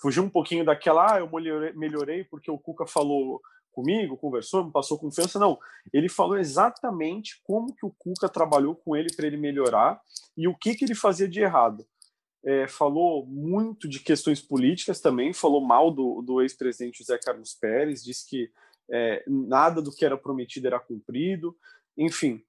fugiu 0.01 0.23
um 0.23 0.31
pouquinho 0.31 0.65
daquela, 0.65 1.15
ah, 1.15 1.19
eu 1.21 1.31
melhorei, 1.31 1.73
melhorei 1.73 2.25
porque 2.25 2.51
o 2.51 2.59
Cuca 2.59 2.87
falou 2.87 3.41
comigo, 3.73 4.17
conversou, 4.17 4.65
me 4.65 4.73
passou 4.73 4.99
confiança. 4.99 5.39
Não, 5.39 5.59
ele 5.93 6.09
falou 6.09 6.39
exatamente 6.39 7.41
como 7.45 7.75
que 7.75 7.87
o 7.87 7.95
Cuca 7.97 8.29
trabalhou 8.29 8.75
com 8.75 8.97
ele 8.97 9.15
para 9.15 9.27
ele 9.27 9.37
melhorar 9.37 10.01
e 10.37 10.49
o 10.49 10.55
que, 10.55 10.75
que 10.75 10.85
ele 10.85 10.95
fazia 10.95 11.29
de 11.29 11.41
errado. 11.41 11.87
É, 12.45 12.67
falou 12.67 13.27
muito 13.27 13.87
de 13.87 14.01
questões 14.01 14.41
políticas 14.41 15.01
também, 15.01 15.33
falou 15.33 15.61
mal 15.61 15.91
do, 15.91 16.23
do 16.23 16.41
ex-presidente 16.41 17.01
José 17.01 17.19
Carlos 17.19 17.55
Pérez, 17.55 18.03
disse 18.03 18.29
que 18.29 18.51
é, 18.91 19.23
nada 19.27 19.81
do 19.81 19.93
que 19.93 20.05
era 20.05 20.17
prometido 20.17 20.67
era 20.67 20.81
cumprido. 20.81 21.57
Enfim, 21.97 22.43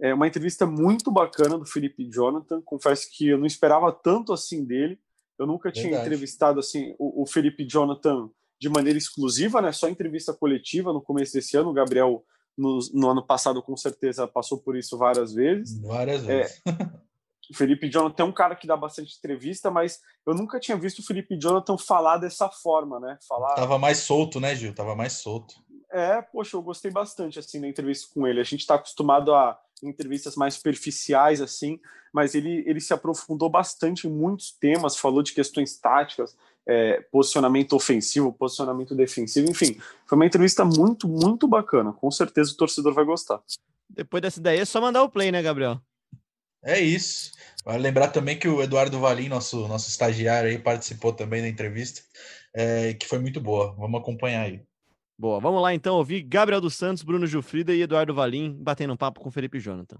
é 0.00 0.12
uma 0.12 0.26
entrevista 0.26 0.66
muito 0.66 1.10
bacana 1.10 1.56
do 1.56 1.64
Felipe 1.64 2.08
Jonathan. 2.10 2.60
Confesso 2.62 3.08
que 3.10 3.28
eu 3.28 3.38
não 3.38 3.46
esperava 3.46 3.90
tanto 3.92 4.32
assim 4.32 4.64
dele. 4.64 4.98
Eu 5.38 5.46
nunca 5.46 5.70
tinha 5.70 5.84
Verdade. 5.84 6.06
entrevistado 6.06 6.60
assim 6.60 6.94
o, 6.98 7.22
o, 7.22 7.26
Felipe 7.26 7.66
Jonathan 7.66 8.30
de 8.58 8.68
maneira 8.68 8.98
exclusiva, 8.98 9.60
né? 9.60 9.72
Só 9.72 9.88
entrevista 9.88 10.32
coletiva 10.32 10.92
no 10.92 11.00
começo 11.00 11.32
desse 11.32 11.56
ano. 11.56 11.70
O 11.70 11.74
Gabriel 11.74 12.24
no, 12.56 12.78
no 12.92 13.10
ano 13.10 13.22
passado 13.22 13.62
com 13.62 13.76
certeza 13.76 14.26
passou 14.26 14.58
por 14.58 14.76
isso 14.76 14.96
várias 14.96 15.32
vezes. 15.32 15.78
Várias 15.80 16.28
é, 16.28 16.42
vezes. 16.42 16.62
o 17.50 17.54
Felipe 17.54 17.88
Jonathan 17.88 18.22
é 18.22 18.26
um 18.26 18.32
cara 18.32 18.56
que 18.56 18.66
dá 18.66 18.76
bastante 18.76 19.16
entrevista, 19.16 19.70
mas 19.70 20.00
eu 20.26 20.34
nunca 20.34 20.58
tinha 20.58 20.76
visto 20.76 20.98
o 20.98 21.06
Felipe 21.06 21.38
Jonathan 21.38 21.78
falar 21.78 22.18
dessa 22.18 22.48
forma, 22.48 22.98
né? 22.98 23.18
Falar. 23.28 23.54
Tava 23.54 23.78
mais 23.78 23.98
solto, 23.98 24.40
né, 24.40 24.54
Gil? 24.54 24.74
Tava 24.74 24.94
mais 24.94 25.14
solto. 25.14 25.54
É, 25.90 26.20
poxa, 26.20 26.56
eu 26.56 26.62
gostei 26.62 26.90
bastante 26.90 27.38
assim 27.38 27.60
da 27.60 27.68
entrevista 27.68 28.08
com 28.12 28.26
ele. 28.26 28.40
A 28.40 28.44
gente 28.44 28.60
está 28.60 28.74
acostumado 28.74 29.32
a 29.32 29.58
entrevistas 29.82 30.36
mais 30.36 30.54
superficiais 30.54 31.40
assim, 31.40 31.78
mas 32.12 32.34
ele 32.34 32.64
ele 32.66 32.80
se 32.80 32.92
aprofundou 32.92 33.48
bastante 33.48 34.06
em 34.06 34.10
muitos 34.10 34.50
temas, 34.50 34.96
falou 34.96 35.22
de 35.22 35.32
questões 35.32 35.78
táticas, 35.78 36.36
é, 36.66 37.00
posicionamento 37.12 37.74
ofensivo, 37.74 38.32
posicionamento 38.32 38.94
defensivo, 38.94 39.50
enfim, 39.50 39.78
foi 40.06 40.16
uma 40.16 40.26
entrevista 40.26 40.64
muito 40.64 41.06
muito 41.06 41.46
bacana. 41.46 41.92
Com 41.92 42.10
certeza 42.10 42.52
o 42.52 42.56
torcedor 42.56 42.94
vai 42.94 43.04
gostar. 43.04 43.40
Depois 43.88 44.20
dessa 44.20 44.40
ideia 44.40 44.62
é 44.62 44.64
só 44.64 44.80
mandar 44.80 45.02
o 45.02 45.08
play, 45.08 45.30
né, 45.30 45.42
Gabriel? 45.42 45.80
É 46.66 46.80
isso. 46.80 47.30
Vale 47.64 47.78
lembrar 47.78 48.08
também 48.08 48.36
que 48.36 48.48
o 48.48 48.60
Eduardo 48.60 48.98
Valim, 48.98 49.28
nosso 49.28 49.68
nosso 49.68 49.88
estagiário 49.88 50.50
aí, 50.50 50.58
participou 50.58 51.12
também 51.12 51.40
da 51.40 51.48
entrevista, 51.48 52.00
é, 52.52 52.92
que 52.94 53.06
foi 53.06 53.20
muito 53.20 53.40
boa. 53.40 53.72
Vamos 53.74 54.00
acompanhar 54.00 54.42
aí. 54.42 54.60
Boa, 55.18 55.40
vamos 55.40 55.62
lá 55.62 55.72
então 55.72 55.94
ouvir 55.96 56.22
Gabriel 56.22 56.60
dos 56.60 56.74
Santos, 56.74 57.02
Bruno 57.02 57.26
Gilfrida 57.26 57.72
e 57.72 57.82
Eduardo 57.82 58.12
Valim 58.12 58.52
batendo 58.60 58.92
um 58.92 58.96
papo 58.96 59.20
com 59.20 59.30
Felipe 59.30 59.60
Jonathan. 59.60 59.96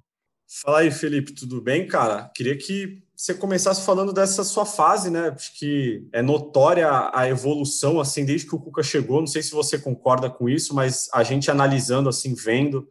Fala 0.63 0.81
aí, 0.81 0.91
Felipe, 0.91 1.33
tudo 1.33 1.61
bem, 1.61 1.87
cara? 1.87 2.31
Queria 2.35 2.57
que 2.57 3.03
você 3.17 3.35
começasse 3.35 3.85
falando 3.85 4.13
dessa 4.13 4.45
sua 4.45 4.65
fase, 4.65 5.11
né? 5.11 5.31
Acho 5.31 5.59
que 5.59 6.07
é 6.13 6.23
notória 6.23 6.89
a 7.13 7.29
evolução, 7.29 7.99
assim, 7.99 8.25
desde 8.25 8.47
que 8.47 8.55
o 8.55 8.61
Cuca 8.61 8.83
chegou. 8.83 9.21
Não 9.21 9.27
sei 9.27 9.43
se 9.43 9.53
você 9.53 9.79
concorda 9.79 10.31
com 10.31 10.49
isso, 10.49 10.75
mas 10.75 11.09
a 11.13 11.25
gente 11.25 11.51
analisando, 11.51 12.09
assim, 12.09 12.35
vendo, 12.35 12.89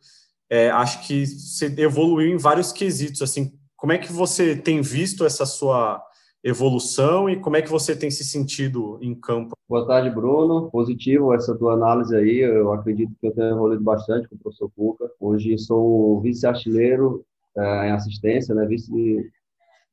é, 0.50 0.70
acho 0.70 1.08
que 1.08 1.26
você 1.26 1.68
evoluiu 1.78 2.34
em 2.34 2.38
vários 2.38 2.74
quesitos, 2.74 3.22
assim. 3.22 3.54
Como 3.86 3.94
é 3.94 4.00
que 4.00 4.12
você 4.12 4.56
tem 4.56 4.82
visto 4.82 5.24
essa 5.28 5.46
sua 5.46 6.04
evolução 6.44 7.30
e 7.30 7.40
como 7.40 7.56
é 7.56 7.62
que 7.62 7.70
você 7.70 7.96
tem 7.96 8.10
se 8.10 8.26
sentido 8.26 8.98
em 9.00 9.14
campo? 9.14 9.56
Boa 9.70 9.86
tarde, 9.86 10.10
Bruno. 10.10 10.72
Positivo 10.72 11.36
essa 11.36 11.56
tua 11.56 11.74
análise 11.74 12.16
aí. 12.16 12.40
Eu 12.40 12.74
acredito 12.74 13.14
que 13.22 13.28
eu 13.28 13.32
tenho 13.32 13.52
evoluído 13.52 13.84
bastante 13.84 14.28
com 14.28 14.34
o 14.34 14.40
professor 14.40 14.72
Cuca. 14.76 15.08
Hoje 15.20 15.56
sou 15.60 16.20
vice-artilheiro 16.20 17.24
é, 17.56 17.90
em 17.90 17.92
assistência, 17.92 18.56
né? 18.56 18.66
Vice 18.66 18.92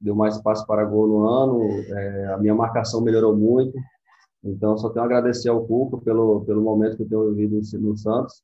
deu 0.01 0.15
mais 0.15 0.37
espaço 0.37 0.67
para 0.67 0.87
gol 0.87 1.07
no 1.07 1.29
ano. 1.29 1.69
É, 1.95 2.27
a 2.33 2.39
minha 2.39 2.55
marcação 2.55 3.03
melhorou 3.03 3.37
muito. 3.37 3.79
Então, 4.43 4.79
só 4.79 4.89
tenho 4.89 5.03
a 5.03 5.05
agradecer 5.05 5.51
ao 5.51 5.67
Cuca 5.67 5.99
pelo, 5.99 6.41
pelo 6.47 6.63
momento 6.63 6.97
que 6.97 7.03
eu 7.03 7.09
tenho 7.11 7.35
vivido 7.35 7.61
no 7.79 7.95
Santos. 7.95 8.43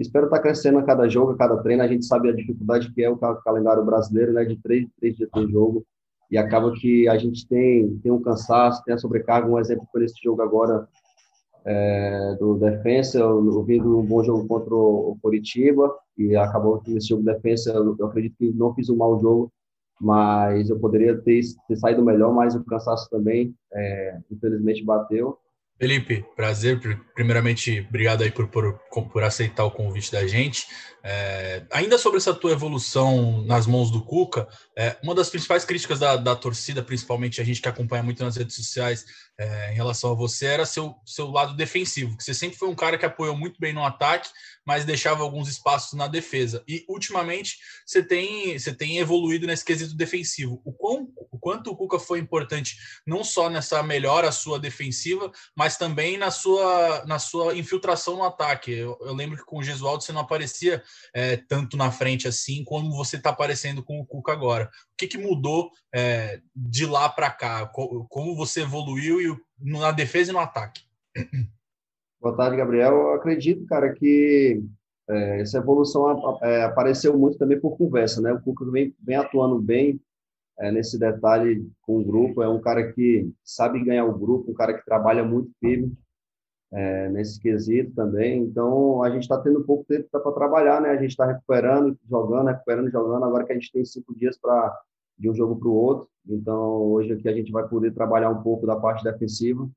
Espero 0.00 0.26
estar 0.26 0.40
crescendo 0.40 0.78
a 0.78 0.82
cada 0.82 1.08
jogo, 1.08 1.32
a 1.32 1.36
cada 1.36 1.56
treino. 1.58 1.82
A 1.82 1.88
gente 1.88 2.06
sabe 2.06 2.30
a 2.30 2.34
dificuldade 2.34 2.92
que 2.92 3.02
é 3.02 3.10
o 3.10 3.16
calendário 3.16 3.84
brasileiro, 3.84 4.32
né? 4.32 4.44
De 4.44 4.56
três, 4.56 4.88
três 4.98 5.16
dias 5.16 5.30
de 5.34 5.52
jogo 5.52 5.84
e 6.30 6.38
acaba 6.38 6.72
que 6.72 7.08
a 7.08 7.18
gente 7.18 7.46
tem, 7.48 7.98
tem 7.98 8.12
um 8.12 8.22
cansaço, 8.22 8.82
tem 8.84 8.94
a 8.94 8.98
sobrecarga. 8.98 9.48
Um 9.48 9.58
exemplo 9.58 9.86
foi 9.90 10.04
esse 10.04 10.22
jogo 10.22 10.40
agora 10.40 10.88
é, 11.64 12.36
do 12.38 12.54
Defensa, 12.54 13.18
eu, 13.18 13.44
eu 13.44 13.62
vi 13.64 13.80
um 13.80 14.04
bom 14.04 14.22
jogo 14.22 14.46
contra 14.46 14.74
o 14.74 15.18
Curitiba 15.20 15.92
e 16.16 16.36
acabou 16.36 16.80
que 16.80 16.90
nesse 16.90 17.08
jogo 17.08 17.22
de 17.22 17.32
Defensa 17.32 17.70
eu, 17.70 17.96
eu, 17.98 18.06
acredito 18.06 18.36
que 18.38 18.52
não 18.52 18.72
fiz 18.74 18.88
um 18.88 18.96
mau 18.96 19.18
jogo, 19.20 19.52
mas 20.00 20.70
eu 20.70 20.78
poderia 20.78 21.18
ter, 21.20 21.40
ter 21.68 21.76
saído 21.76 22.02
melhor, 22.02 22.32
mas 22.32 22.54
o 22.54 22.64
cansaço 22.64 23.10
também, 23.10 23.54
é, 23.72 24.18
infelizmente, 24.30 24.84
bateu. 24.84 25.36
Felipe, 25.80 26.22
prazer. 26.36 26.78
Primeiramente, 27.14 27.86
obrigado 27.88 28.22
aí 28.22 28.30
por, 28.30 28.46
por, 28.48 28.78
por 29.10 29.22
aceitar 29.22 29.64
o 29.64 29.70
convite 29.70 30.12
da 30.12 30.26
gente. 30.26 30.66
É, 31.02 31.62
ainda 31.70 31.96
sobre 31.96 32.18
essa 32.18 32.34
tua 32.34 32.52
evolução 32.52 33.42
nas 33.44 33.66
mãos 33.66 33.90
do 33.90 34.02
Cuca, 34.02 34.46
é, 34.76 34.96
uma 35.02 35.14
das 35.14 35.30
principais 35.30 35.64
críticas 35.64 35.98
da, 35.98 36.16
da, 36.16 36.36
torcida, 36.36 36.82
principalmente 36.82 37.40
a 37.40 37.44
gente 37.44 37.62
que 37.62 37.68
acompanha 37.68 38.02
muito 38.02 38.22
nas 38.22 38.36
redes 38.36 38.54
sociais 38.54 39.06
é, 39.38 39.72
em 39.72 39.74
relação 39.74 40.12
a 40.12 40.14
você, 40.14 40.46
era 40.46 40.66
seu, 40.66 40.94
seu 41.06 41.30
lado 41.30 41.56
defensivo, 41.56 42.16
que 42.16 42.24
você 42.24 42.34
sempre 42.34 42.58
foi 42.58 42.68
um 42.68 42.74
cara 42.74 42.98
que 42.98 43.06
apoiou 43.06 43.34
muito 43.34 43.58
bem 43.58 43.72
no 43.72 43.84
ataque, 43.84 44.28
mas 44.66 44.84
deixava 44.84 45.22
alguns 45.22 45.48
espaços 45.48 45.94
na 45.94 46.06
defesa. 46.06 46.62
E 46.68 46.84
ultimamente 46.86 47.58
você 47.86 48.02
tem, 48.02 48.58
você 48.58 48.74
tem 48.74 48.98
evoluído 48.98 49.46
nesse 49.46 49.64
quesito 49.64 49.96
defensivo. 49.96 50.60
O, 50.64 50.72
quão, 50.72 51.08
o 51.30 51.38
quanto 51.38 51.70
o 51.70 51.76
Cuca 51.76 51.98
foi 51.98 52.18
importante, 52.18 52.76
não 53.06 53.24
só 53.24 53.48
nessa 53.48 53.82
melhora 53.82 54.30
sua 54.30 54.58
defensiva, 54.58 55.32
mas 55.56 55.78
também 55.78 56.18
na 56.18 56.30
sua, 56.30 57.04
na 57.06 57.18
sua 57.18 57.56
infiltração 57.56 58.16
no 58.16 58.24
ataque. 58.24 58.70
Eu, 58.70 58.98
eu 59.00 59.14
lembro 59.14 59.38
que 59.38 59.44
com 59.44 59.58
o 59.58 59.62
Gesualdo 59.62 60.04
você 60.04 60.12
não 60.12 60.20
aparecia 60.20 60.82
é, 61.14 61.36
tanto 61.36 61.76
na 61.76 61.90
frente 61.90 62.28
assim 62.28 62.64
como 62.64 62.96
você 62.96 63.16
está 63.16 63.30
aparecendo 63.30 63.82
com 63.82 64.00
o 64.00 64.06
Cuca 64.06 64.32
agora. 64.32 64.64
O 64.64 64.96
que, 64.96 65.06
que 65.06 65.18
mudou 65.18 65.70
é, 65.94 66.40
de 66.54 66.86
lá 66.86 67.08
para 67.08 67.30
cá? 67.30 67.66
Como 67.66 68.36
você 68.36 68.62
evoluiu 68.62 69.20
e, 69.20 69.36
na 69.58 69.92
defesa 69.92 70.30
e 70.30 70.32
no 70.32 70.40
ataque? 70.40 70.82
Boa 72.20 72.36
tarde, 72.36 72.56
Gabriel. 72.56 72.92
Eu 72.92 73.14
acredito, 73.14 73.64
cara, 73.66 73.92
que 73.94 74.62
é, 75.08 75.40
essa 75.40 75.58
evolução 75.58 76.38
é, 76.42 76.64
apareceu 76.64 77.16
muito 77.18 77.38
também 77.38 77.58
por 77.58 77.76
conversa, 77.76 78.20
né? 78.20 78.32
O 78.32 78.40
Cuca 78.40 78.64
vem, 78.70 78.94
vem 79.00 79.16
atuando 79.16 79.60
bem 79.60 80.00
é, 80.58 80.70
nesse 80.70 80.98
detalhe 80.98 81.66
com 81.82 81.98
o 81.98 82.04
grupo. 82.04 82.42
É 82.42 82.48
um 82.48 82.60
cara 82.60 82.92
que 82.92 83.30
sabe 83.42 83.82
ganhar 83.82 84.04
o 84.04 84.18
grupo, 84.18 84.50
um 84.50 84.54
cara 84.54 84.74
que 84.74 84.84
trabalha 84.84 85.24
muito 85.24 85.50
firme 85.58 85.96
é, 86.72 87.08
nesse 87.08 87.40
quesito 87.40 87.92
também. 87.94 88.42
Então, 88.42 89.02
a 89.02 89.10
gente 89.10 89.22
está 89.22 89.38
tendo 89.38 89.64
pouco 89.64 89.84
tempo 89.84 90.08
para 90.10 90.32
trabalhar, 90.32 90.80
né? 90.80 90.90
A 90.90 90.96
gente 90.96 91.10
está 91.10 91.26
recuperando, 91.26 91.96
jogando, 92.08 92.48
recuperando, 92.48 92.90
jogando. 92.90 93.24
Agora 93.24 93.44
que 93.44 93.52
a 93.52 93.54
gente 93.54 93.72
tem 93.72 93.84
cinco 93.84 94.14
dias 94.14 94.38
para 94.38 94.78
de 95.18 95.28
um 95.28 95.34
jogo 95.34 95.56
para 95.56 95.68
o 95.68 95.74
outro. 95.74 96.08
Então, 96.26 96.58
hoje 96.58 97.12
aqui 97.12 97.28
a 97.28 97.34
gente 97.34 97.52
vai 97.52 97.68
poder 97.68 97.92
trabalhar 97.92 98.30
um 98.30 98.42
pouco 98.42 98.66
da 98.66 98.76
parte 98.76 99.04
defensiva 99.04 99.68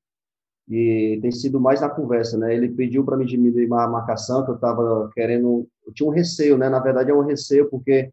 e 0.69 1.19
tem 1.21 1.31
sido 1.31 1.59
mais 1.59 1.81
na 1.81 1.89
conversa, 1.89 2.37
né? 2.37 2.55
Ele 2.55 2.69
pediu 2.69 3.03
para 3.03 3.17
mim 3.17 3.25
diminuir 3.25 3.65
a 3.73 3.87
marcação, 3.87 4.45
que 4.45 4.51
eu 4.51 4.55
estava 4.55 5.09
querendo, 5.13 5.67
eu 5.85 5.93
tinha 5.93 6.09
um 6.09 6.13
receio, 6.13 6.57
né? 6.57 6.69
Na 6.69 6.79
verdade 6.79 7.11
é 7.11 7.13
um 7.13 7.25
receio 7.25 7.69
porque 7.69 8.11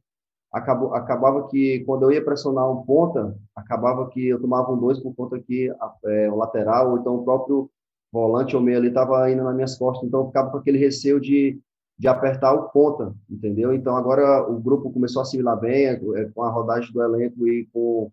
acabou, 0.52 0.94
acabava 0.94 1.46
que 1.48 1.80
quando 1.84 2.02
eu 2.02 2.12
ia 2.12 2.24
pressionar 2.24 2.70
um 2.70 2.82
ponta, 2.84 3.36
acabava 3.54 4.08
que 4.08 4.28
eu 4.28 4.40
tomava 4.40 4.72
um 4.72 4.78
dois 4.78 4.98
por 4.98 5.14
conta 5.14 5.38
que 5.38 5.72
é, 6.04 6.30
o 6.30 6.36
lateral 6.36 6.90
ou 6.90 6.98
então 6.98 7.14
o 7.14 7.24
próprio 7.24 7.70
volante 8.12 8.56
ou 8.56 8.62
meio 8.62 8.78
ali 8.78 8.88
estava 8.88 9.30
indo 9.30 9.42
nas 9.44 9.54
minhas 9.54 9.76
costas, 9.76 10.06
então 10.06 10.20
eu 10.20 10.26
ficava 10.26 10.50
com 10.50 10.58
aquele 10.58 10.78
receio 10.78 11.20
de 11.20 11.60
de 12.00 12.08
apertar 12.08 12.54
o 12.54 12.70
ponta, 12.70 13.14
entendeu? 13.28 13.74
Então 13.74 13.94
agora 13.94 14.50
o 14.50 14.58
grupo 14.58 14.90
começou 14.90 15.20
a 15.20 15.22
assimilar 15.22 15.60
bem 15.60 15.84
é, 15.84 16.24
com 16.34 16.42
a 16.42 16.50
rodagem 16.50 16.90
do 16.94 17.02
elenco 17.02 17.46
e 17.46 17.66
com 17.66 18.10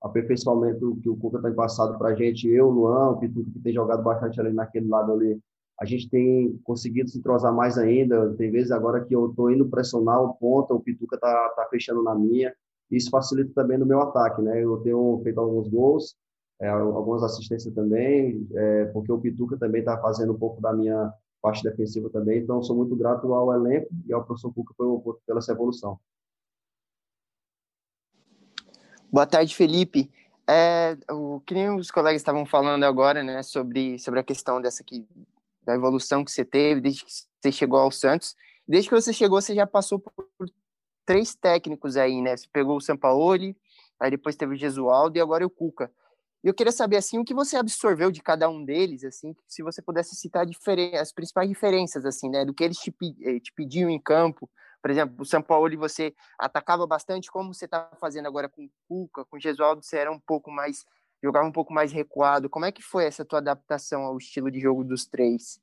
aperfeiçoamento 0.00 0.98
que 1.02 1.10
o 1.10 1.16
Cuca 1.16 1.42
tem 1.42 1.52
passado 1.52 1.98
para 1.98 2.08
a 2.08 2.14
gente, 2.14 2.48
eu, 2.48 2.70
Luan, 2.70 3.10
o 3.10 3.18
Pituca, 3.18 3.50
que 3.52 3.58
tem 3.60 3.74
jogado 3.74 4.02
bastante 4.02 4.40
ali 4.40 4.54
naquele 4.54 4.88
lado 4.88 5.12
ali, 5.12 5.38
a 5.78 5.84
gente 5.84 6.08
tem 6.08 6.58
conseguido 6.64 7.10
se 7.10 7.18
entrosar 7.18 7.54
mais 7.54 7.76
ainda. 7.76 8.34
Tem 8.36 8.50
vezes 8.50 8.70
agora 8.70 9.04
que 9.04 9.14
eu 9.14 9.28
estou 9.28 9.50
indo 9.50 9.68
pressionar 9.68 10.22
o 10.22 10.32
ponta, 10.32 10.72
o 10.72 10.80
Pituca 10.80 11.18
tá, 11.18 11.52
tá 11.54 11.66
fechando 11.68 12.02
na 12.02 12.14
minha. 12.14 12.54
Isso 12.90 13.10
facilita 13.10 13.52
também 13.54 13.76
no 13.76 13.84
meu 13.84 14.00
ataque, 14.00 14.40
né? 14.40 14.64
Eu 14.64 14.78
tenho 14.78 15.20
feito 15.22 15.38
alguns 15.38 15.68
gols, 15.68 16.16
é, 16.60 16.68
algumas 16.68 17.22
assistências 17.22 17.74
também, 17.74 18.46
é, 18.54 18.84
porque 18.86 19.12
o 19.12 19.20
Pituca 19.20 19.56
também 19.58 19.80
está 19.80 19.98
fazendo 19.98 20.32
um 20.32 20.38
pouco 20.38 20.60
da 20.60 20.72
minha 20.72 21.12
parte 21.42 21.62
defensiva 21.62 22.08
também. 22.10 22.38
Então, 22.40 22.62
sou 22.62 22.74
muito 22.74 22.96
grato 22.96 23.32
ao 23.32 23.52
elenco 23.52 23.88
e 24.06 24.12
ao 24.12 24.24
professor 24.24 24.52
Cuca 24.52 24.74
pela 25.26 25.38
essa 25.38 25.52
evolução. 25.52 25.98
Boa 29.12 29.26
tarde, 29.26 29.54
Felipe. 29.54 30.10
É, 30.48 30.96
o 31.10 31.40
que 31.40 31.54
nem 31.54 31.74
os 31.74 31.90
colegas 31.90 32.20
estavam 32.20 32.46
falando 32.46 32.84
agora, 32.84 33.22
né, 33.22 33.42
sobre, 33.42 33.98
sobre 33.98 34.20
a 34.20 34.22
questão 34.24 34.60
dessa 34.60 34.82
aqui, 34.82 35.06
da 35.62 35.74
evolução 35.74 36.24
que 36.24 36.30
você 36.30 36.44
teve 36.44 36.80
desde 36.80 37.04
que 37.04 37.10
você 37.40 37.52
chegou 37.52 37.78
ao 37.78 37.90
Santos. 37.90 38.34
Desde 38.66 38.88
que 38.88 38.94
você 38.94 39.12
chegou, 39.12 39.40
você 39.40 39.54
já 39.54 39.66
passou 39.66 39.98
por 39.98 40.12
três 41.04 41.34
técnicos 41.34 41.96
aí, 41.96 42.20
né? 42.20 42.36
Você 42.36 42.48
pegou 42.52 42.76
o 42.76 42.80
Sampaoli, 42.80 43.56
aí 44.00 44.10
depois 44.10 44.36
teve 44.36 44.54
o 44.54 44.58
Gesualdo 44.58 45.16
e 45.16 45.20
agora 45.20 45.46
o 45.46 45.50
Cuca. 45.50 45.90
Eu 46.44 46.54
queria 46.54 46.72
saber 46.72 46.96
assim 46.96 47.18
o 47.18 47.24
que 47.24 47.34
você 47.34 47.56
absorveu 47.56 48.10
de 48.10 48.22
cada 48.22 48.48
um 48.48 48.64
deles, 48.64 49.04
assim, 49.04 49.34
se 49.48 49.62
você 49.62 49.82
pudesse 49.82 50.14
citar 50.14 50.46
as 51.00 51.12
principais 51.12 51.48
diferenças 51.48 52.04
assim, 52.04 52.30
né, 52.30 52.44
do 52.44 52.54
que 52.54 52.62
eles 52.62 52.78
te, 52.78 52.94
eh, 53.22 53.40
te 53.40 53.52
pediam 53.52 53.90
em 53.90 54.00
campo. 54.00 54.48
Por 54.80 54.90
exemplo, 54.90 55.16
o 55.18 55.24
São 55.24 55.42
Paulo 55.42 55.76
você 55.76 56.14
atacava 56.38 56.86
bastante, 56.86 57.30
como 57.30 57.52
você 57.52 57.64
está 57.64 57.90
fazendo 58.00 58.26
agora 58.26 58.48
com 58.48 58.64
o 58.64 58.70
Cuca, 58.88 59.24
com 59.24 59.36
o 59.36 59.40
Gesualdo, 59.40 59.84
você 59.84 59.96
era 59.96 60.12
um 60.12 60.20
pouco 60.20 60.50
mais 60.50 60.84
jogava 61.22 61.46
um 61.46 61.52
pouco 61.52 61.72
mais 61.72 61.92
recuado. 61.92 62.48
Como 62.48 62.64
é 62.64 62.70
que 62.72 62.82
foi 62.82 63.04
essa 63.04 63.24
tua 63.24 63.38
adaptação 63.38 64.02
ao 64.02 64.16
estilo 64.16 64.50
de 64.50 64.60
jogo 64.60 64.84
dos 64.84 65.06
três? 65.06 65.60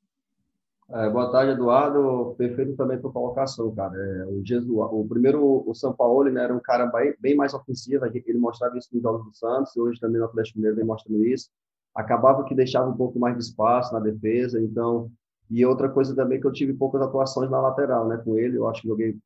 É, 0.90 1.08
boa 1.08 1.30
tarde, 1.30 1.52
Eduardo. 1.52 2.34
Perfeito 2.36 2.76
também 2.76 3.00
tua 3.00 3.10
colocação, 3.12 3.74
cara. 3.74 3.96
É, 3.96 4.26
o, 4.26 4.44
Jesus, 4.44 4.70
o 4.70 5.06
primeiro, 5.08 5.64
o 5.66 5.74
São 5.74 5.94
Paulo, 5.94 6.28
né, 6.30 6.44
era 6.44 6.54
um 6.54 6.60
cara 6.60 6.86
bem, 6.86 7.14
bem 7.18 7.34
mais 7.34 7.54
ofensivo. 7.54 8.04
Ele 8.04 8.38
mostrava 8.38 8.76
isso 8.76 8.88
nos 8.92 9.02
jogos 9.02 9.24
do 9.24 9.34
Santos. 9.34 9.76
Hoje 9.76 9.98
também 9.98 10.18
no 10.20 10.26
Atlético 10.26 10.58
Mineiro 10.58 10.76
vem 10.76 10.84
mostrando 10.84 11.24
isso. 11.24 11.48
Acabava 11.94 12.44
que 12.44 12.54
deixava 12.54 12.88
um 12.90 12.96
pouco 12.96 13.18
mais 13.18 13.36
de 13.36 13.44
espaço 13.44 13.94
na 13.94 14.00
defesa. 14.00 14.60
Então, 14.60 15.10
e 15.50 15.64
outra 15.64 15.88
coisa 15.88 16.14
também 16.14 16.40
que 16.40 16.46
eu 16.46 16.52
tive 16.52 16.74
poucas 16.74 17.00
atuações 17.00 17.50
na 17.50 17.60
lateral, 17.60 18.06
né, 18.06 18.18
com 18.18 18.36
ele. 18.38 18.58
Eu 18.58 18.68
acho 18.68 18.82
que 18.82 18.88
joguei 18.88 19.16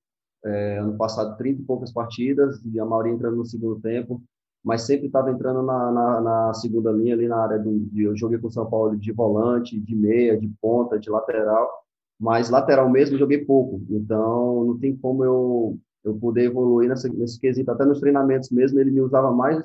é, 0.44 0.78
ano 0.78 0.96
passado 0.96 1.36
30 1.36 1.62
e 1.62 1.64
poucas 1.64 1.92
partidas 1.92 2.64
e 2.64 2.78
a 2.78 2.84
maioria 2.84 3.12
entrando 3.12 3.36
no 3.36 3.44
segundo 3.44 3.80
tempo 3.80 4.22
mas 4.64 4.82
sempre 4.82 5.06
estava 5.06 5.30
entrando 5.30 5.62
na, 5.62 5.90
na, 5.90 6.20
na, 6.20 6.54
segunda 6.54 6.90
linha, 6.90 7.14
ali 7.14 7.28
na 7.28 7.42
área 7.42 7.58
do. 7.58 7.78
De, 7.78 8.02
eu 8.02 8.16
joguei 8.16 8.38
com 8.38 8.48
o 8.48 8.50
São 8.50 8.68
Paulo 8.68 8.96
de 8.96 9.12
volante, 9.12 9.78
de 9.80 9.94
meia, 9.94 10.38
de 10.38 10.48
ponta, 10.60 10.98
de 10.98 11.10
lateral, 11.10 11.70
mas 12.18 12.50
lateral 12.50 12.88
mesmo 12.90 13.18
joguei 13.18 13.44
pouco, 13.44 13.80
então 13.90 14.64
não 14.64 14.78
tem 14.78 14.96
como 14.96 15.24
eu, 15.24 15.78
eu 16.04 16.14
poder 16.18 16.44
evoluir 16.44 16.88
nessa, 16.88 17.08
nesse 17.08 17.40
quesito. 17.40 17.70
Até 17.70 17.84
nos 17.84 18.00
treinamentos 18.00 18.50
mesmo, 18.50 18.78
ele 18.80 18.90
me 18.90 19.00
usava 19.00 19.30
mais 19.32 19.62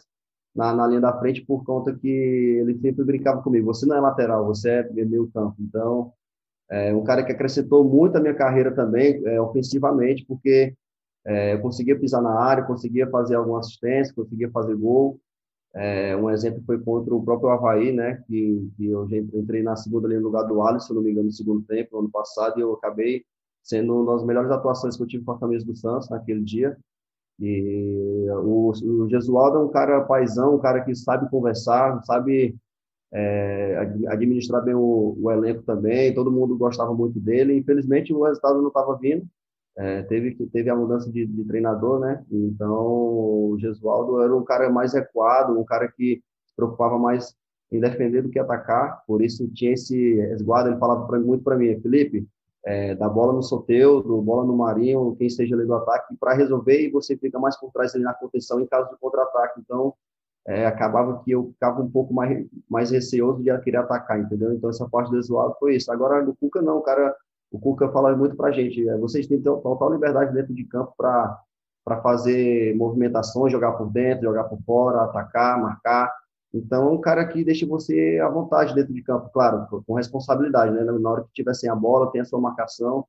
na, 0.56 0.74
na 0.74 0.88
linha 0.88 1.02
da 1.02 1.18
frente 1.20 1.42
por 1.42 1.64
conta 1.64 1.94
que 1.94 2.08
ele 2.08 2.78
sempre 2.80 3.04
brincava 3.04 3.42
comigo: 3.42 3.66
você 3.66 3.86
não 3.86 3.96
é 3.96 4.00
lateral, 4.00 4.46
você 4.46 4.70
é 4.70 5.06
meio 5.06 5.30
campo. 5.34 5.56
Então, 5.60 6.14
é 6.70 6.96
um 6.96 7.04
cara 7.04 7.24
que 7.24 7.32
acrescentou 7.32 7.84
muito 7.84 8.18
a 8.18 8.22
minha 8.22 8.34
carreira 8.34 8.74
também, 8.74 9.22
é, 9.26 9.40
ofensivamente, 9.42 10.26
porque 10.26 10.76
é, 11.26 11.54
eu 11.54 11.62
conseguia 11.62 11.98
pisar 11.98 12.22
na 12.22 12.38
área, 12.38 12.64
conseguia 12.64 13.10
fazer 13.10 13.36
alguma 13.36 13.60
assistência, 13.60 14.14
conseguia 14.14 14.50
fazer 14.52 14.76
gol. 14.76 15.20
É, 15.76 16.16
um 16.16 16.30
exemplo 16.30 16.62
foi 16.66 16.80
contra 16.80 17.14
o 17.16 17.24
próprio 17.24 17.50
Havaí, 17.50 17.92
né, 17.92 18.24
que, 18.28 18.70
que 18.78 18.86
eu 18.86 19.08
entrei 19.10 19.64
na 19.64 19.76
segunda 19.76 20.08
linha 20.08 20.20
no 20.20 20.28
lugar 20.28 20.44
do 20.44 20.62
Alisson, 20.62 20.88
se 20.88 20.94
não 20.94 21.02
me 21.02 21.12
engano, 21.12 21.28
no 21.28 21.32
segundo 21.32 21.64
tempo, 21.64 21.98
ano 21.98 22.12
passado, 22.12 22.60
e 22.60 22.62
eu 22.62 22.74
acabei 22.74 23.26
sendo 23.64 23.96
uma 23.96 24.14
das 24.14 24.24
melhores 24.24 24.52
atuações 24.52 24.96
que 24.96 25.04
eu 25.04 25.08
tive 25.08 25.24
com 25.24 25.32
a 25.32 25.40
camisa 25.40 25.66
do 25.66 25.76
Santos 25.76 26.10
naquele 26.10 26.42
dia. 26.44 26.78
E 27.40 28.28
o, 28.44 28.72
o 28.72 29.10
Gesualdo 29.10 29.58
é 29.58 29.62
um 29.62 29.70
cara 29.70 30.02
paisão, 30.02 30.56
um 30.56 30.60
cara 30.60 30.82
que 30.84 30.94
sabe 30.94 31.30
conversar, 31.30 32.04
sabe 32.04 32.56
é, 33.12 33.78
administrar 34.10 34.64
bem 34.64 34.76
o, 34.76 35.18
o, 35.20 35.32
elenco 35.32 35.64
também, 35.64 36.14
todo 36.14 36.32
mundo 36.32 36.58
gostava 36.58 36.94
muito 36.94 37.20
dele. 37.20 37.58
Infelizmente, 37.58 38.14
o 38.14 38.24
resultado 38.24 38.62
não 38.62 38.68
estava 38.68 38.98
vindo, 38.98 39.26
é, 39.76 40.04
teve 40.04 40.36
que 40.36 40.46
teve 40.48 40.70
a 40.70 40.76
mudança 40.76 41.12
de, 41.12 41.26
de, 41.26 41.44
treinador, 41.46 42.00
né? 42.00 42.24
Então 42.32 42.72
o 42.72 43.58
Gesualdo 43.60 44.22
era 44.22 44.36
um 44.36 44.44
cara 44.44 44.70
mais 44.70 44.94
recuado, 44.94 45.60
um 45.60 45.64
cara 45.64 45.88
que 45.88 46.22
se 46.46 46.56
preocupava 46.56 46.98
mais 47.00 47.36
em 47.72 47.80
defender 47.80 48.22
do 48.22 48.30
que 48.30 48.40
atacar. 48.40 49.04
Por 49.08 49.24
isso 49.24 49.48
tinha 49.50 49.74
esse 49.74 50.16
resguardo. 50.16 50.70
Ele 50.70 50.78
falava 50.78 51.08
pra, 51.08 51.20
muito 51.20 51.44
para 51.44 51.58
mim, 51.58 51.80
Felipe, 51.82 52.28
é, 52.66 52.94
da 52.96 53.10
bola 53.10 53.34
no 53.34 53.42
Soteu, 53.42 54.02
do 54.04 54.22
bola 54.22 54.46
no 54.46 54.56
Marinho, 54.56 55.16
quem 55.18 55.28
esteja 55.28 55.56
ali 55.56 55.66
do 55.66 55.74
ataque, 55.74 56.16
para 56.18 56.34
resolver 56.34 56.80
e 56.80 56.92
você 56.92 57.18
fica 57.18 57.40
mais 57.40 57.58
por 57.60 57.72
trás 57.72 57.96
ali 57.96 58.04
na 58.04 58.14
contenção 58.14 58.60
em 58.62 58.68
caso 58.68 58.90
de 58.92 58.98
contra-ataque. 59.00 59.60
Então 59.60 59.94
é, 60.46 60.66
acabava 60.68 61.24
que 61.24 61.32
eu 61.32 61.48
ficava 61.48 61.82
um 61.82 61.90
pouco 61.90 62.14
mais 62.14 62.46
mais 62.70 62.92
receoso 62.92 63.42
de 63.42 63.58
querer 63.62 63.78
atacar, 63.78 64.20
entendeu? 64.20 64.54
Então 64.54 64.70
essa 64.70 64.88
parte 64.88 65.10
do 65.10 65.16
Gesualdo 65.16 65.56
foi 65.60 65.76
isso. 65.78 65.92
Agora 65.92 66.24
no 66.24 66.36
Cuca 66.36 66.62
não, 66.62 66.78
o 66.78 66.82
cara 66.82 67.16
o 67.54 67.60
Cuca 67.60 67.88
fala 67.90 68.16
muito 68.18 68.36
para 68.36 68.50
a 68.50 68.52
gente, 68.52 68.90
é, 68.90 68.98
vocês 68.98 69.28
têm 69.28 69.40
total 69.40 69.94
liberdade 69.94 70.34
dentro 70.34 70.56
de 70.56 70.64
campo 70.64 70.92
para 70.98 72.02
fazer 72.02 72.76
movimentações, 72.76 73.52
jogar 73.52 73.74
por 73.74 73.92
dentro, 73.92 74.24
jogar 74.24 74.46
por 74.46 74.60
fora, 74.64 75.04
atacar, 75.04 75.62
marcar. 75.62 76.12
Então, 76.52 76.88
é 76.88 76.92
um 76.92 77.00
cara 77.00 77.24
que 77.28 77.44
deixa 77.46 77.68
você 77.68 78.20
à 78.20 78.28
vontade 78.28 78.74
dentro 78.74 78.92
de 78.92 79.04
campo, 79.04 79.30
claro, 79.32 79.68
com 79.86 79.94
responsabilidade, 79.94 80.74
né? 80.74 80.84
Na 80.84 81.10
hora 81.12 81.24
que 81.24 81.30
tiver 81.32 81.54
sem 81.54 81.70
a 81.70 81.76
bola, 81.76 82.12
tem 82.12 82.22
a 82.22 82.26
sua 82.26 82.42
marcação. 82.42 83.06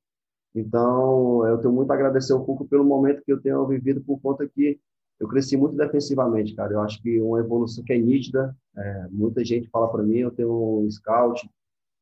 Então, 0.53 1.45
eu 1.47 1.57
tenho 1.57 1.73
muito 1.73 1.89
a 1.89 1.95
agradecer 1.95 2.33
ao 2.33 2.45
Cuca 2.45 2.65
pelo 2.65 2.85
momento 2.85 3.23
que 3.25 3.33
eu 3.33 3.41
tenho 3.41 3.65
vivido, 3.65 4.01
por 4.01 4.19
conta 4.21 4.47
que 4.47 4.79
eu 5.19 5.27
cresci 5.27 5.57
muito 5.57 5.75
defensivamente, 5.75 6.53
cara. 6.53 6.73
Eu 6.73 6.81
acho 6.81 7.01
que 7.01 7.19
uma 7.19 7.39
evolução 7.39 7.83
que 7.83 7.93
é 7.93 7.97
nítida. 7.97 8.55
É, 8.77 9.07
muita 9.09 9.43
gente 9.43 9.67
fala 9.69 9.87
para 9.87 10.03
mim, 10.03 10.17
eu 10.17 10.31
tenho 10.31 10.81
um 10.81 10.91
scout, 10.91 11.49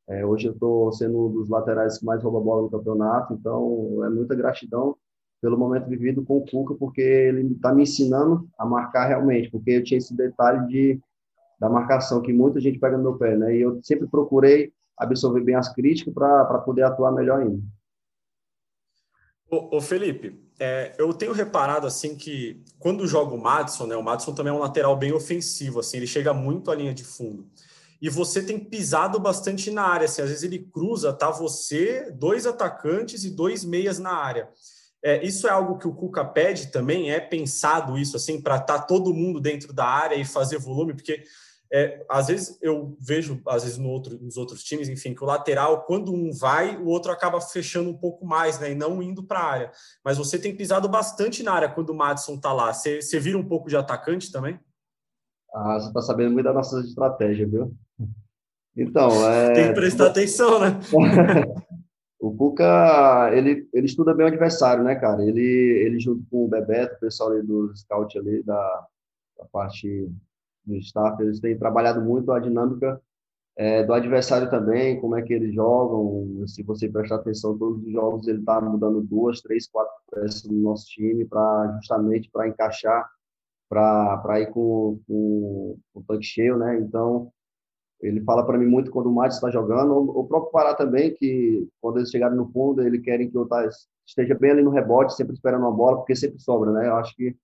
é, 0.08 0.26
hoje 0.26 0.48
eu 0.48 0.54
estou 0.54 0.92
sendo 0.92 1.28
um 1.28 1.32
dos 1.32 1.50
laterais 1.50 1.98
que 1.98 2.06
mais 2.06 2.22
rouba 2.22 2.40
bola 2.40 2.64
no 2.64 2.70
campeonato, 2.70 3.34
então 3.34 4.04
é 4.04 4.10
muita 4.10 4.36
gratidão 4.36 4.98
pelo 5.42 5.58
momento 5.58 5.88
vivido 5.88 6.24
com 6.24 6.38
o 6.38 6.46
Cuca, 6.46 6.74
porque 6.76 7.02
ele 7.02 7.54
está 7.54 7.74
me 7.74 7.84
ensinando 7.84 8.48
a 8.58 8.66
marcar 8.66 9.08
realmente, 9.08 9.50
porque 9.50 9.72
eu 9.72 9.84
tinha 9.84 9.98
esse 9.98 10.16
detalhe 10.16 10.68
de 10.68 11.02
da 11.60 11.70
marcação 11.70 12.22
que 12.22 12.34
muita 12.34 12.60
gente 12.60 12.80
pega 12.80 12.98
no 12.98 13.04
meu 13.04 13.18
pé, 13.18 13.38
né? 13.38 13.56
E 13.56 13.62
eu 13.62 13.80
sempre 13.84 14.06
procurei 14.08 14.74
absorver 14.98 15.42
bem 15.42 15.56
as 15.56 15.74
críticas 15.74 16.14
para 16.14 16.58
poder 16.60 16.84
atuar 16.84 17.12
melhor 17.12 17.42
ainda. 17.42 17.62
Ô, 19.50 19.80
Felipe, 19.80 20.36
é, 20.60 20.94
eu 20.98 21.14
tenho 21.14 21.32
reparado 21.32 21.88
assim 21.88 22.18
que 22.18 22.62
quando 22.80 23.08
joga 23.08 23.34
o 23.34 23.42
Madison, 23.42 23.86
né? 23.86 23.96
O 23.96 24.04
Madison 24.04 24.34
também 24.34 24.52
é 24.52 24.56
um 24.56 24.60
lateral 24.60 24.98
bem 24.98 25.14
ofensivo, 25.14 25.80
assim, 25.80 25.98
ele 25.98 26.08
chega 26.08 26.34
muito 26.34 26.72
à 26.72 26.76
linha 26.76 26.94
de 26.94 27.04
fundo 27.04 27.48
e 28.04 28.10
você 28.10 28.44
tem 28.44 28.60
pisado 28.60 29.18
bastante 29.18 29.72
na 29.72 29.84
área. 29.84 30.04
Assim, 30.04 30.22
às 30.22 30.28
vezes 30.28 30.44
ele 30.44 30.60
cruza, 30.60 31.14
tá 31.14 31.32
você, 31.32 32.12
dois 32.12 32.46
atacantes 32.46 33.24
e 33.24 33.30
dois 33.30 33.64
meias 33.64 33.98
na 33.98 34.12
área. 34.12 34.50
É, 35.02 35.26
isso 35.26 35.48
é 35.48 35.52
algo 35.52 35.78
que 35.78 35.88
o 35.88 35.96
Cuca 35.96 36.26
pede 36.26 36.68
também? 36.68 37.12
É 37.12 37.22
pensado 37.22 37.98
isso 37.98 38.18
assim 38.18 38.42
para 38.42 38.58
estar 38.58 38.80
tá 38.80 38.82
todo 38.82 39.14
mundo 39.14 39.40
dentro 39.40 39.72
da 39.72 39.86
área 39.86 40.16
e 40.16 40.26
fazer 40.26 40.58
volume? 40.58 40.94
Porque 40.94 41.24
é, 41.72 42.06
às 42.10 42.28
vezes 42.28 42.58
eu 42.62 42.98
vejo, 43.00 43.42
às 43.48 43.64
vezes 43.64 43.78
no 43.78 43.88
outro, 43.88 44.22
nos 44.22 44.36
outros 44.36 44.66
times, 44.66 44.90
enfim, 44.90 45.16
que 45.16 45.24
o 45.24 45.28
lateral, 45.28 45.86
quando 45.86 46.14
um 46.14 46.34
vai, 46.34 46.76
o 46.76 46.88
outro 46.88 47.10
acaba 47.10 47.40
fechando 47.40 47.90
um 47.90 47.98
pouco 47.98 48.26
mais, 48.26 48.60
né? 48.60 48.72
E 48.72 48.76
não 48.76 49.02
indo 49.02 49.24
para 49.24 49.40
a 49.40 49.50
área. 49.50 49.72
Mas 50.04 50.18
você 50.18 50.38
tem 50.38 50.54
pisado 50.54 50.90
bastante 50.90 51.42
na 51.42 51.54
área 51.54 51.70
quando 51.70 51.92
o 51.92 51.96
Madison 51.96 52.38
tá 52.38 52.52
lá. 52.52 52.74
Você, 52.74 53.02
você 53.02 53.18
vira 53.18 53.38
um 53.38 53.48
pouco 53.48 53.70
de 53.70 53.78
atacante 53.78 54.30
também? 54.30 54.60
Ah, 55.54 55.80
você 55.80 55.88
está 55.88 56.02
sabendo 56.02 56.32
muito 56.32 56.46
da 56.46 56.54
nossa 56.54 56.80
estratégia, 56.80 57.48
viu? 57.48 57.74
Então, 58.76 59.10
é... 59.30 59.54
Tem 59.54 59.68
que 59.68 59.74
prestar 59.74 60.08
atenção, 60.08 60.60
né? 60.60 60.80
o 62.20 62.36
Cuca, 62.36 63.30
ele, 63.34 63.68
ele 63.74 63.86
estuda 63.86 64.14
bem 64.14 64.26
o 64.26 64.30
adversário, 64.30 64.84
né, 64.84 64.96
cara? 64.96 65.24
Ele, 65.24 65.42
ele 65.86 66.00
junto 66.00 66.26
com 66.32 66.46
o 66.46 66.48
Bebeto, 66.48 66.96
o 66.96 67.00
pessoal 67.00 67.32
ali 67.32 67.46
do 67.46 67.76
scout 67.76 68.18
ali, 68.18 68.42
da, 68.44 68.88
da 69.38 69.46
parte 69.52 70.10
do 70.66 70.76
staff, 70.78 71.22
eles 71.22 71.40
têm 71.40 71.58
trabalhado 71.58 72.02
muito 72.02 72.32
a 72.32 72.40
dinâmica 72.40 73.00
é, 73.56 73.84
do 73.84 73.94
adversário 73.94 74.50
também, 74.50 75.00
como 75.00 75.16
é 75.16 75.22
que 75.22 75.34
eles 75.34 75.54
jogam. 75.54 76.46
Se 76.48 76.64
você 76.64 76.90
prestar 76.90 77.18
atenção, 77.18 77.58
todos 77.58 77.84
os 77.84 77.92
jogos 77.92 78.28
ele 78.28 78.40
está 78.40 78.60
mudando 78.60 79.02
duas, 79.02 79.42
três, 79.42 79.68
quatro 79.68 79.94
peças 80.12 80.44
no 80.46 80.62
nosso 80.62 80.88
time 80.88 81.26
para 81.26 81.78
justamente 81.80 82.30
para 82.32 82.48
encaixar, 82.48 83.08
para 83.74 84.40
ir 84.42 84.52
com, 84.52 85.00
com, 85.08 85.78
com 85.94 86.00
o 86.00 86.04
tanque 86.04 86.26
cheio, 86.26 86.58
né? 86.58 86.80
Então 86.80 87.32
ele 88.02 88.22
fala 88.22 88.46
para 88.46 88.58
mim 88.58 88.66
muito 88.68 88.92
quando 88.92 89.08
o 89.08 89.14
Matos 89.14 89.38
está 89.38 89.50
jogando, 89.50 89.94
o 89.96 90.28
próprio 90.28 90.52
Pará 90.52 90.76
também, 90.76 91.14
que 91.14 91.68
quando 91.82 91.98
eles 91.98 92.12
chegarem 92.12 92.38
no 92.38 92.52
fundo, 92.52 92.82
eles 92.82 93.02
querem 93.02 93.30
que 93.30 93.38
eu 93.38 93.48
tá, 93.48 93.68
esteja 94.06 94.36
bem 94.36 94.52
ali 94.52 94.62
no 94.62 94.70
rebote, 94.70 95.16
sempre 95.16 95.34
esperando 95.34 95.62
uma 95.62 95.72
bola, 95.72 95.98
porque 95.98 96.16
sempre 96.16 96.40
sobra, 96.40 96.72
né? 96.72 96.88
Eu 96.88 96.96
acho 96.98 97.16
que 97.16 97.36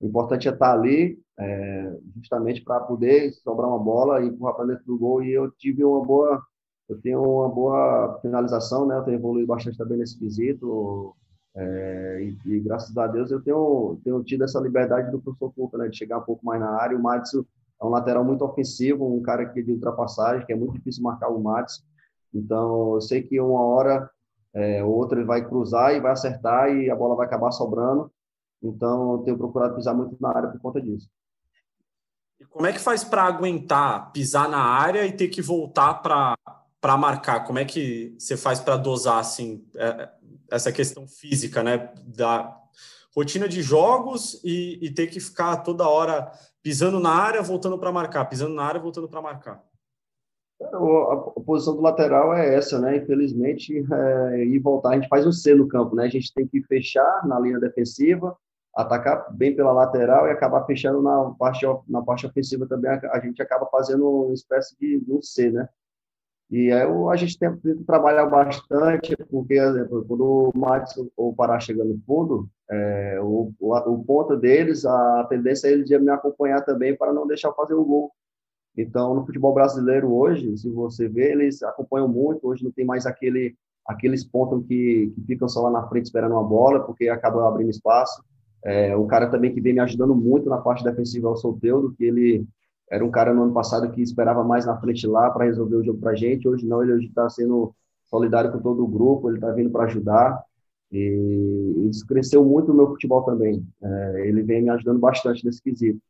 o 0.00 0.06
importante 0.06 0.46
é 0.46 0.52
estar 0.52 0.66
tá 0.66 0.72
ali, 0.72 1.18
é, 1.38 1.96
justamente 2.16 2.62
para 2.62 2.80
poder 2.80 3.32
sobrar 3.32 3.68
uma 3.68 3.78
bola 3.78 4.22
e 4.22 4.26
empurrar 4.26 4.54
para 4.54 4.66
dentro 4.66 4.84
do 4.84 4.98
gol. 4.98 5.22
E 5.22 5.32
eu 5.32 5.50
tive 5.52 5.82
uma 5.84 6.04
boa, 6.04 6.42
eu 6.88 7.00
tenho 7.00 7.22
uma 7.22 7.48
boa 7.48 8.18
finalização, 8.20 8.86
né? 8.86 8.98
Eu 8.98 9.04
tenho 9.04 9.16
evoluído 9.16 9.46
bastante 9.46 9.78
também 9.78 9.98
nesse 9.98 10.18
quesito. 10.18 11.16
É, 11.56 12.18
e, 12.20 12.38
e, 12.52 12.60
graças 12.60 12.96
a 12.96 13.06
Deus 13.06 13.30
eu 13.30 13.40
tenho, 13.40 14.00
tenho 14.02 14.22
tido 14.24 14.42
essa 14.42 14.58
liberdade 14.58 15.10
do 15.10 15.20
professor 15.20 15.52
Cuca, 15.52 15.78
né? 15.78 15.88
De 15.88 15.96
chegar 15.96 16.18
um 16.18 16.24
pouco 16.24 16.44
mais 16.44 16.60
na 16.60 16.70
área. 16.70 16.96
O 16.96 17.02
Madison 17.02 17.44
é 17.80 17.84
um 17.84 17.90
lateral 17.90 18.24
muito 18.24 18.44
ofensivo, 18.44 19.06
um 19.06 19.22
cara 19.22 19.46
que 19.46 19.60
é 19.60 19.62
de 19.62 19.72
ultrapassagem, 19.72 20.44
que 20.44 20.52
é 20.52 20.56
muito 20.56 20.74
difícil 20.74 21.02
marcar 21.02 21.28
o 21.28 21.40
Matos. 21.40 21.84
Então, 22.32 22.94
eu 22.94 23.00
sei 23.00 23.22
que 23.22 23.40
uma 23.40 23.60
hora 23.60 24.10
é, 24.52 24.82
ou 24.82 24.92
outra 24.94 25.18
ele 25.18 25.26
vai 25.26 25.46
cruzar 25.46 25.94
e 25.94 26.00
vai 26.00 26.12
acertar 26.12 26.70
e 26.70 26.90
a 26.90 26.96
bola 26.96 27.14
vai 27.14 27.26
acabar 27.26 27.52
sobrando. 27.52 28.10
Então, 28.62 29.12
eu 29.12 29.18
tenho 29.18 29.38
procurado 29.38 29.76
pisar 29.76 29.94
muito 29.94 30.16
na 30.20 30.30
área 30.30 30.48
por 30.48 30.60
conta 30.60 30.80
disso. 30.80 31.08
E 32.40 32.44
como 32.44 32.66
é 32.66 32.72
que 32.72 32.80
faz 32.80 33.04
para 33.04 33.22
aguentar 33.22 34.10
pisar 34.12 34.48
na 34.48 34.62
área 34.62 35.06
e 35.06 35.12
ter 35.12 35.28
que 35.28 35.42
voltar 35.42 35.94
para 35.94 36.96
marcar? 36.98 37.44
Como 37.44 37.58
é 37.58 37.64
que 37.64 38.14
você 38.18 38.36
faz 38.36 38.58
para 38.58 38.76
dosar 38.76 39.18
assim 39.18 39.64
é, 39.76 40.08
essa 40.54 40.72
questão 40.72 41.06
física, 41.06 41.62
né? 41.62 41.90
Da, 42.06 42.60
rotina 43.14 43.48
de 43.48 43.62
jogos 43.62 44.40
e, 44.44 44.78
e 44.82 44.90
ter 44.90 45.06
que 45.06 45.20
ficar 45.20 45.58
toda 45.58 45.88
hora 45.88 46.32
pisando 46.62 46.98
na 46.98 47.10
área, 47.10 47.42
voltando 47.42 47.78
para 47.78 47.92
marcar, 47.92 48.24
pisando 48.24 48.54
na 48.54 48.64
área, 48.64 48.80
voltando 48.80 49.08
para 49.08 49.22
marcar? 49.22 49.62
A 50.60 51.16
posição 51.44 51.76
do 51.76 51.82
lateral 51.82 52.34
é 52.34 52.54
essa, 52.54 52.78
né? 52.80 52.96
Infelizmente, 52.96 53.84
é, 53.92 54.44
ir 54.44 54.58
voltar, 54.58 54.90
a 54.90 54.94
gente 54.94 55.08
faz 55.08 55.26
um 55.26 55.32
C 55.32 55.54
no 55.54 55.68
campo, 55.68 55.94
né? 55.94 56.04
A 56.04 56.08
gente 56.08 56.32
tem 56.32 56.46
que 56.46 56.62
fechar 56.62 57.26
na 57.26 57.38
linha 57.38 57.60
defensiva, 57.60 58.36
atacar 58.74 59.32
bem 59.32 59.54
pela 59.54 59.72
lateral 59.72 60.26
e 60.26 60.30
acabar 60.30 60.64
fechando 60.64 61.02
na 61.02 61.34
parte, 61.38 61.66
na 61.86 62.02
parte 62.02 62.26
ofensiva 62.26 62.66
também. 62.66 62.90
A, 62.90 63.20
gente 63.20 63.42
acaba 63.42 63.66
fazendo 63.66 64.08
uma 64.08 64.32
espécie 64.32 64.76
de, 64.78 65.00
de 65.00 65.12
um 65.12 65.20
C, 65.20 65.50
né? 65.50 65.68
E 66.50 66.70
aí 66.70 66.86
a 67.10 67.16
gente 67.16 67.38
tem 67.38 67.56
que 67.56 67.74
trabalhar 67.84 68.26
bastante, 68.26 69.16
porque, 69.30 69.54
exemplo, 69.54 70.04
quando 70.06 70.52
o 70.54 70.58
Matos 70.58 70.94
ou 71.16 71.34
Pará 71.34 71.58
chega 71.58 71.82
no 71.84 71.98
fundo, 72.06 72.48
é, 72.70 73.18
o, 73.20 73.52
o, 73.58 73.76
o 73.76 74.04
ponto 74.04 74.36
deles, 74.36 74.84
a 74.84 75.26
tendência 75.28 75.68
é 75.68 75.72
eles 75.72 75.88
de 75.88 75.98
me 75.98 76.10
acompanhar 76.10 76.62
também 76.62 76.96
para 76.96 77.12
não 77.12 77.26
deixar 77.26 77.52
fazer 77.52 77.74
o 77.74 77.84
gol. 77.84 78.12
Então, 78.76 79.14
no 79.14 79.24
futebol 79.24 79.54
brasileiro 79.54 80.12
hoje, 80.12 80.56
se 80.56 80.68
você 80.70 81.08
vê, 81.08 81.32
eles 81.32 81.62
acompanham 81.62 82.08
muito. 82.08 82.46
Hoje 82.46 82.64
não 82.64 82.72
tem 82.72 82.84
mais 82.84 83.06
aquele 83.06 83.56
aqueles 83.86 84.24
pontos 84.24 84.66
que, 84.66 85.12
que 85.14 85.24
ficam 85.26 85.46
só 85.46 85.62
lá 85.62 85.70
na 85.70 85.86
frente 85.88 86.06
esperando 86.06 86.32
uma 86.32 86.42
bola, 86.42 86.80
porque 86.80 87.08
acabam 87.08 87.44
abrindo 87.46 87.70
espaço. 87.70 88.22
É, 88.64 88.96
o 88.96 89.06
cara 89.06 89.28
também 89.28 89.52
que 89.52 89.60
vem 89.60 89.74
me 89.74 89.80
ajudando 89.80 90.14
muito 90.14 90.48
na 90.48 90.56
parte 90.56 90.82
defensiva 90.82 91.28
é 91.28 91.30
o 91.30 91.36
Solteudo, 91.36 91.94
que 91.94 92.04
ele 92.04 92.46
era 92.90 93.04
um 93.04 93.10
cara 93.10 93.32
no 93.32 93.44
ano 93.44 93.52
passado 93.52 93.90
que 93.90 94.02
esperava 94.02 94.44
mais 94.44 94.66
na 94.66 94.78
frente 94.78 95.06
lá 95.06 95.30
para 95.30 95.46
resolver 95.46 95.76
o 95.76 95.84
jogo 95.84 96.00
para 96.00 96.12
a 96.12 96.14
gente. 96.14 96.48
Hoje 96.48 96.66
não, 96.66 96.82
ele 96.82 96.92
hoje 96.92 97.06
está 97.06 97.28
sendo 97.30 97.74
solidário 98.04 98.52
com 98.52 98.60
todo 98.60 98.84
o 98.84 98.88
grupo, 98.88 99.28
ele 99.28 99.38
está 99.38 99.50
vindo 99.52 99.70
para 99.70 99.84
ajudar. 99.84 100.42
E 100.92 101.88
isso 101.90 102.06
cresceu 102.06 102.44
muito 102.44 102.68
no 102.68 102.74
meu 102.74 102.88
futebol 102.88 103.22
também. 103.22 103.66
É, 103.82 104.28
ele 104.28 104.42
vem 104.42 104.62
me 104.62 104.70
ajudando 104.70 104.98
bastante 104.98 105.44
nesse 105.44 105.62
quesito. 105.62 106.00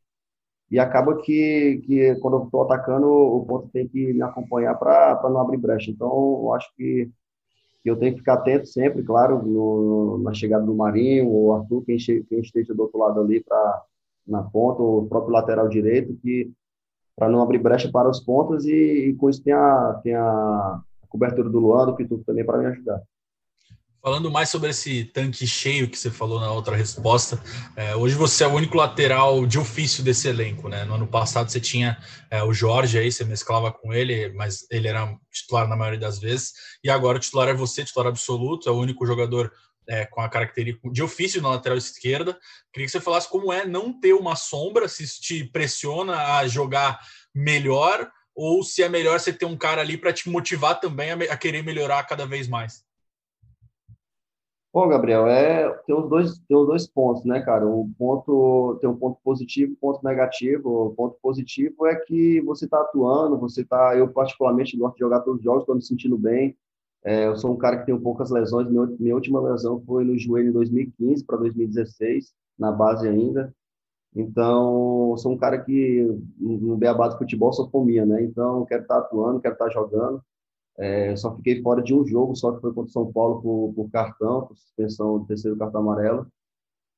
E 0.69 0.79
acaba 0.79 1.15
que, 1.21 1.81
que 1.85 2.15
quando 2.15 2.37
eu 2.37 2.43
estou 2.45 2.63
atacando, 2.63 3.07
o 3.07 3.45
ponto 3.45 3.69
tem 3.69 3.87
que 3.87 4.13
me 4.13 4.21
acompanhar 4.21 4.75
para 4.75 5.19
não 5.23 5.39
abrir 5.39 5.57
brecha. 5.57 5.91
Então, 5.91 6.07
eu 6.43 6.53
acho 6.53 6.69
que, 6.75 7.09
eu 7.83 7.95
tenho 7.97 8.13
que 8.13 8.19
ficar 8.19 8.35
atento 8.35 8.67
sempre, 8.67 9.03
claro, 9.03 9.43
no, 9.45 10.17
na 10.23 10.33
chegada 10.33 10.65
do 10.65 10.73
Marinho, 10.75 11.29
o 11.29 11.53
Arthur, 11.53 11.83
quem, 11.85 11.97
quem 11.97 12.39
esteja 12.39 12.73
do 12.73 12.81
outro 12.83 12.99
lado 12.99 13.21
ali 13.21 13.43
para 13.43 13.83
na 14.27 14.43
ponta, 14.43 14.81
o 14.81 15.07
próprio 15.07 15.33
lateral 15.33 15.67
direito, 15.67 16.17
que 16.21 16.51
para 17.15 17.29
não 17.29 17.41
abrir 17.41 17.59
brecha 17.59 17.89
para 17.89 18.09
os 18.09 18.19
pontos 18.19 18.65
e, 18.65 19.09
e, 19.09 19.15
com 19.15 19.29
isso 19.29 19.43
tem 19.43 19.53
a, 19.53 19.99
tem 20.03 20.15
a 20.15 20.81
cobertura 21.07 21.49
do 21.49 21.59
Luan, 21.59 21.85
do 21.85 21.95
Pituco 21.95 22.23
também 22.25 22.45
para 22.45 22.57
me 22.57 22.65
ajudar. 22.65 23.01
Falando 24.05 24.29
mais 24.29 24.49
sobre 24.49 24.69
esse 24.69 25.05
tanque 25.05 25.47
cheio 25.47 25.89
que 25.89 25.97
você 25.97 26.11
falou 26.11 26.39
na 26.39 26.51
outra 26.51 26.75
resposta, 26.75 27.41
é, 27.75 27.95
hoje 27.95 28.13
você 28.13 28.43
é 28.43 28.47
o 28.47 28.53
único 28.53 28.77
lateral 28.77 29.47
de 29.47 29.57
ofício 29.57 30.03
desse 30.03 30.27
elenco, 30.27 30.69
né? 30.69 30.85
No 30.85 30.93
ano 30.93 31.07
passado 31.07 31.49
você 31.49 31.59
tinha 31.59 31.97
é, 32.29 32.43
o 32.43 32.53
Jorge 32.53 32.99
aí, 32.99 33.11
você 33.11 33.23
mesclava 33.23 33.71
com 33.71 33.91
ele, 33.91 34.31
mas 34.33 34.67
ele 34.69 34.87
era 34.87 35.11
titular 35.31 35.67
na 35.67 35.75
maioria 35.75 35.99
das 35.99 36.19
vezes, 36.19 36.53
e 36.83 36.89
agora 36.89 37.17
o 37.17 37.19
titular 37.19 37.47
é 37.47 37.53
você, 37.55 37.83
titular 37.83 38.07
absoluto, 38.07 38.69
é 38.69 38.71
o 38.71 38.77
único 38.77 39.07
jogador 39.07 39.51
é, 39.87 40.05
com 40.05 40.21
a 40.21 40.29
característica 40.29 40.89
de 40.89 41.03
ofício 41.03 41.41
na 41.41 41.49
lateral 41.49 41.77
esquerda. 41.77 42.37
Queria 42.71 42.85
que 42.85 42.91
você 42.91 42.99
falasse 42.99 43.29
como 43.29 43.51
é 43.51 43.65
não 43.65 43.99
ter 43.99 44.13
uma 44.13 44.35
sombra, 44.35 44.87
se 44.87 45.03
isso 45.03 45.21
te 45.21 45.43
pressiona 45.43 46.37
a 46.37 46.47
jogar 46.47 46.99
melhor, 47.33 48.09
ou 48.35 48.63
se 48.63 48.83
é 48.83 48.89
melhor 48.89 49.19
você 49.19 49.31
ter 49.31 49.45
um 49.45 49.57
cara 49.57 49.81
ali 49.81 49.97
para 49.97 50.13
te 50.13 50.29
motivar 50.29 50.79
também 50.79 51.11
a, 51.11 51.15
a 51.15 51.37
querer 51.37 51.63
melhorar 51.63 52.03
cada 52.03 52.25
vez 52.25 52.47
mais. 52.47 52.85
Bom, 54.75 54.89
Gabriel, 54.89 55.25
é, 55.25 55.69
tem, 55.87 55.95
os 55.95 56.09
dois, 56.09 56.37
tem 56.37 56.57
os 56.57 56.67
dois 56.67 56.85
pontos, 56.85 57.23
né, 57.23 57.39
cara? 57.39 57.65
Um 57.65 57.93
ponto, 57.97 58.77
tem 58.81 58.89
um 58.89 58.97
ponto 58.97 59.17
positivo 59.23 59.71
e 59.71 59.73
um 59.73 59.77
ponto 59.77 60.03
negativo. 60.03 60.87
O 60.87 60.93
ponto 60.93 61.17
positivo 61.21 61.87
é 61.87 61.95
que 61.95 62.41
você 62.41 62.65
está 62.65 62.81
atuando, 62.81 63.39
você 63.39 63.61
está. 63.61 63.95
Eu, 63.95 64.09
particularmente, 64.09 64.75
gosto 64.75 64.95
de 64.95 64.99
jogar 64.99 65.21
todos 65.21 65.39
os 65.39 65.45
jogos, 65.45 65.61
estou 65.61 65.75
me 65.75 65.81
sentindo 65.81 66.17
bem. 66.17 66.57
É, 67.05 67.27
eu 67.27 67.37
sou 67.37 67.53
um 67.53 67.57
cara 67.57 67.77
que 67.79 67.85
tem 67.85 67.99
poucas 67.99 68.31
lesões. 68.31 68.67
Minha, 68.67 68.87
minha 68.99 69.15
última 69.15 69.39
lesão 69.39 69.79
foi 69.85 70.03
no 70.03 70.17
joelho 70.17 70.49
em 70.49 70.53
2015 70.53 71.23
para 71.23 71.37
2016, 71.37 72.33
na 72.57 72.71
base 72.71 73.07
ainda. 73.07 73.53
Então, 74.15 75.15
sou 75.17 75.33
um 75.33 75.37
cara 75.37 75.59
que, 75.61 76.03
no 76.39 76.77
beabá 76.77 77.09
do 77.09 77.17
futebol, 77.17 77.53
sou 77.53 77.69
fominha, 77.69 78.05
né? 78.05 78.23
Então, 78.23 78.65
quero 78.65 78.83
estar 78.83 78.97
atuando, 78.99 79.41
quero 79.41 79.53
estar 79.53 79.69
jogando. 79.69 80.21
É, 80.77 81.15
só 81.15 81.35
fiquei 81.35 81.61
fora 81.61 81.81
de 81.83 81.93
um 81.93 82.05
jogo, 82.05 82.35
só 82.35 82.51
que 82.53 82.61
foi 82.61 82.73
contra 82.73 82.89
o 82.89 82.93
São 82.93 83.11
Paulo 83.11 83.41
por, 83.41 83.73
por 83.75 83.91
cartão, 83.91 84.47
por 84.47 84.57
suspensão 84.57 85.19
do 85.19 85.25
terceiro 85.25 85.57
cartão 85.57 85.81
amarelo. 85.81 86.27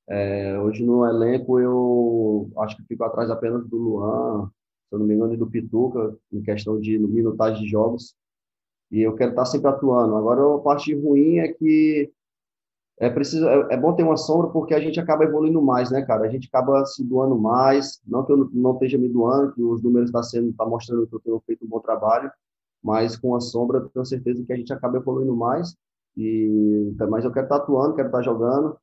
É, 0.09 0.57
hoje 0.59 0.85
no 0.85 1.05
elenco 1.05 1.59
eu 1.59 2.49
acho 2.59 2.77
que 2.77 2.83
fico 2.83 3.03
atrás 3.03 3.29
apenas 3.29 3.67
do 3.67 3.77
Luan, 3.77 4.47
se 4.89 4.95
eu 4.95 4.99
não 4.99 5.05
me 5.05 5.13
engano, 5.15 5.33
e 5.33 5.37
do 5.37 5.47
Pituca, 5.47 6.15
em 6.31 6.41
questão 6.41 6.79
de 6.79 6.97
minutagem 6.97 7.63
de 7.63 7.69
jogos. 7.69 8.15
E 8.91 9.01
eu 9.01 9.15
quero 9.15 9.31
estar 9.31 9.45
sempre 9.45 9.69
atuando. 9.69 10.15
Agora, 10.15 10.55
a 10.55 10.59
parte 10.59 10.93
ruim 10.93 11.39
é 11.39 11.49
que 11.49 12.11
é 12.99 13.09
preciso 13.09 13.47
é, 13.47 13.73
é, 13.73 13.77
bom 13.77 13.93
ter 13.93 14.03
uma 14.03 14.17
sombra 14.17 14.49
porque 14.49 14.73
a 14.73 14.79
gente 14.79 14.99
acaba 14.99 15.23
evoluindo 15.23 15.61
mais, 15.61 15.91
né, 15.91 16.01
cara? 16.03 16.25
A 16.25 16.29
gente 16.29 16.47
acaba 16.47 16.83
se 16.85 17.03
doando 17.03 17.37
mais. 17.37 18.01
Não 18.05 18.25
que 18.25 18.31
eu 18.31 18.49
não 18.53 18.73
esteja 18.73 18.97
me 18.97 19.07
doando, 19.07 19.53
que 19.53 19.61
os 19.61 19.83
números 19.83 20.09
estão 20.09 20.21
tá 20.21 20.27
sendo, 20.27 20.53
tá 20.53 20.65
mostrando 20.65 21.07
que 21.07 21.15
eu 21.15 21.19
tenho 21.19 21.43
feito 21.45 21.65
um 21.65 21.67
bom 21.67 21.79
trabalho, 21.79 22.31
mas 22.81 23.15
com 23.15 23.35
a 23.35 23.39
sombra 23.39 23.87
tenho 23.93 24.05
certeza 24.05 24.43
que 24.43 24.53
a 24.53 24.57
gente 24.57 24.73
acaba 24.73 24.97
evoluindo 24.97 25.35
mais. 25.35 25.75
E, 26.15 26.95
mas 27.09 27.23
eu 27.23 27.31
quero 27.31 27.45
estar 27.45 27.57
atuando, 27.57 27.95
quero 27.95 28.07
estar 28.07 28.23
jogando. 28.23 28.75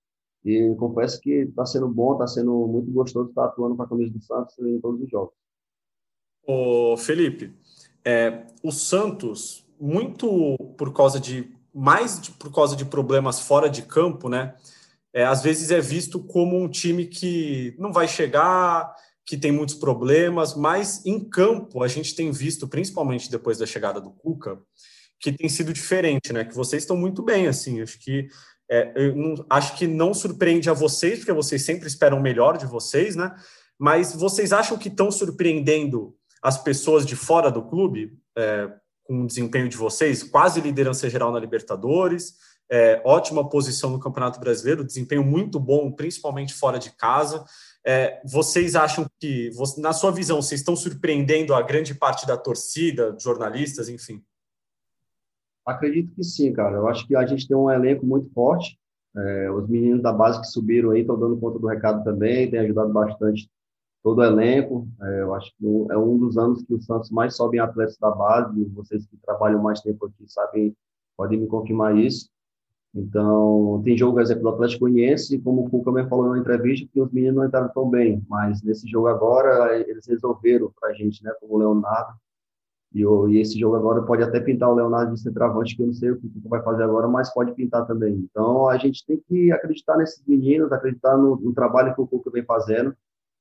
E 0.44 0.74
confesso 0.78 1.20
que 1.20 1.30
está 1.30 1.64
sendo 1.66 1.88
bom, 1.88 2.12
está 2.12 2.26
sendo 2.26 2.66
muito 2.68 2.90
gostoso 2.92 3.30
estar 3.30 3.46
atuando 3.46 3.76
com 3.76 3.82
a 3.82 3.88
camisa 3.88 4.12
do 4.12 4.20
Santos 4.20 4.56
em 4.58 4.78
todos 4.78 5.00
os 5.00 5.10
jogos. 5.10 5.34
Ô, 6.46 6.96
Felipe, 6.96 7.52
é, 8.04 8.46
o 8.62 8.70
Santos, 8.70 9.63
muito 9.84 10.56
por 10.78 10.94
causa 10.94 11.20
de 11.20 11.52
mais 11.74 12.18
de, 12.18 12.30
por 12.30 12.50
causa 12.50 12.74
de 12.74 12.86
problemas 12.86 13.40
fora 13.40 13.68
de 13.68 13.82
campo, 13.82 14.30
né? 14.30 14.54
É, 15.12 15.24
às 15.24 15.42
vezes 15.42 15.70
é 15.70 15.80
visto 15.80 16.18
como 16.18 16.58
um 16.58 16.68
time 16.68 17.04
que 17.06 17.76
não 17.78 17.92
vai 17.92 18.08
chegar, 18.08 18.94
que 19.26 19.36
tem 19.36 19.52
muitos 19.52 19.74
problemas, 19.74 20.54
mas 20.54 21.04
em 21.04 21.20
campo 21.20 21.82
a 21.82 21.88
gente 21.88 22.14
tem 22.14 22.30
visto, 22.30 22.66
principalmente 22.66 23.30
depois 23.30 23.58
da 23.58 23.66
chegada 23.66 24.00
do 24.00 24.10
Cuca, 24.10 24.58
que 25.20 25.30
tem 25.30 25.48
sido 25.50 25.72
diferente, 25.72 26.32
né? 26.32 26.44
Que 26.44 26.54
vocês 26.54 26.82
estão 26.82 26.96
muito 26.96 27.22
bem, 27.22 27.46
assim. 27.46 27.82
Acho 27.82 27.98
que 27.98 28.28
é, 28.70 29.12
não, 29.12 29.44
acho 29.50 29.76
que 29.76 29.86
não 29.86 30.14
surpreende 30.14 30.70
a 30.70 30.74
vocês, 30.74 31.18
porque 31.18 31.32
vocês 31.32 31.62
sempre 31.62 31.86
esperam 31.86 32.18
o 32.18 32.22
melhor 32.22 32.56
de 32.56 32.66
vocês, 32.66 33.16
né? 33.16 33.34
Mas 33.78 34.14
vocês 34.14 34.50
acham 34.50 34.78
que 34.78 34.88
estão 34.88 35.10
surpreendendo 35.10 36.16
as 36.42 36.56
pessoas 36.56 37.04
de 37.04 37.16
fora 37.16 37.50
do 37.50 37.62
clube 37.62 38.16
é, 38.36 38.70
com 39.04 39.22
o 39.22 39.26
desempenho 39.26 39.68
de 39.68 39.76
vocês? 39.76 40.22
Quase 40.22 40.60
liderança 40.60 41.08
geral 41.08 41.30
na 41.30 41.38
Libertadores, 41.38 42.34
é, 42.70 43.00
ótima 43.04 43.48
posição 43.48 43.90
no 43.90 44.00
Campeonato 44.00 44.40
Brasileiro, 44.40 44.84
desempenho 44.84 45.22
muito 45.22 45.60
bom, 45.60 45.92
principalmente 45.92 46.54
fora 46.54 46.78
de 46.78 46.90
casa. 46.96 47.44
É, 47.86 48.20
vocês 48.24 48.74
acham 48.74 49.06
que, 49.20 49.50
na 49.78 49.92
sua 49.92 50.10
visão, 50.10 50.40
vocês 50.40 50.60
estão 50.60 50.74
surpreendendo 50.74 51.54
a 51.54 51.62
grande 51.62 51.94
parte 51.94 52.26
da 52.26 52.36
torcida, 52.36 53.14
jornalistas, 53.20 53.88
enfim? 53.88 54.24
Acredito 55.66 56.14
que 56.14 56.24
sim, 56.24 56.52
cara. 56.52 56.76
Eu 56.76 56.88
acho 56.88 57.06
que 57.06 57.14
a 57.14 57.26
gente 57.26 57.46
tem 57.46 57.56
um 57.56 57.70
elenco 57.70 58.04
muito 58.04 58.30
forte. 58.32 58.78
É, 59.16 59.50
os 59.50 59.68
meninos 59.68 60.02
da 60.02 60.12
base 60.12 60.40
que 60.40 60.46
subiram 60.46 60.90
aí 60.90 61.02
estão 61.02 61.18
dando 61.18 61.38
conta 61.38 61.58
do 61.58 61.66
recado 61.66 62.02
também, 62.02 62.50
têm 62.50 62.58
ajudado 62.60 62.92
bastante 62.92 63.48
todo 64.04 64.18
o 64.18 64.24
elenco. 64.24 64.86
É, 65.02 65.22
eu 65.22 65.34
acho 65.34 65.50
que 65.58 65.66
é 65.90 65.98
um 65.98 66.18
dos 66.18 66.36
anos 66.36 66.62
que 66.62 66.74
o 66.74 66.80
Santos 66.80 67.10
mais 67.10 67.34
sobe 67.34 67.56
em 67.56 67.60
atletas 67.60 67.96
da 67.98 68.10
base. 68.10 68.64
Vocês 68.66 69.06
que 69.06 69.16
trabalham 69.16 69.62
mais 69.62 69.80
tempo 69.80 70.06
aqui 70.06 70.30
sabem, 70.30 70.76
podem 71.16 71.40
me 71.40 71.46
confirmar 71.48 71.96
isso. 71.96 72.28
Então, 72.94 73.82
tem 73.84 73.98
jogo, 73.98 74.12
por 74.12 74.22
exemplo, 74.22 74.44
do 74.44 74.50
Atlético 74.50 74.82
Goianiense, 74.82 75.40
como 75.40 75.66
o 75.66 75.70
Cuca 75.70 75.90
me 75.90 76.08
falou 76.08 76.30
na 76.30 76.38
entrevista, 76.38 76.88
que 76.92 77.00
os 77.00 77.10
meninos 77.10 77.36
não 77.36 77.46
entraram 77.46 77.68
tão 77.70 77.90
bem, 77.90 78.24
mas 78.28 78.62
nesse 78.62 78.88
jogo 78.88 79.08
agora, 79.08 79.76
eles 79.80 80.06
resolveram 80.06 80.72
para 80.80 80.90
a 80.90 80.92
gente, 80.92 81.24
né, 81.24 81.32
como 81.40 81.54
o 81.54 81.58
Leonardo, 81.58 82.14
e, 82.94 83.02
e, 83.02 83.40
esse 83.40 83.58
jogo 83.58 83.74
agora 83.74 84.02
pode 84.02 84.22
até 84.22 84.38
pintar 84.38 84.70
o 84.70 84.74
Leonardo 84.74 85.12
de 85.12 85.20
centroavante, 85.20 85.74
que 85.74 85.82
eu 85.82 85.88
não 85.88 85.94
sei 85.94 86.12
o 86.12 86.20
que 86.20 86.26
o 86.28 86.30
Cuca 86.30 86.48
vai 86.48 86.62
fazer 86.62 86.84
agora, 86.84 87.08
mas 87.08 87.34
pode 87.34 87.52
pintar 87.52 87.84
também. 87.84 88.14
Então, 88.14 88.68
a 88.68 88.78
gente 88.78 89.04
tem 89.04 89.20
que 89.28 89.50
acreditar 89.50 89.96
nesses 89.96 90.24
meninos, 90.24 90.70
acreditar 90.70 91.16
no, 91.16 91.34
no 91.34 91.52
trabalho 91.52 91.92
que 91.92 92.00
o 92.00 92.06
Cuca 92.06 92.30
vem 92.30 92.44
fazendo, 92.44 92.94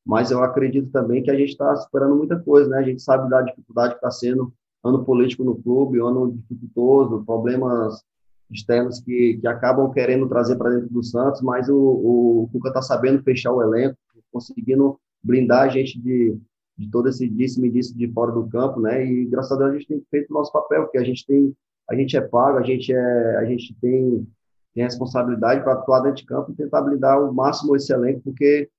mas 0.06 0.32
eu 0.32 0.44
acredito 0.44 0.90
também 0.92 1.24
que 1.24 1.32
a 1.32 1.36
gente 1.36 1.50
está 1.52 1.76
superando 1.76 2.16
muita 2.16 2.40
coisa, 2.40 2.70
né, 2.70 2.78
a 2.80 2.84
gente 2.84 3.02
sabe 3.02 3.30
da 3.30 3.42
dificuldade 3.42 3.94
que 3.94 3.98
está 3.98 4.12
sendo 4.12 4.54
ano 4.84 5.04
político 5.04 5.44
no 5.44 5.56
clube, 5.56 6.00
ano 6.00 6.32
dificultoso, 6.32 7.24
problemas 7.26 8.04
externos 8.52 9.00
que, 9.00 9.38
que 9.40 9.48
acabam 9.48 9.92
querendo 9.92 10.28
trazer 10.28 10.58
para 10.58 10.72
dentro 10.72 10.90
do 10.90 11.04
Santos, 11.04 11.42
mas 11.42 11.70
o, 11.70 11.78
o 11.78 12.50
Cuca 12.52 12.68
está 12.68 12.82
sabendo 12.82 13.24
fechar 13.24 13.52
o 13.52 13.62
elenco, 13.62 13.98
conseguindo 14.32 15.00
blindar 15.24 15.64
a 15.64 15.68
gente 15.70 16.00
de, 16.00 16.38
de 16.78 16.92
todo 16.92 17.08
esse 17.08 17.28
disse-me-disse 17.28 17.96
de 17.96 18.12
fora 18.12 18.32
do 18.32 18.48
campo, 18.48 18.82
né? 18.82 19.06
E 19.06 19.26
graças 19.26 19.52
a 19.54 19.56
Deus 19.56 19.70
a 19.70 19.74
gente 19.74 19.88
tem 19.88 20.04
feito 20.12 20.30
o 20.30 20.34
nosso 20.34 20.52
papel, 20.52 20.84
porque 20.84 20.98
a 20.98 21.04
gente 21.04 21.26
tem, 21.26 21.56
a 21.90 21.96
gente 21.96 22.18
é 22.18 22.22
pago, 22.22 22.58
a 22.58 22.64
gente 22.64 22.92
é, 22.94 23.38
a 23.38 23.46
gente 23.46 23.74
tem 23.82 24.28
tem 24.74 24.84
responsabilidade 24.84 25.64
para 25.64 25.74
atuar 25.74 26.00
dentro 26.00 26.18
de 26.18 26.26
campo 26.26 26.52
e 26.52 26.56
tentar 26.56 26.82
blindar 26.82 27.22
o 27.24 27.34
máximo 27.34 27.76
esse 27.76 27.94
elenco, 27.94 28.22
porque 28.24 28.70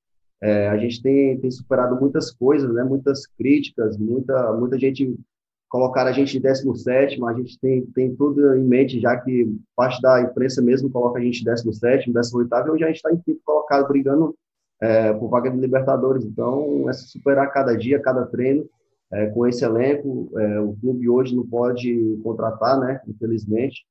é, 0.44 0.68
a 0.68 0.76
gente 0.76 1.00
tem, 1.00 1.40
tem 1.40 1.50
superado 1.50 1.98
muitas 1.98 2.30
coisas, 2.30 2.70
né? 2.74 2.84
muitas 2.84 3.26
críticas, 3.26 3.96
muita, 3.96 4.52
muita 4.52 4.78
gente 4.78 5.18
colocar 5.70 6.06
a 6.06 6.12
gente 6.12 6.36
em 6.36 6.40
17, 6.40 7.24
a 7.24 7.32
gente 7.32 7.58
tem, 7.58 7.86
tem 7.86 8.14
tudo 8.14 8.54
em 8.54 8.62
mente, 8.62 9.00
já 9.00 9.16
que 9.16 9.50
parte 9.74 10.02
da 10.02 10.20
imprensa 10.20 10.60
mesmo 10.60 10.90
coloca 10.90 11.18
a 11.18 11.22
gente 11.22 11.40
em 11.40 11.44
17, 11.44 12.12
18, 12.12 12.48
e 12.52 12.70
hoje 12.70 12.84
a 12.84 12.86
gente 12.88 12.96
está 12.96 13.10
em 13.10 13.16
quinto 13.16 13.40
colocado, 13.42 13.88
brigando 13.88 14.36
é, 14.82 15.14
por 15.14 15.30
vaga 15.30 15.50
de 15.50 15.56
Libertadores. 15.56 16.26
Então, 16.26 16.90
é 16.90 16.92
superar 16.92 17.50
cada 17.50 17.74
dia, 17.74 17.98
cada 17.98 18.26
treino, 18.26 18.68
é, 19.10 19.26
com 19.28 19.46
esse 19.46 19.64
elenco. 19.64 20.30
É, 20.38 20.60
o 20.60 20.76
clube 20.76 21.08
hoje 21.08 21.34
não 21.34 21.46
pode 21.46 22.20
contratar, 22.22 22.78
né? 22.78 23.00
Infelizmente. 23.08 23.86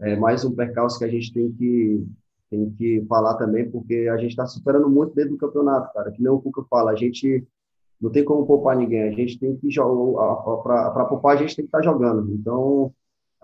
É 0.00 0.14
mais 0.14 0.44
um 0.44 0.54
percalço 0.54 0.96
que 0.96 1.04
a 1.04 1.08
gente 1.08 1.32
tem 1.32 1.50
que, 1.50 2.06
tem 2.50 2.70
que 2.70 3.04
falar 3.08 3.34
também, 3.34 3.70
porque 3.70 4.08
a 4.12 4.16
gente 4.16 4.30
está 4.30 4.46
superando 4.46 4.88
muito 4.88 5.14
dentro 5.14 5.32
do 5.32 5.38
campeonato, 5.38 5.92
cara. 5.92 6.10
Que 6.10 6.22
nem 6.22 6.30
o 6.30 6.40
Cuca 6.40 6.62
fala, 6.68 6.92
a 6.92 6.96
gente 6.96 7.46
não 8.00 8.10
tem 8.10 8.24
como 8.24 8.46
poupar 8.46 8.76
ninguém. 8.76 9.02
A 9.02 9.12
gente 9.12 9.38
tem 9.38 9.56
que 9.56 9.70
jogar, 9.70 10.36
para 10.62 11.04
poupar, 11.04 11.36
a 11.36 11.40
gente 11.40 11.54
tem 11.56 11.64
que 11.64 11.68
estar 11.68 11.78
tá 11.78 11.84
jogando. 11.84 12.32
Então, 12.32 12.92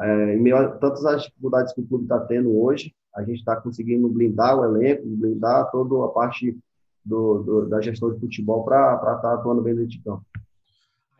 é, 0.00 0.34
em 0.34 0.40
meio 0.40 0.56
a 0.56 0.68
tantas 0.68 1.04
as 1.04 1.22
dificuldades 1.22 1.72
que 1.72 1.80
o 1.80 1.86
clube 1.86 2.04
está 2.04 2.20
tendo 2.20 2.56
hoje, 2.60 2.94
a 3.14 3.22
gente 3.22 3.38
está 3.38 3.56
conseguindo 3.56 4.08
blindar 4.08 4.58
o 4.58 4.64
elenco, 4.64 5.06
blindar 5.06 5.70
toda 5.70 6.04
a 6.04 6.08
parte 6.08 6.58
do, 7.04 7.42
do 7.42 7.68
da 7.68 7.80
gestão 7.80 8.12
de 8.12 8.18
futebol 8.18 8.64
para 8.64 8.94
estar 8.94 9.16
tá 9.18 9.34
atuando 9.34 9.62
bem 9.62 9.74
dentro 9.74 9.90
de 9.90 10.02
campo. 10.02 10.24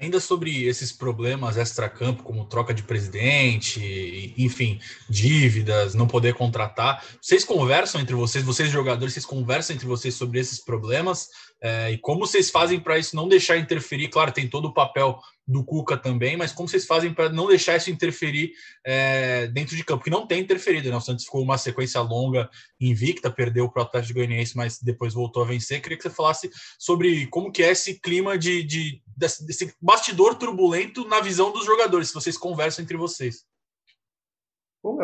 Ainda 0.05 0.21
sobre 0.21 0.67
esses 0.67 0.93
problemas 0.93 1.57
extra-campo, 1.57 2.23
como 2.23 2.45
troca 2.45 2.75
de 2.75 2.83
presidente, 2.83 4.35
enfim, 4.37 4.79
dívidas, 5.09 5.95
não 5.95 6.07
poder 6.07 6.35
contratar, 6.35 7.03
vocês 7.23 7.43
conversam 7.43 8.03
entre 8.03 8.15
vocês, 8.15 8.45
vocês 8.45 8.69
jogadores, 8.69 9.15
vocês 9.15 9.25
conversam 9.25 9.75
entre 9.75 9.87
vocês 9.87 10.15
sobre 10.15 10.39
esses 10.39 10.59
problemas 10.59 11.31
é, 11.65 11.93
e 11.93 11.99
como 11.99 12.27
vocês 12.27 12.51
fazem 12.51 12.79
para 12.79 12.99
isso 12.99 13.17
não 13.17 13.27
deixar 13.27 13.57
interferir? 13.57 14.09
Claro, 14.09 14.31
tem 14.31 14.47
todo 14.47 14.67
o 14.67 14.75
papel 14.75 15.19
do 15.49 15.65
Cuca 15.65 15.97
também, 15.97 16.37
mas 16.37 16.53
como 16.53 16.69
vocês 16.69 16.85
fazem 16.85 17.15
para 17.15 17.31
não 17.31 17.49
deixar 17.49 17.75
isso 17.75 17.91
interferir 17.91 18.53
é, 18.85 19.47
dentro 19.47 19.75
de 19.75 19.83
campo? 19.83 20.05
Que 20.05 20.11
não 20.11 20.27
tem 20.27 20.43
interferido, 20.43 20.91
né? 20.91 20.97
O 20.97 21.01
Santos 21.01 21.25
ficou 21.25 21.43
uma 21.43 21.57
sequência 21.57 22.03
longa, 22.03 22.51
invicta, 22.79 23.31
perdeu 23.31 23.67
para 23.71 23.81
o 23.81 23.87
Atlético 23.87 24.19
Goianiense, 24.19 24.55
mas 24.55 24.79
depois 24.79 25.15
voltou 25.15 25.43
a 25.43 25.47
vencer. 25.47 25.81
Queria 25.81 25.97
que 25.97 26.03
você 26.03 26.11
falasse 26.11 26.51
sobre 26.79 27.27
como 27.29 27.51
que 27.51 27.62
é 27.62 27.71
esse 27.71 27.99
clima 27.99 28.37
de, 28.37 28.62
de 28.62 29.01
desse 29.17 29.75
bastidor 29.81 30.35
turbulento 30.35 31.09
na 31.09 31.23
visão 31.23 31.51
dos 31.51 31.65
jogadores, 31.65 32.09
se 32.09 32.15
vocês 32.15 32.37
conversam 32.37 32.83
entre 32.83 32.99
vocês. 32.99 33.43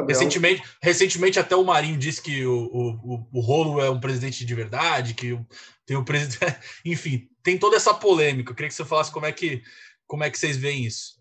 Recentemente, 0.07 0.63
recentemente 0.83 1.39
até 1.39 1.57
o 1.57 1.65
Marinho 1.65 1.99
disse 1.99 2.23
que 2.23 2.45
o, 2.45 2.67
o, 2.73 3.27
o 3.33 3.41
Rolo 3.41 3.81
é 3.81 3.91
um 3.91 4.01
presidente 4.01 4.45
de 4.45 4.55
verdade, 4.55 5.15
que 5.15 5.39
tem 5.87 5.97
o 5.97 6.05
presidente, 6.05 6.57
enfim, 6.85 7.29
tem 7.43 7.59
toda 7.59 7.77
essa 7.77 7.95
polêmica. 7.95 8.51
Eu 8.51 8.55
queria 8.55 8.69
que 8.69 8.75
você 8.75 8.85
falasse 8.85 9.13
como 9.13 9.27
é 9.27 9.33
que 9.33 9.63
como 10.07 10.25
é 10.25 10.31
que 10.31 10.39
vocês 10.39 10.57
veem 10.57 10.85
isso? 10.85 11.21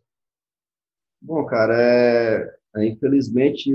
Bom, 1.21 1.45
cara, 1.45 1.79
é, 1.79 2.57
é, 2.75 2.85
infelizmente 2.85 3.71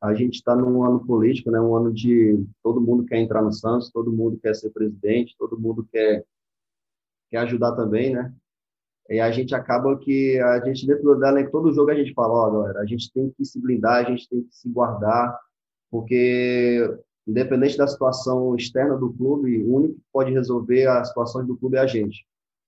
a 0.00 0.14
gente 0.14 0.34
está 0.34 0.54
num 0.54 0.84
ano 0.84 1.04
político, 1.06 1.50
né? 1.50 1.60
Um 1.60 1.74
ano 1.74 1.92
de 1.92 2.44
todo 2.62 2.80
mundo 2.80 3.04
quer 3.06 3.18
entrar 3.18 3.40
no 3.40 3.52
Santos, 3.52 3.90
todo 3.90 4.12
mundo 4.12 4.38
quer 4.38 4.54
ser 4.54 4.70
presidente, 4.70 5.34
todo 5.38 5.58
mundo 5.58 5.88
quer 5.90 6.24
quer 7.30 7.38
ajudar 7.38 7.74
também, 7.74 8.12
né? 8.12 8.32
E 9.10 9.20
a 9.20 9.30
gente 9.30 9.54
acaba 9.54 9.98
que 9.98 10.38
a 10.38 10.64
gente 10.64 10.86
dentro 10.86 11.14
do 11.14 11.24
elenco 11.24 11.50
todo 11.50 11.72
jogo 11.72 11.90
a 11.90 11.94
gente 11.94 12.14
fala, 12.14 12.32
ó, 12.34 12.50
galera, 12.50 12.80
a 12.80 12.86
gente 12.86 13.12
tem 13.12 13.30
que 13.30 13.44
se 13.44 13.60
blindar, 13.60 14.06
a 14.06 14.10
gente 14.10 14.28
tem 14.28 14.42
que 14.42 14.54
se 14.54 14.68
guardar, 14.68 15.38
porque 15.90 16.96
independente 17.26 17.76
da 17.76 17.86
situação 17.86 18.54
externa 18.56 18.96
do 18.96 19.12
clube, 19.12 19.62
o 19.62 19.74
único 19.74 19.94
que 19.94 20.04
pode 20.12 20.32
resolver 20.32 20.86
as 20.86 21.08
situações 21.08 21.46
do 21.46 21.56
clube 21.56 21.76
é 21.76 21.80
a 21.80 21.86
gente 21.86 22.24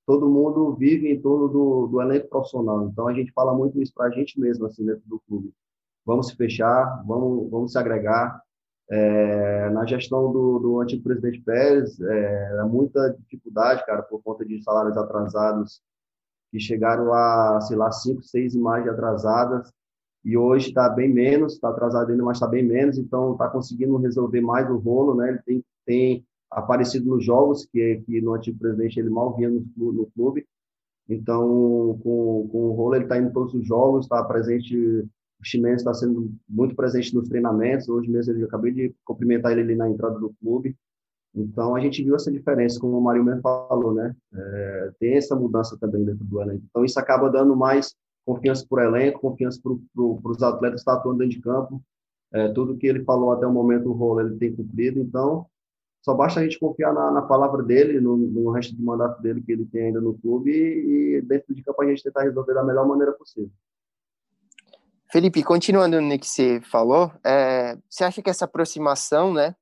todo 0.07 0.29
mundo 0.29 0.75
vive 0.75 1.11
em 1.11 1.21
torno 1.21 1.49
do, 1.49 1.87
do 1.87 2.01
elenco 2.01 2.29
profissional. 2.29 2.87
Então, 2.87 3.09
a 3.09 3.15
gente 3.15 3.33
fala 3.33 3.55
muito 3.55 3.81
isso 3.81 3.93
para 3.95 4.07
a 4.07 4.11
gente 4.11 4.39
mesmo, 4.39 4.67
assim, 4.67 4.85
dentro 4.85 5.03
do 5.07 5.21
clube. 5.21 5.53
Vamos 6.05 6.29
se 6.29 6.37
fechar, 6.37 7.03
vamos, 7.07 7.51
vamos 7.51 7.73
se 7.73 7.79
agregar. 7.79 8.41
É, 8.91 9.71
na 9.71 9.87
gestão 9.87 10.31
do, 10.31 10.59
do 10.59 10.81
antigo 10.81 11.03
presidente 11.03 11.41
Pérez, 11.41 11.99
é, 11.99 12.63
muita 12.65 13.17
dificuldade, 13.19 13.85
cara, 13.87 14.03
por 14.03 14.23
conta 14.23 14.45
de 14.45 14.63
salários 14.63 14.97
atrasados 14.99 15.81
que 16.55 16.61
chegaram 16.61 17.13
a, 17.13 17.61
sei 17.63 17.77
lá, 17.77 17.91
cinco, 17.91 18.23
seis 18.23 18.55
imagens 18.55 18.89
atrasadas. 18.89 19.73
E 20.25 20.37
hoje 20.37 20.69
está 20.69 20.89
bem 20.89 21.13
menos, 21.13 21.55
está 21.55 21.69
atrasado 21.69 22.13
ainda, 22.13 22.23
mas 22.23 22.37
está 22.37 22.47
bem 22.47 22.65
menos. 22.65 22.97
Então, 22.97 23.33
está 23.33 23.49
conseguindo 23.49 23.97
resolver 23.97 24.41
mais 24.41 24.71
o 24.71 24.77
rolo, 24.77 25.17
né? 25.17 25.31
Ele 25.31 25.41
tem, 25.45 25.65
tem 25.85 26.27
aparecido 26.49 27.11
nos 27.11 27.25
jogos, 27.25 27.67
que, 27.67 28.01
que 28.07 28.21
no 28.21 28.35
antigo 28.35 28.57
presidente 28.57 29.01
ele 29.01 29.11
mal 29.11 29.35
vinha 29.35 29.51
no, 29.51 29.93
no 29.93 30.07
clube. 30.15 30.47
Então, 31.09 31.99
com, 32.05 32.49
com 32.53 32.59
o 32.69 32.73
Rolo, 32.73 32.95
ele 32.95 33.05
está 33.05 33.19
indo 33.19 33.31
em 33.31 33.33
todos 33.33 33.53
os 33.53 33.67
jogos, 33.67 34.07
está 34.07 34.23
presente, 34.23 34.77
o 34.77 35.09
Ximenes 35.43 35.81
está 35.81 35.93
sendo 35.93 36.33
muito 36.49 36.77
presente 36.77 37.13
nos 37.17 37.29
treinamentos. 37.29 37.89
Hoje 37.89 38.09
mesmo 38.09 38.33
eu 38.33 38.47
acabei 38.47 38.71
de 38.71 38.95
cumprimentar 39.05 39.51
ele 39.51 39.63
ali 39.63 39.75
na 39.75 39.91
entrada 39.91 40.21
do 40.21 40.33
clube. 40.41 40.77
Então, 41.35 41.75
a 41.75 41.81
gente 41.81 42.03
viu 42.03 42.15
essa 42.15 42.31
diferença, 42.31 42.79
como 42.79 42.97
o 42.97 43.03
Mário 43.03 43.25
mesmo 43.25 43.43
falou, 43.43 43.93
né? 43.93 44.15
É, 44.33 44.93
tem 45.01 45.15
essa 45.15 45.35
mudança 45.35 45.77
também 45.79 46.05
dentro 46.05 46.25
do 46.25 46.41
elenco. 46.41 46.63
Então, 46.71 46.85
isso 46.85 46.99
acaba 46.99 47.29
dando 47.29 47.57
mais 47.57 47.95
confiança 48.25 48.65
para 48.69 48.85
o 48.85 48.95
elenco, 48.95 49.21
confiança 49.21 49.61
para 49.61 50.31
os 50.31 50.43
atletas 50.43 50.77
que 50.77 50.81
estão 50.81 50.95
atuando 50.95 51.19
dentro 51.19 51.37
de 51.37 51.43
campo. 51.43 51.83
É, 52.33 52.49
tudo 52.49 52.77
que 52.77 52.87
ele 52.87 53.05
falou 53.05 53.33
até 53.33 53.47
o 53.47 53.53
momento, 53.53 53.91
o 53.91 53.93
rolo 53.93 54.21
ele 54.21 54.37
tem 54.37 54.55
cumprido. 54.55 55.01
Então, 55.01 55.47
só 56.05 56.15
basta 56.15 56.39
a 56.39 56.43
gente 56.43 56.59
confiar 56.59 56.93
na, 56.93 57.11
na 57.11 57.23
palavra 57.23 57.63
dele, 57.63 58.01
no, 58.01 58.17
no, 58.17 58.51
resto 58.51 58.77
de 58.77 58.83
mandato 58.83 59.21
dele 59.21 59.43
que 59.43 59.51
ele 59.51 59.65
tem 59.65 59.87
ainda 59.87 60.01
no 60.01 60.15
clube 60.19 60.51
e, 60.51 61.17
e 61.17 61.23
dentro 61.23 61.55
de 61.55 61.63
campo 61.63 61.83
a 61.83 61.87
gente 61.87 62.03
tentar 62.03 62.23
resolver 62.23 62.55
da 62.55 62.63
melhor 62.63 62.87
maneira 62.87 63.13
possível. 63.13 63.51
Felipe, 65.11 65.43
continuando 65.43 66.01
no 66.01 66.19
que 66.19 66.27
você 66.27 66.61
falou, 66.61 67.11
é, 67.25 67.79
você 67.89 68.05
acha 68.05 68.21
que 68.21 68.29
essa 68.29 68.45
aproximação, 68.45 69.33
né, 69.33 69.55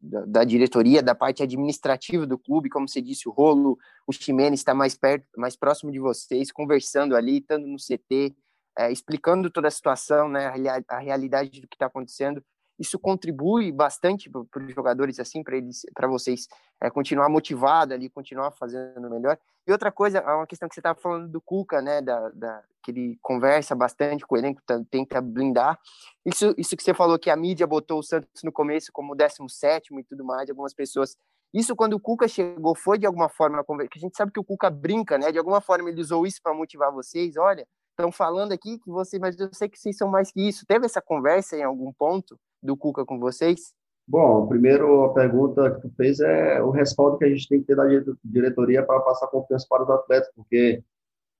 da, 0.00 0.44
diretoria, 0.44 1.02
da 1.02 1.14
parte 1.14 1.42
administrativa 1.42 2.26
do 2.26 2.38
clube, 2.38 2.68
como 2.68 2.88
você 2.88 3.00
disse, 3.00 3.28
o 3.28 3.32
Rolo, 3.32 3.78
o 4.06 4.12
Ximenes 4.12 4.60
está 4.60 4.74
mais 4.74 4.96
perto, 4.96 5.26
mais 5.36 5.56
próximo 5.56 5.92
de 5.92 5.98
vocês, 5.98 6.50
conversando 6.50 7.14
ali, 7.14 7.38
estando 7.38 7.66
no 7.66 7.76
CT, 7.76 8.34
é, 8.78 8.90
explicando 8.90 9.50
toda 9.50 9.68
a 9.68 9.70
situação, 9.70 10.28
né, 10.28 10.46
a, 10.46 10.96
a 10.96 10.98
realidade 10.98 11.60
do 11.60 11.68
que 11.68 11.76
está 11.76 11.86
acontecendo, 11.86 12.42
isso 12.82 12.98
contribui 12.98 13.70
bastante 13.70 14.28
para 14.28 14.60
os 14.60 14.74
jogadores 14.74 15.20
assim 15.20 15.40
para 15.40 15.56
eles 15.56 15.86
para 15.94 16.08
vocês 16.08 16.48
é, 16.80 16.90
continuar 16.90 17.28
motivado 17.28 17.94
ali 17.94 18.10
continuar 18.10 18.50
fazendo 18.50 19.08
melhor. 19.08 19.38
E 19.64 19.70
outra 19.70 19.92
coisa 19.92 20.18
é 20.18 20.34
uma 20.34 20.46
questão 20.48 20.68
que 20.68 20.74
você 20.74 20.80
estava 20.80 20.98
falando 21.00 21.28
do 21.28 21.40
Cuca 21.40 21.80
né 21.80 22.02
da, 22.02 22.28
da, 22.30 22.62
que 22.82 22.90
ele 22.90 23.18
conversa 23.22 23.72
bastante 23.76 24.26
com 24.26 24.34
o 24.34 24.38
elenco 24.38 24.60
tenta 24.90 25.20
blindar. 25.20 25.78
Isso 26.26 26.52
isso 26.58 26.76
que 26.76 26.82
você 26.82 26.92
falou 26.92 27.18
que 27.20 27.30
a 27.30 27.36
mídia 27.36 27.68
botou 27.68 28.00
o 28.00 28.02
Santos 28.02 28.42
no 28.42 28.50
começo 28.50 28.90
como 28.92 29.14
17 29.14 29.94
e 29.94 30.04
tudo 30.04 30.24
mais 30.24 30.50
algumas 30.50 30.74
pessoas. 30.74 31.16
Isso 31.54 31.76
quando 31.76 31.92
o 31.92 32.00
Cuca 32.00 32.26
chegou 32.26 32.74
foi 32.74 32.98
de 32.98 33.06
alguma 33.06 33.28
forma 33.28 33.62
que 33.88 33.98
a 33.98 34.00
gente 34.00 34.16
sabe 34.16 34.32
que 34.32 34.40
o 34.40 34.44
Cuca 34.44 34.68
brinca 34.68 35.16
né 35.16 35.30
de 35.30 35.38
alguma 35.38 35.60
forma 35.60 35.88
ele 35.88 36.00
usou 36.00 36.26
isso 36.26 36.42
para 36.42 36.52
motivar 36.52 36.90
vocês. 36.90 37.36
Olha 37.36 37.64
estão 37.92 38.10
falando 38.10 38.52
aqui 38.52 38.78
que 38.78 38.90
você 38.90 39.18
mas 39.18 39.38
eu 39.38 39.50
sei 39.52 39.68
que 39.68 39.78
vocês 39.78 39.96
são 39.96 40.08
mais 40.08 40.32
que 40.32 40.48
isso. 40.48 40.66
Teve 40.66 40.86
essa 40.86 41.00
conversa 41.00 41.56
em 41.56 41.62
algum 41.62 41.92
ponto 41.92 42.36
do 42.62 42.76
Cuca 42.76 43.04
com 43.04 43.18
vocês? 43.18 43.74
Bom, 44.06 44.46
primeiro 44.46 45.04
a 45.04 45.14
pergunta 45.14 45.70
que 45.70 45.82
tu 45.82 45.94
fez 45.96 46.20
é 46.20 46.62
o 46.62 46.70
respaldo 46.70 47.18
que 47.18 47.24
a 47.24 47.28
gente 47.28 47.48
tem 47.48 47.60
que 47.60 47.66
ter 47.66 47.76
da 47.76 47.84
diretoria 48.24 48.84
para 48.84 49.00
passar 49.00 49.28
confiança 49.28 49.66
para 49.68 49.84
os 49.84 49.90
atletas, 49.90 50.30
porque 50.34 50.82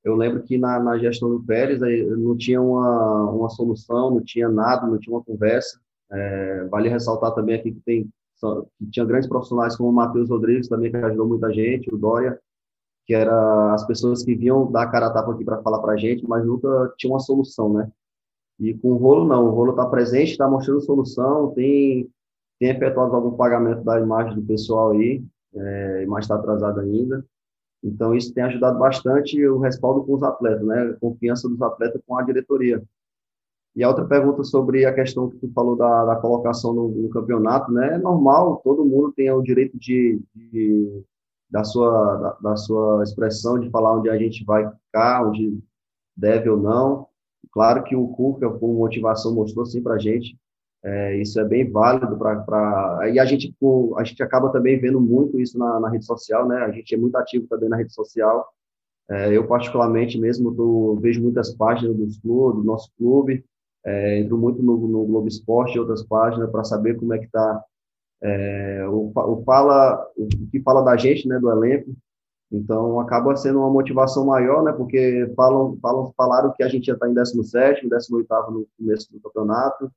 eu 0.04 0.16
lembro 0.16 0.42
que 0.42 0.58
na, 0.58 0.80
na 0.80 0.98
gestão 0.98 1.28
do 1.28 1.42
Pérez 1.42 1.80
não 2.18 2.36
tinha 2.36 2.60
uma, 2.60 3.30
uma 3.30 3.50
solução, 3.50 4.10
não 4.10 4.20
tinha 4.22 4.48
nada, 4.48 4.86
não 4.86 4.98
tinha 4.98 5.14
uma 5.14 5.22
conversa. 5.22 5.80
É, 6.10 6.64
vale 6.64 6.88
ressaltar 6.88 7.34
também 7.34 7.56
aqui 7.56 7.72
que 7.72 7.80
tem 7.80 8.10
que 8.78 8.86
tinha 8.90 9.06
grandes 9.06 9.28
profissionais 9.28 9.76
como 9.76 9.90
o 9.90 9.92
Matheus 9.92 10.28
Rodrigues 10.28 10.68
também 10.68 10.90
que 10.90 10.96
ajudou 10.96 11.28
muita 11.28 11.52
gente, 11.52 11.94
o 11.94 11.96
Dória, 11.96 12.38
que 13.06 13.14
era 13.14 13.72
as 13.72 13.86
pessoas 13.86 14.24
que 14.24 14.34
vinham 14.34 14.70
dar 14.70 14.90
cara 14.90 15.06
a 15.06 15.12
tapa 15.12 15.32
aqui 15.32 15.44
para 15.44 15.62
falar 15.62 15.78
para 15.78 15.92
a 15.92 15.96
gente, 15.96 16.26
mas 16.26 16.44
nunca 16.44 16.92
tinha 16.98 17.12
uma 17.12 17.20
solução, 17.20 17.72
né? 17.72 17.90
E 18.62 18.74
com 18.74 18.92
o 18.92 18.96
rolo, 18.96 19.26
não. 19.26 19.46
O 19.46 19.50
rolo 19.50 19.72
está 19.72 19.84
presente, 19.86 20.30
está 20.30 20.48
mostrando 20.48 20.80
solução, 20.82 21.52
tem, 21.52 22.08
tem 22.60 22.70
efetuado 22.70 23.16
algum 23.16 23.36
pagamento 23.36 23.82
da 23.82 24.00
imagem 24.00 24.36
do 24.36 24.42
pessoal 24.42 24.92
aí, 24.92 25.20
é, 25.52 26.06
mas 26.06 26.24
está 26.24 26.36
atrasado 26.36 26.78
ainda. 26.78 27.24
Então, 27.82 28.14
isso 28.14 28.32
tem 28.32 28.44
ajudado 28.44 28.78
bastante 28.78 29.44
o 29.44 29.58
respaldo 29.58 30.04
com 30.04 30.14
os 30.14 30.22
atletas, 30.22 30.64
né? 30.64 30.82
A 30.82 31.00
confiança 31.00 31.48
dos 31.48 31.60
atletas 31.60 32.00
com 32.06 32.16
a 32.16 32.22
diretoria. 32.22 32.80
E 33.74 33.82
a 33.82 33.88
outra 33.88 34.04
pergunta 34.04 34.44
sobre 34.44 34.84
a 34.84 34.94
questão 34.94 35.28
que 35.28 35.38
tu 35.38 35.50
falou 35.52 35.74
da, 35.74 36.04
da 36.04 36.16
colocação 36.16 36.72
no, 36.72 36.88
no, 36.88 37.08
campeonato, 37.08 37.72
né? 37.72 37.94
É 37.94 37.98
normal, 37.98 38.60
todo 38.62 38.84
mundo 38.84 39.12
tem 39.12 39.28
o 39.32 39.42
direito 39.42 39.76
de, 39.76 40.20
de 40.32 41.02
da, 41.50 41.64
sua, 41.64 42.16
da, 42.16 42.50
da, 42.50 42.56
sua 42.56 43.02
expressão, 43.02 43.58
de 43.58 43.70
falar 43.70 43.98
onde 43.98 44.08
a 44.08 44.16
gente 44.16 44.44
vai 44.44 44.70
ficar, 44.70 45.26
onde 45.26 45.58
deve 46.16 46.48
ou 46.48 46.58
não. 46.58 47.08
Claro 47.52 47.84
que 47.84 47.94
o 47.94 48.08
Cuca, 48.08 48.48
com 48.50 48.74
motivação, 48.74 49.34
mostrou 49.34 49.66
sim 49.66 49.82
para 49.82 49.94
a 49.94 49.98
gente 49.98 50.36
É, 50.84 51.16
isso 51.20 51.38
é 51.38 51.44
bem 51.44 51.70
válido 51.70 52.16
para. 52.18 53.08
E 53.12 53.18
a 53.20 53.24
gente, 53.24 53.54
a 53.96 54.04
gente 54.04 54.22
acaba 54.22 54.50
também 54.50 54.80
vendo 54.80 55.00
muito 55.00 55.40
isso 55.40 55.56
na, 55.58 55.78
na, 55.80 55.88
rede 55.88 56.04
social, 56.04 56.48
né? 56.48 56.56
A 56.64 56.72
gente 56.72 56.94
é 56.94 56.98
muito 56.98 57.16
ativo 57.16 57.46
também 57.48 57.68
na 57.68 57.76
rede 57.76 57.94
social. 57.94 58.48
É, 59.10 59.36
eu, 59.36 59.46
particularmente, 59.46 60.18
mesmo, 60.18 60.54
tô, 60.54 60.96
vejo 61.00 61.22
muitas 61.22 61.54
páginas 61.54 61.96
dos 61.96 62.18
clubes, 62.18 62.62
do 62.62 62.64
nosso 62.64 62.90
clube, 62.98 63.44
é, 63.84 64.20
entro 64.20 64.38
muito 64.38 64.62
no, 64.62 64.76
no 64.88 65.04
Globo 65.06 65.28
Esporte 65.28 65.76
e 65.76 65.80
outras 65.80 66.02
páginas 66.04 66.50
para 66.50 66.64
saber 66.64 66.96
como 66.96 67.14
é 67.14 67.18
que 67.18 67.26
está 67.26 67.64
é, 68.22 68.86
o, 68.88 69.12
o, 69.14 69.42
fala, 69.44 70.06
o 70.16 70.28
que 70.50 70.60
fala 70.60 70.82
da 70.82 70.96
gente, 70.96 71.26
né, 71.28 71.38
do 71.38 71.50
elenco. 71.50 71.92
Então, 72.52 73.00
acaba 73.00 73.34
sendo 73.34 73.60
uma 73.60 73.70
motivação 73.70 74.26
maior, 74.26 74.62
né, 74.62 74.72
porque 74.72 75.32
falam, 75.34 75.78
falam, 75.80 76.12
falaram 76.16 76.52
que 76.52 76.62
a 76.62 76.68
gente 76.68 76.86
já 76.86 76.92
está 76.92 77.08
em 77.08 77.14
17º, 77.14 77.88
18º 77.88 78.50
no 78.50 78.66
começo 78.78 79.10
do 79.10 79.20
campeonato, 79.20 79.90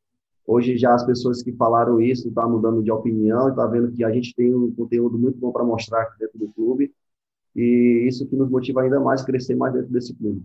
Hoje 0.48 0.78
já 0.78 0.94
as 0.94 1.04
pessoas 1.04 1.42
que 1.42 1.52
falaram 1.54 2.00
isso 2.00 2.28
estão 2.28 2.44
tá 2.44 2.50
mudando 2.50 2.84
de 2.84 2.92
opinião, 2.92 3.50
está 3.50 3.66
vendo 3.66 3.92
que 3.92 4.04
a 4.04 4.12
gente 4.12 4.34
tem 4.36 4.54
um 4.54 4.72
conteúdo 4.72 5.18
muito 5.18 5.40
bom 5.40 5.52
para 5.52 5.64
mostrar 5.64 6.04
aqui 6.04 6.20
dentro 6.20 6.38
do 6.38 6.48
clube 6.50 6.94
e 7.56 8.06
isso 8.08 8.28
que 8.28 8.36
nos 8.36 8.50
motiva 8.50 8.82
ainda 8.82 9.00
mais 9.00 9.24
a 9.24 9.26
crescer 9.26 9.56
mais 9.56 9.74
dentro 9.74 9.92
desse 9.92 10.14
clube. 10.14 10.44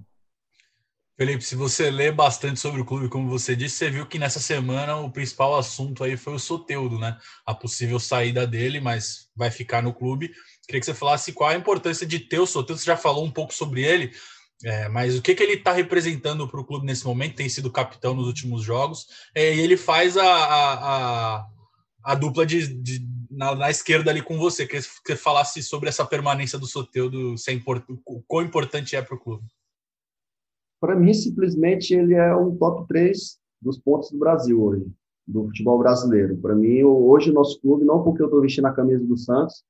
Felipe, 1.20 1.44
se 1.44 1.54
você 1.54 1.90
lê 1.90 2.10
bastante 2.10 2.58
sobre 2.58 2.80
o 2.80 2.84
clube, 2.86 3.10
como 3.10 3.28
você 3.28 3.54
disse, 3.54 3.76
você 3.76 3.90
viu 3.90 4.06
que 4.06 4.18
nessa 4.18 4.40
semana 4.40 4.96
o 4.96 5.12
principal 5.12 5.54
assunto 5.58 6.02
aí 6.02 6.16
foi 6.16 6.32
o 6.32 6.38
Soteudo, 6.38 6.98
né? 6.98 7.18
A 7.44 7.54
possível 7.54 8.00
saída 8.00 8.46
dele, 8.46 8.80
mas 8.80 9.28
vai 9.36 9.50
ficar 9.50 9.82
no 9.82 9.92
clube. 9.92 10.32
Queria 10.66 10.80
que 10.80 10.86
você 10.86 10.94
falasse 10.94 11.34
qual 11.34 11.50
a 11.50 11.54
importância 11.54 12.06
de 12.06 12.20
ter 12.20 12.38
o 12.38 12.46
Soteudo. 12.46 12.80
Você 12.80 12.86
já 12.86 12.96
falou 12.96 13.22
um 13.22 13.30
pouco 13.30 13.52
sobre 13.52 13.82
ele, 13.82 14.12
é, 14.64 14.88
mas 14.88 15.14
o 15.14 15.20
que, 15.20 15.34
que 15.34 15.42
ele 15.42 15.56
está 15.56 15.72
representando 15.72 16.48
para 16.48 16.58
o 16.58 16.64
clube 16.64 16.86
nesse 16.86 17.04
momento? 17.04 17.36
Tem 17.36 17.50
sido 17.50 17.70
capitão 17.70 18.14
nos 18.14 18.26
últimos 18.26 18.62
jogos. 18.62 19.06
É, 19.34 19.54
e 19.54 19.60
ele 19.60 19.76
faz 19.76 20.16
a, 20.16 20.24
a, 20.24 20.72
a, 20.72 21.46
a 22.02 22.14
dupla 22.14 22.46
de, 22.46 22.66
de 22.66 23.06
na, 23.30 23.54
na, 23.54 23.70
esquerda 23.70 24.10
ali 24.10 24.22
com 24.22 24.38
você. 24.38 24.64
Queria 24.64 24.80
que 24.80 24.88
você 25.06 25.16
falasse 25.16 25.62
sobre 25.62 25.90
essa 25.90 26.06
permanência 26.06 26.58
do 26.58 26.66
Soteudo, 26.66 27.34
é 27.46 27.52
import, 27.52 27.84
o 28.06 28.22
quão 28.22 28.42
importante 28.42 28.96
é 28.96 29.02
para 29.02 29.14
o 29.14 29.20
clube. 29.20 29.44
Para 30.80 30.96
mim, 30.96 31.12
simplesmente, 31.12 31.94
ele 31.94 32.14
é 32.14 32.34
um 32.34 32.56
top 32.56 32.88
3 32.88 33.38
dos 33.60 33.78
pontos 33.78 34.10
do 34.10 34.18
Brasil 34.18 34.62
hoje, 34.62 34.86
do 35.26 35.44
futebol 35.44 35.78
brasileiro. 35.78 36.36
Para 36.38 36.54
mim, 36.54 36.82
hoje 36.82 37.30
o 37.30 37.34
nosso 37.34 37.60
clube, 37.60 37.84
não 37.84 38.02
porque 38.02 38.22
eu 38.22 38.26
estou 38.26 38.40
vestindo 38.40 38.66
a 38.66 38.72
camisa 38.72 39.04
do 39.04 39.16
Santos, 39.16 39.62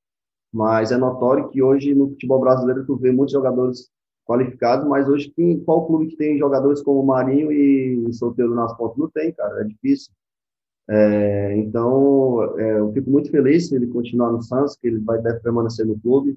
mas 0.52 0.92
é 0.92 0.96
notório 0.96 1.48
que 1.48 1.62
hoje 1.62 1.94
no 1.94 2.10
futebol 2.10 2.40
brasileiro 2.40 2.84
tu 2.86 2.96
vê 2.96 3.10
muitos 3.10 3.32
jogadores 3.32 3.90
qualificado, 4.26 4.88
mas 4.88 5.08
hoje 5.08 5.32
quem, 5.34 5.58
qual 5.60 5.86
clube 5.86 6.06
que 6.06 6.16
tem 6.16 6.38
jogadores 6.38 6.80
como 6.82 7.04
Marinho 7.04 7.50
e 7.50 8.12
Solteiro 8.12 8.54
nas 8.54 8.76
pontas? 8.76 8.96
Não 8.96 9.10
tem, 9.10 9.32
cara, 9.32 9.62
é 9.62 9.64
difícil. 9.64 10.12
É, 10.88 11.56
então, 11.56 12.58
é, 12.58 12.78
eu 12.78 12.92
fico 12.92 13.10
muito 13.10 13.30
feliz 13.30 13.68
se 13.68 13.74
ele 13.74 13.86
continuar 13.88 14.32
no 14.32 14.42
Santos, 14.42 14.76
que 14.76 14.86
ele 14.88 14.98
vai 15.00 15.20
deve 15.20 15.40
permanecer 15.40 15.86
no 15.86 15.98
clube. 15.98 16.36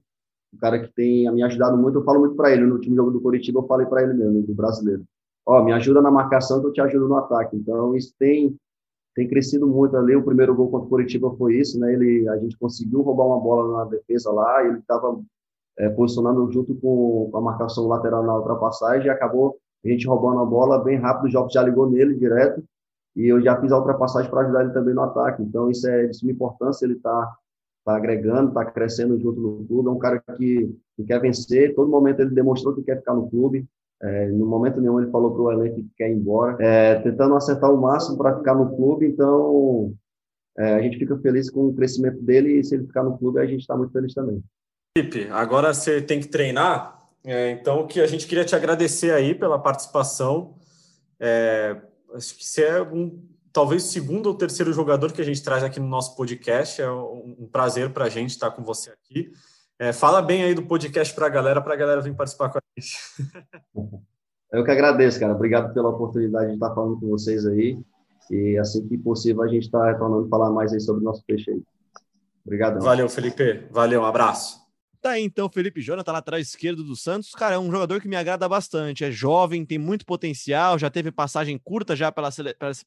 O 0.54 0.58
cara 0.60 0.80
que 0.80 0.94
tem 0.94 1.32
me 1.32 1.44
ajudado 1.44 1.78
muito, 1.78 1.98
eu 1.98 2.04
falo 2.04 2.20
muito 2.20 2.36
para 2.36 2.52
ele. 2.52 2.66
No 2.66 2.76
último 2.76 2.96
jogo 2.96 3.12
do 3.12 3.22
Curitiba, 3.22 3.60
eu 3.60 3.68
falei 3.68 3.86
para 3.88 4.04
ele 4.04 4.14
mesmo, 4.14 4.42
do 4.44 4.54
brasileiro. 4.54 5.04
Ó, 5.46 5.64
me 5.64 5.74
ajuda 5.74 6.02
na 6.02 6.12
marcação 6.12 6.62
que 6.62 6.68
eu 6.68 6.74
te 6.74 6.82
ajudo 6.82 7.08
no 7.08 7.18
ataque. 7.18 7.56
Então, 7.56 7.96
isso 7.96 8.14
tem 8.18 8.56
tem 9.16 9.28
crescido 9.28 9.68
muito 9.68 9.96
ali. 9.96 10.16
O 10.16 10.24
primeiro 10.24 10.56
gol 10.56 10.70
contra 10.70 10.88
o 10.88 10.90
Curitiba 10.90 11.32
foi 11.38 11.56
isso, 11.56 11.80
né? 11.80 11.94
Ele, 11.94 12.28
a 12.30 12.38
gente 12.38 12.58
conseguiu 12.58 13.02
roubar 13.02 13.26
uma 13.26 13.40
bola 13.40 13.78
na 13.78 13.86
defesa 13.86 14.32
lá, 14.32 14.66
ele 14.66 14.80
estava 14.80 15.22
é, 15.78 15.90
posicionando 15.90 16.52
junto 16.52 16.76
com 16.76 17.32
a 17.34 17.42
marcação 17.42 17.88
lateral 17.88 18.24
na 18.24 18.36
ultrapassagem 18.36 19.08
e 19.08 19.10
acabou 19.10 19.58
a 19.84 19.88
gente 19.88 20.08
roubando 20.08 20.40
a 20.40 20.46
bola 20.46 20.84
bem 20.84 20.98
rápido, 20.98 21.26
o 21.26 21.30
Jobs 21.30 21.54
já 21.54 21.62
ligou 21.62 21.90
nele 21.90 22.16
direto 22.16 22.64
e 23.16 23.28
eu 23.28 23.42
já 23.42 23.60
fiz 23.60 23.72
a 23.72 23.78
ultrapassagem 23.78 24.32
para 24.32 24.42
ajudar 24.42 24.64
ele 24.64 24.74
também 24.74 24.94
no 24.94 25.02
ataque. 25.02 25.44
Então 25.44 25.70
isso 25.70 25.88
é 25.88 26.08
de 26.08 26.16
suma 26.16 26.32
importância, 26.32 26.86
ele 26.86 26.94
está 26.94 27.36
tá 27.84 27.96
agregando, 27.96 28.50
está 28.50 28.66
crescendo 28.66 29.20
junto 29.20 29.40
no 29.40 29.66
clube, 29.66 29.90
é 29.90 29.92
um 29.92 30.00
cara 30.00 30.24
que, 30.38 30.74
que, 30.96 31.04
quer 31.04 31.20
vencer, 31.20 31.76
todo 31.76 31.90
momento 31.90 32.22
ele 32.22 32.32
demonstrou 32.32 32.74
que 32.74 32.84
quer 32.84 32.98
ficar 32.98 33.14
no 33.14 33.30
clube, 33.30 33.66
é, 34.02 34.28
no 34.30 34.46
momento 34.46 34.80
nenhum 34.80 35.00
ele 35.00 35.12
falou 35.12 35.32
para 35.32 35.42
o 35.42 35.52
elenco 35.52 35.76
que 35.76 35.90
quer 35.98 36.10
ir 36.10 36.16
embora, 36.16 36.58
é, 36.64 36.96
tentando 37.02 37.36
acertar 37.36 37.74
o 37.74 37.82
máximo 37.82 38.18
para 38.18 38.38
ficar 38.38 38.56
no 38.56 38.76
clube, 38.76 39.08
então 39.08 39.94
é, 40.58 40.76
a 40.76 40.82
gente 40.82 40.98
fica 40.98 41.18
feliz 41.18 41.50
com 41.50 41.68
o 41.68 41.76
crescimento 41.76 42.22
dele 42.22 42.60
e 42.60 42.64
se 42.64 42.76
ele 42.76 42.88
ficar 42.88 43.04
no 43.04 43.18
clube 43.18 43.40
a 43.40 43.46
gente 43.46 43.62
está 43.62 43.76
muito 43.76 43.92
feliz 43.92 44.14
também. 44.14 44.42
Felipe, 44.98 45.28
agora 45.32 45.74
você 45.74 46.02
tem 46.02 46.20
que 46.20 46.28
treinar, 46.28 47.04
é, 47.26 47.52
então 47.52 47.88
que 47.88 48.00
a 48.00 48.08
gente 48.08 48.28
queria 48.28 48.46
te 48.46 48.56
agradecer 48.56 49.12
aí 49.12 49.34
pela 49.34 49.60
participação. 49.60 50.56
É, 51.20 51.76
acho 52.14 52.38
que 52.38 52.46
você 52.46 52.64
é 52.64 52.82
um, 52.82 53.20
talvez 53.54 53.86
o 53.86 53.88
segundo 53.88 54.26
ou 54.26 54.36
terceiro 54.36 54.74
jogador 54.74 55.14
que 55.14 55.22
a 55.22 55.26
gente 55.26 55.42
traz 55.44 55.64
aqui 55.64 55.80
no 55.80 55.88
nosso 55.88 56.16
podcast. 56.18 56.82
É 56.82 56.92
um, 56.92 57.36
um 57.42 57.48
prazer 57.48 57.94
para 57.94 58.06
a 58.06 58.10
gente 58.10 58.32
estar 58.32 58.52
com 58.52 58.64
você 58.64 58.90
aqui. 58.90 59.32
É, 59.80 59.94
fala 59.94 60.22
bem 60.22 60.44
aí 60.44 60.56
do 60.56 60.64
podcast 60.64 61.14
para 61.14 61.28
a 61.28 61.30
galera, 61.30 61.62
para 61.62 61.74
a 61.74 61.78
galera 61.78 62.02
vir 62.02 62.16
participar 62.16 62.50
com 62.50 62.58
a 62.58 62.62
gente. 62.76 62.98
Eu 64.52 64.64
que 64.64 64.72
agradeço, 64.72 65.20
cara. 65.20 65.34
Obrigado 65.34 65.74
pela 65.74 65.90
oportunidade 65.90 66.48
de 66.48 66.54
estar 66.54 66.74
falando 66.74 67.00
com 67.00 67.08
vocês 67.08 67.46
aí. 67.46 67.80
E 68.30 68.58
assim 68.58 68.88
que 68.88 68.98
possível 68.98 69.44
a 69.44 69.48
gente 69.48 69.64
está 69.64 69.92
retornando 69.92 70.28
falar 70.30 70.52
mais 70.52 70.72
aí 70.74 70.80
sobre 70.80 71.02
o 71.02 71.06
nosso 71.06 71.24
peixe 71.26 71.52
aí. 71.52 71.62
Obrigado. 72.46 72.80
Valeu, 72.82 73.10
Felipe. 73.10 73.68
Valeu, 73.72 74.02
um 74.02 74.06
abraço. 74.06 74.63
Tá 75.04 75.12
aí 75.12 75.24
então 75.24 75.50
Felipe 75.50 75.82
Jonathan, 75.82 76.14
lateral 76.14 76.40
esquerdo 76.40 76.82
do 76.82 76.96
Santos. 76.96 77.32
Cara, 77.32 77.56
é 77.56 77.60
um 77.60 77.70
jogador 77.70 78.00
que 78.00 78.08
me 78.08 78.16
agrada 78.16 78.48
bastante. 78.48 79.04
É 79.04 79.12
jovem, 79.12 79.66
tem 79.66 79.78
muito 79.78 80.06
potencial, 80.06 80.80
já 80.80 80.90
teve 80.90 81.12
passagem 81.12 81.58
curta 81.58 81.94
já 81.94 82.10
pela, 82.10 82.30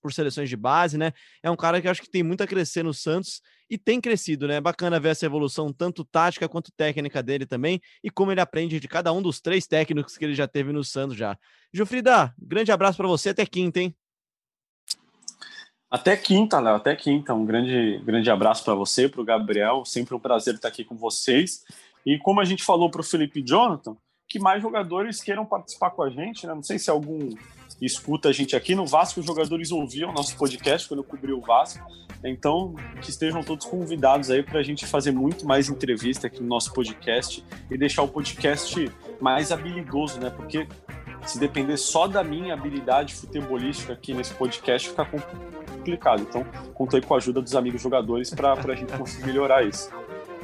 por 0.00 0.14
seleções 0.14 0.48
de 0.48 0.56
base, 0.56 0.96
né? 0.96 1.12
É 1.42 1.50
um 1.50 1.56
cara 1.56 1.78
que 1.78 1.86
acho 1.86 2.00
que 2.00 2.08
tem 2.08 2.22
muito 2.22 2.42
a 2.42 2.46
crescer 2.46 2.82
no 2.82 2.94
Santos 2.94 3.42
e 3.68 3.76
tem 3.76 4.00
crescido, 4.00 4.48
né? 4.48 4.62
Bacana 4.62 4.98
ver 4.98 5.10
essa 5.10 5.26
evolução, 5.26 5.70
tanto 5.70 6.06
tática 6.06 6.48
quanto 6.48 6.72
técnica 6.72 7.22
dele 7.22 7.44
também, 7.44 7.82
e 8.02 8.08
como 8.08 8.32
ele 8.32 8.40
aprende 8.40 8.80
de 8.80 8.88
cada 8.88 9.12
um 9.12 9.20
dos 9.20 9.38
três 9.38 9.66
técnicos 9.66 10.16
que 10.16 10.24
ele 10.24 10.34
já 10.34 10.48
teve 10.48 10.72
no 10.72 10.82
Santos 10.82 11.18
já. 11.18 11.36
Jufrida, 11.70 12.32
grande 12.38 12.72
abraço 12.72 12.96
para 12.96 13.08
você, 13.08 13.28
até 13.28 13.44
quinta, 13.44 13.78
hein? 13.78 13.94
Até 15.90 16.16
quinta, 16.16 16.58
Léo, 16.60 16.76
até 16.76 16.96
quinta. 16.96 17.32
Um 17.32 17.46
grande, 17.46 17.98
grande 18.04 18.30
abraço 18.30 18.64
para 18.64 18.74
você, 18.74 19.08
para 19.08 19.20
o 19.20 19.24
Gabriel. 19.24 19.84
Sempre 19.84 20.14
um 20.14 20.18
prazer 20.18 20.54
estar 20.54 20.68
aqui 20.68 20.82
com 20.82 20.96
vocês. 20.96 21.62
E 22.06 22.18
como 22.18 22.40
a 22.40 22.44
gente 22.44 22.62
falou 22.62 22.88
para 22.88 23.00
o 23.00 23.04
Felipe 23.04 23.42
Jonathan, 23.42 23.96
que 24.28 24.38
mais 24.38 24.62
jogadores 24.62 25.20
queiram 25.20 25.44
participar 25.44 25.90
com 25.90 26.04
a 26.04 26.08
gente, 26.10 26.46
né? 26.46 26.54
Não 26.54 26.62
sei 26.62 26.78
se 26.78 26.88
algum 26.88 27.30
escuta 27.80 28.28
a 28.28 28.32
gente 28.32 28.54
aqui. 28.54 28.74
No 28.74 28.86
Vasco, 28.86 29.18
os 29.18 29.26
jogadores 29.26 29.72
ouviam 29.72 30.12
nosso 30.12 30.36
podcast 30.36 30.88
quando 30.88 31.00
eu 31.00 31.04
cobri 31.04 31.32
o 31.32 31.40
Vasco. 31.40 31.84
Então, 32.24 32.74
que 33.02 33.10
estejam 33.10 33.42
todos 33.42 33.66
convidados 33.66 34.30
aí 34.30 34.42
para 34.42 34.60
a 34.60 34.62
gente 34.62 34.86
fazer 34.86 35.10
muito 35.10 35.44
mais 35.44 35.68
entrevista 35.68 36.28
aqui 36.28 36.40
no 36.40 36.48
nosso 36.48 36.72
podcast 36.72 37.44
e 37.70 37.76
deixar 37.76 38.02
o 38.02 38.08
podcast 38.08 38.90
mais 39.20 39.50
habilidoso, 39.50 40.20
né? 40.20 40.30
Porque 40.30 40.66
se 41.26 41.38
depender 41.38 41.76
só 41.76 42.06
da 42.06 42.22
minha 42.22 42.54
habilidade 42.54 43.14
futebolística 43.14 43.92
aqui 43.92 44.14
nesse 44.14 44.32
podcast, 44.34 44.88
fica 44.88 45.04
complicado. 45.04 46.22
Então, 46.22 46.44
conto 46.72 46.96
aí 46.96 47.02
com 47.02 47.14
a 47.14 47.16
ajuda 47.16 47.42
dos 47.42 47.54
amigos 47.54 47.82
jogadores 47.82 48.30
para 48.30 48.54
a 48.54 48.74
gente 48.74 48.92
conseguir 48.96 49.26
melhorar 49.26 49.64
isso 49.64 49.90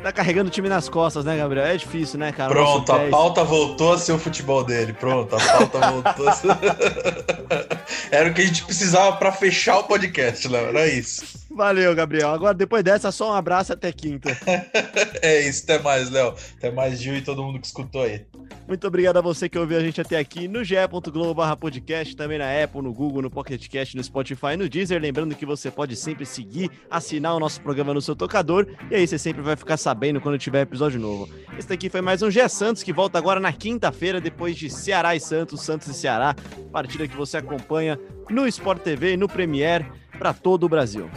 tá 0.02 0.12
carregando 0.12 0.48
o 0.48 0.50
time 0.50 0.68
nas 0.68 0.88
costas, 0.88 1.24
né, 1.24 1.36
Gabriel? 1.36 1.66
É 1.66 1.76
difícil, 1.76 2.18
né, 2.18 2.32
cara? 2.32 2.50
Pronto, 2.50 2.92
a 2.92 3.08
pauta 3.08 3.44
voltou 3.44 3.92
a 3.92 3.98
ser 3.98 4.12
o 4.12 4.18
futebol 4.18 4.64
dele. 4.64 4.92
Pronto, 4.92 5.36
a 5.36 5.38
pauta 5.38 5.90
voltou 5.90 6.28
a 6.28 6.32
ser... 6.32 6.48
Era 8.10 8.28
o 8.30 8.34
que 8.34 8.42
a 8.42 8.46
gente 8.46 8.64
precisava 8.64 9.16
para 9.16 9.32
fechar 9.32 9.78
o 9.78 9.84
podcast, 9.84 10.46
Léo. 10.48 10.68
Era 10.68 10.86
isso. 10.86 11.41
Valeu, 11.54 11.94
Gabriel. 11.94 12.30
Agora, 12.30 12.54
depois 12.54 12.82
dessa, 12.82 13.12
só 13.12 13.30
um 13.30 13.34
abraço 13.34 13.72
até 13.72 13.92
quinta. 13.92 14.30
é 15.20 15.46
isso, 15.46 15.64
até 15.64 15.78
mais, 15.78 16.10
Léo. 16.10 16.34
Até 16.56 16.70
mais, 16.70 17.00
Gil 17.00 17.16
e 17.16 17.22
todo 17.22 17.42
mundo 17.42 17.60
que 17.60 17.66
escutou 17.66 18.02
aí. 18.02 18.24
Muito 18.66 18.86
obrigado 18.86 19.18
a 19.18 19.20
você 19.20 19.48
que 19.48 19.58
ouviu 19.58 19.76
a 19.76 19.80
gente 19.80 20.00
até 20.00 20.18
aqui 20.18 20.48
no 20.48 20.64
ge.globo 20.64 21.42
podcast, 21.56 22.16
também 22.16 22.38
na 22.38 22.46
Apple, 22.62 22.80
no 22.80 22.92
Google, 22.92 23.22
no 23.22 23.30
Pocket 23.30 23.68
Cast, 23.68 23.96
no 23.96 24.02
Spotify, 24.02 24.56
no 24.56 24.68
Deezer. 24.68 25.00
Lembrando 25.00 25.34
que 25.34 25.44
você 25.44 25.70
pode 25.70 25.94
sempre 25.96 26.24
seguir, 26.24 26.70
assinar 26.90 27.34
o 27.34 27.40
nosso 27.40 27.60
programa 27.60 27.92
no 27.92 28.00
seu 28.00 28.16
tocador 28.16 28.66
e 28.90 28.94
aí 28.94 29.06
você 29.06 29.18
sempre 29.18 29.42
vai 29.42 29.56
ficar 29.56 29.76
sabendo 29.76 30.20
quando 30.20 30.38
tiver 30.38 30.62
episódio 30.62 30.98
novo. 30.98 31.28
Esse 31.58 31.68
daqui 31.68 31.90
foi 31.90 32.00
mais 32.00 32.22
um 32.22 32.30
Gé 32.30 32.48
Santos 32.48 32.82
que 32.82 32.92
volta 32.92 33.18
agora 33.18 33.40
na 33.40 33.52
quinta-feira, 33.52 34.20
depois 34.20 34.56
de 34.56 34.70
Ceará 34.70 35.14
e 35.14 35.20
Santos, 35.20 35.62
Santos 35.62 35.88
e 35.88 35.94
Ceará. 35.94 36.34
Partida 36.72 37.06
que 37.06 37.16
você 37.16 37.36
acompanha 37.36 37.98
no 38.30 38.46
Sport 38.46 38.82
TV 38.82 39.14
e 39.14 39.16
no 39.16 39.28
Premier 39.28 39.84
para 40.22 40.32
todo 40.32 40.66
o 40.66 40.68
Brasil. 40.68 41.10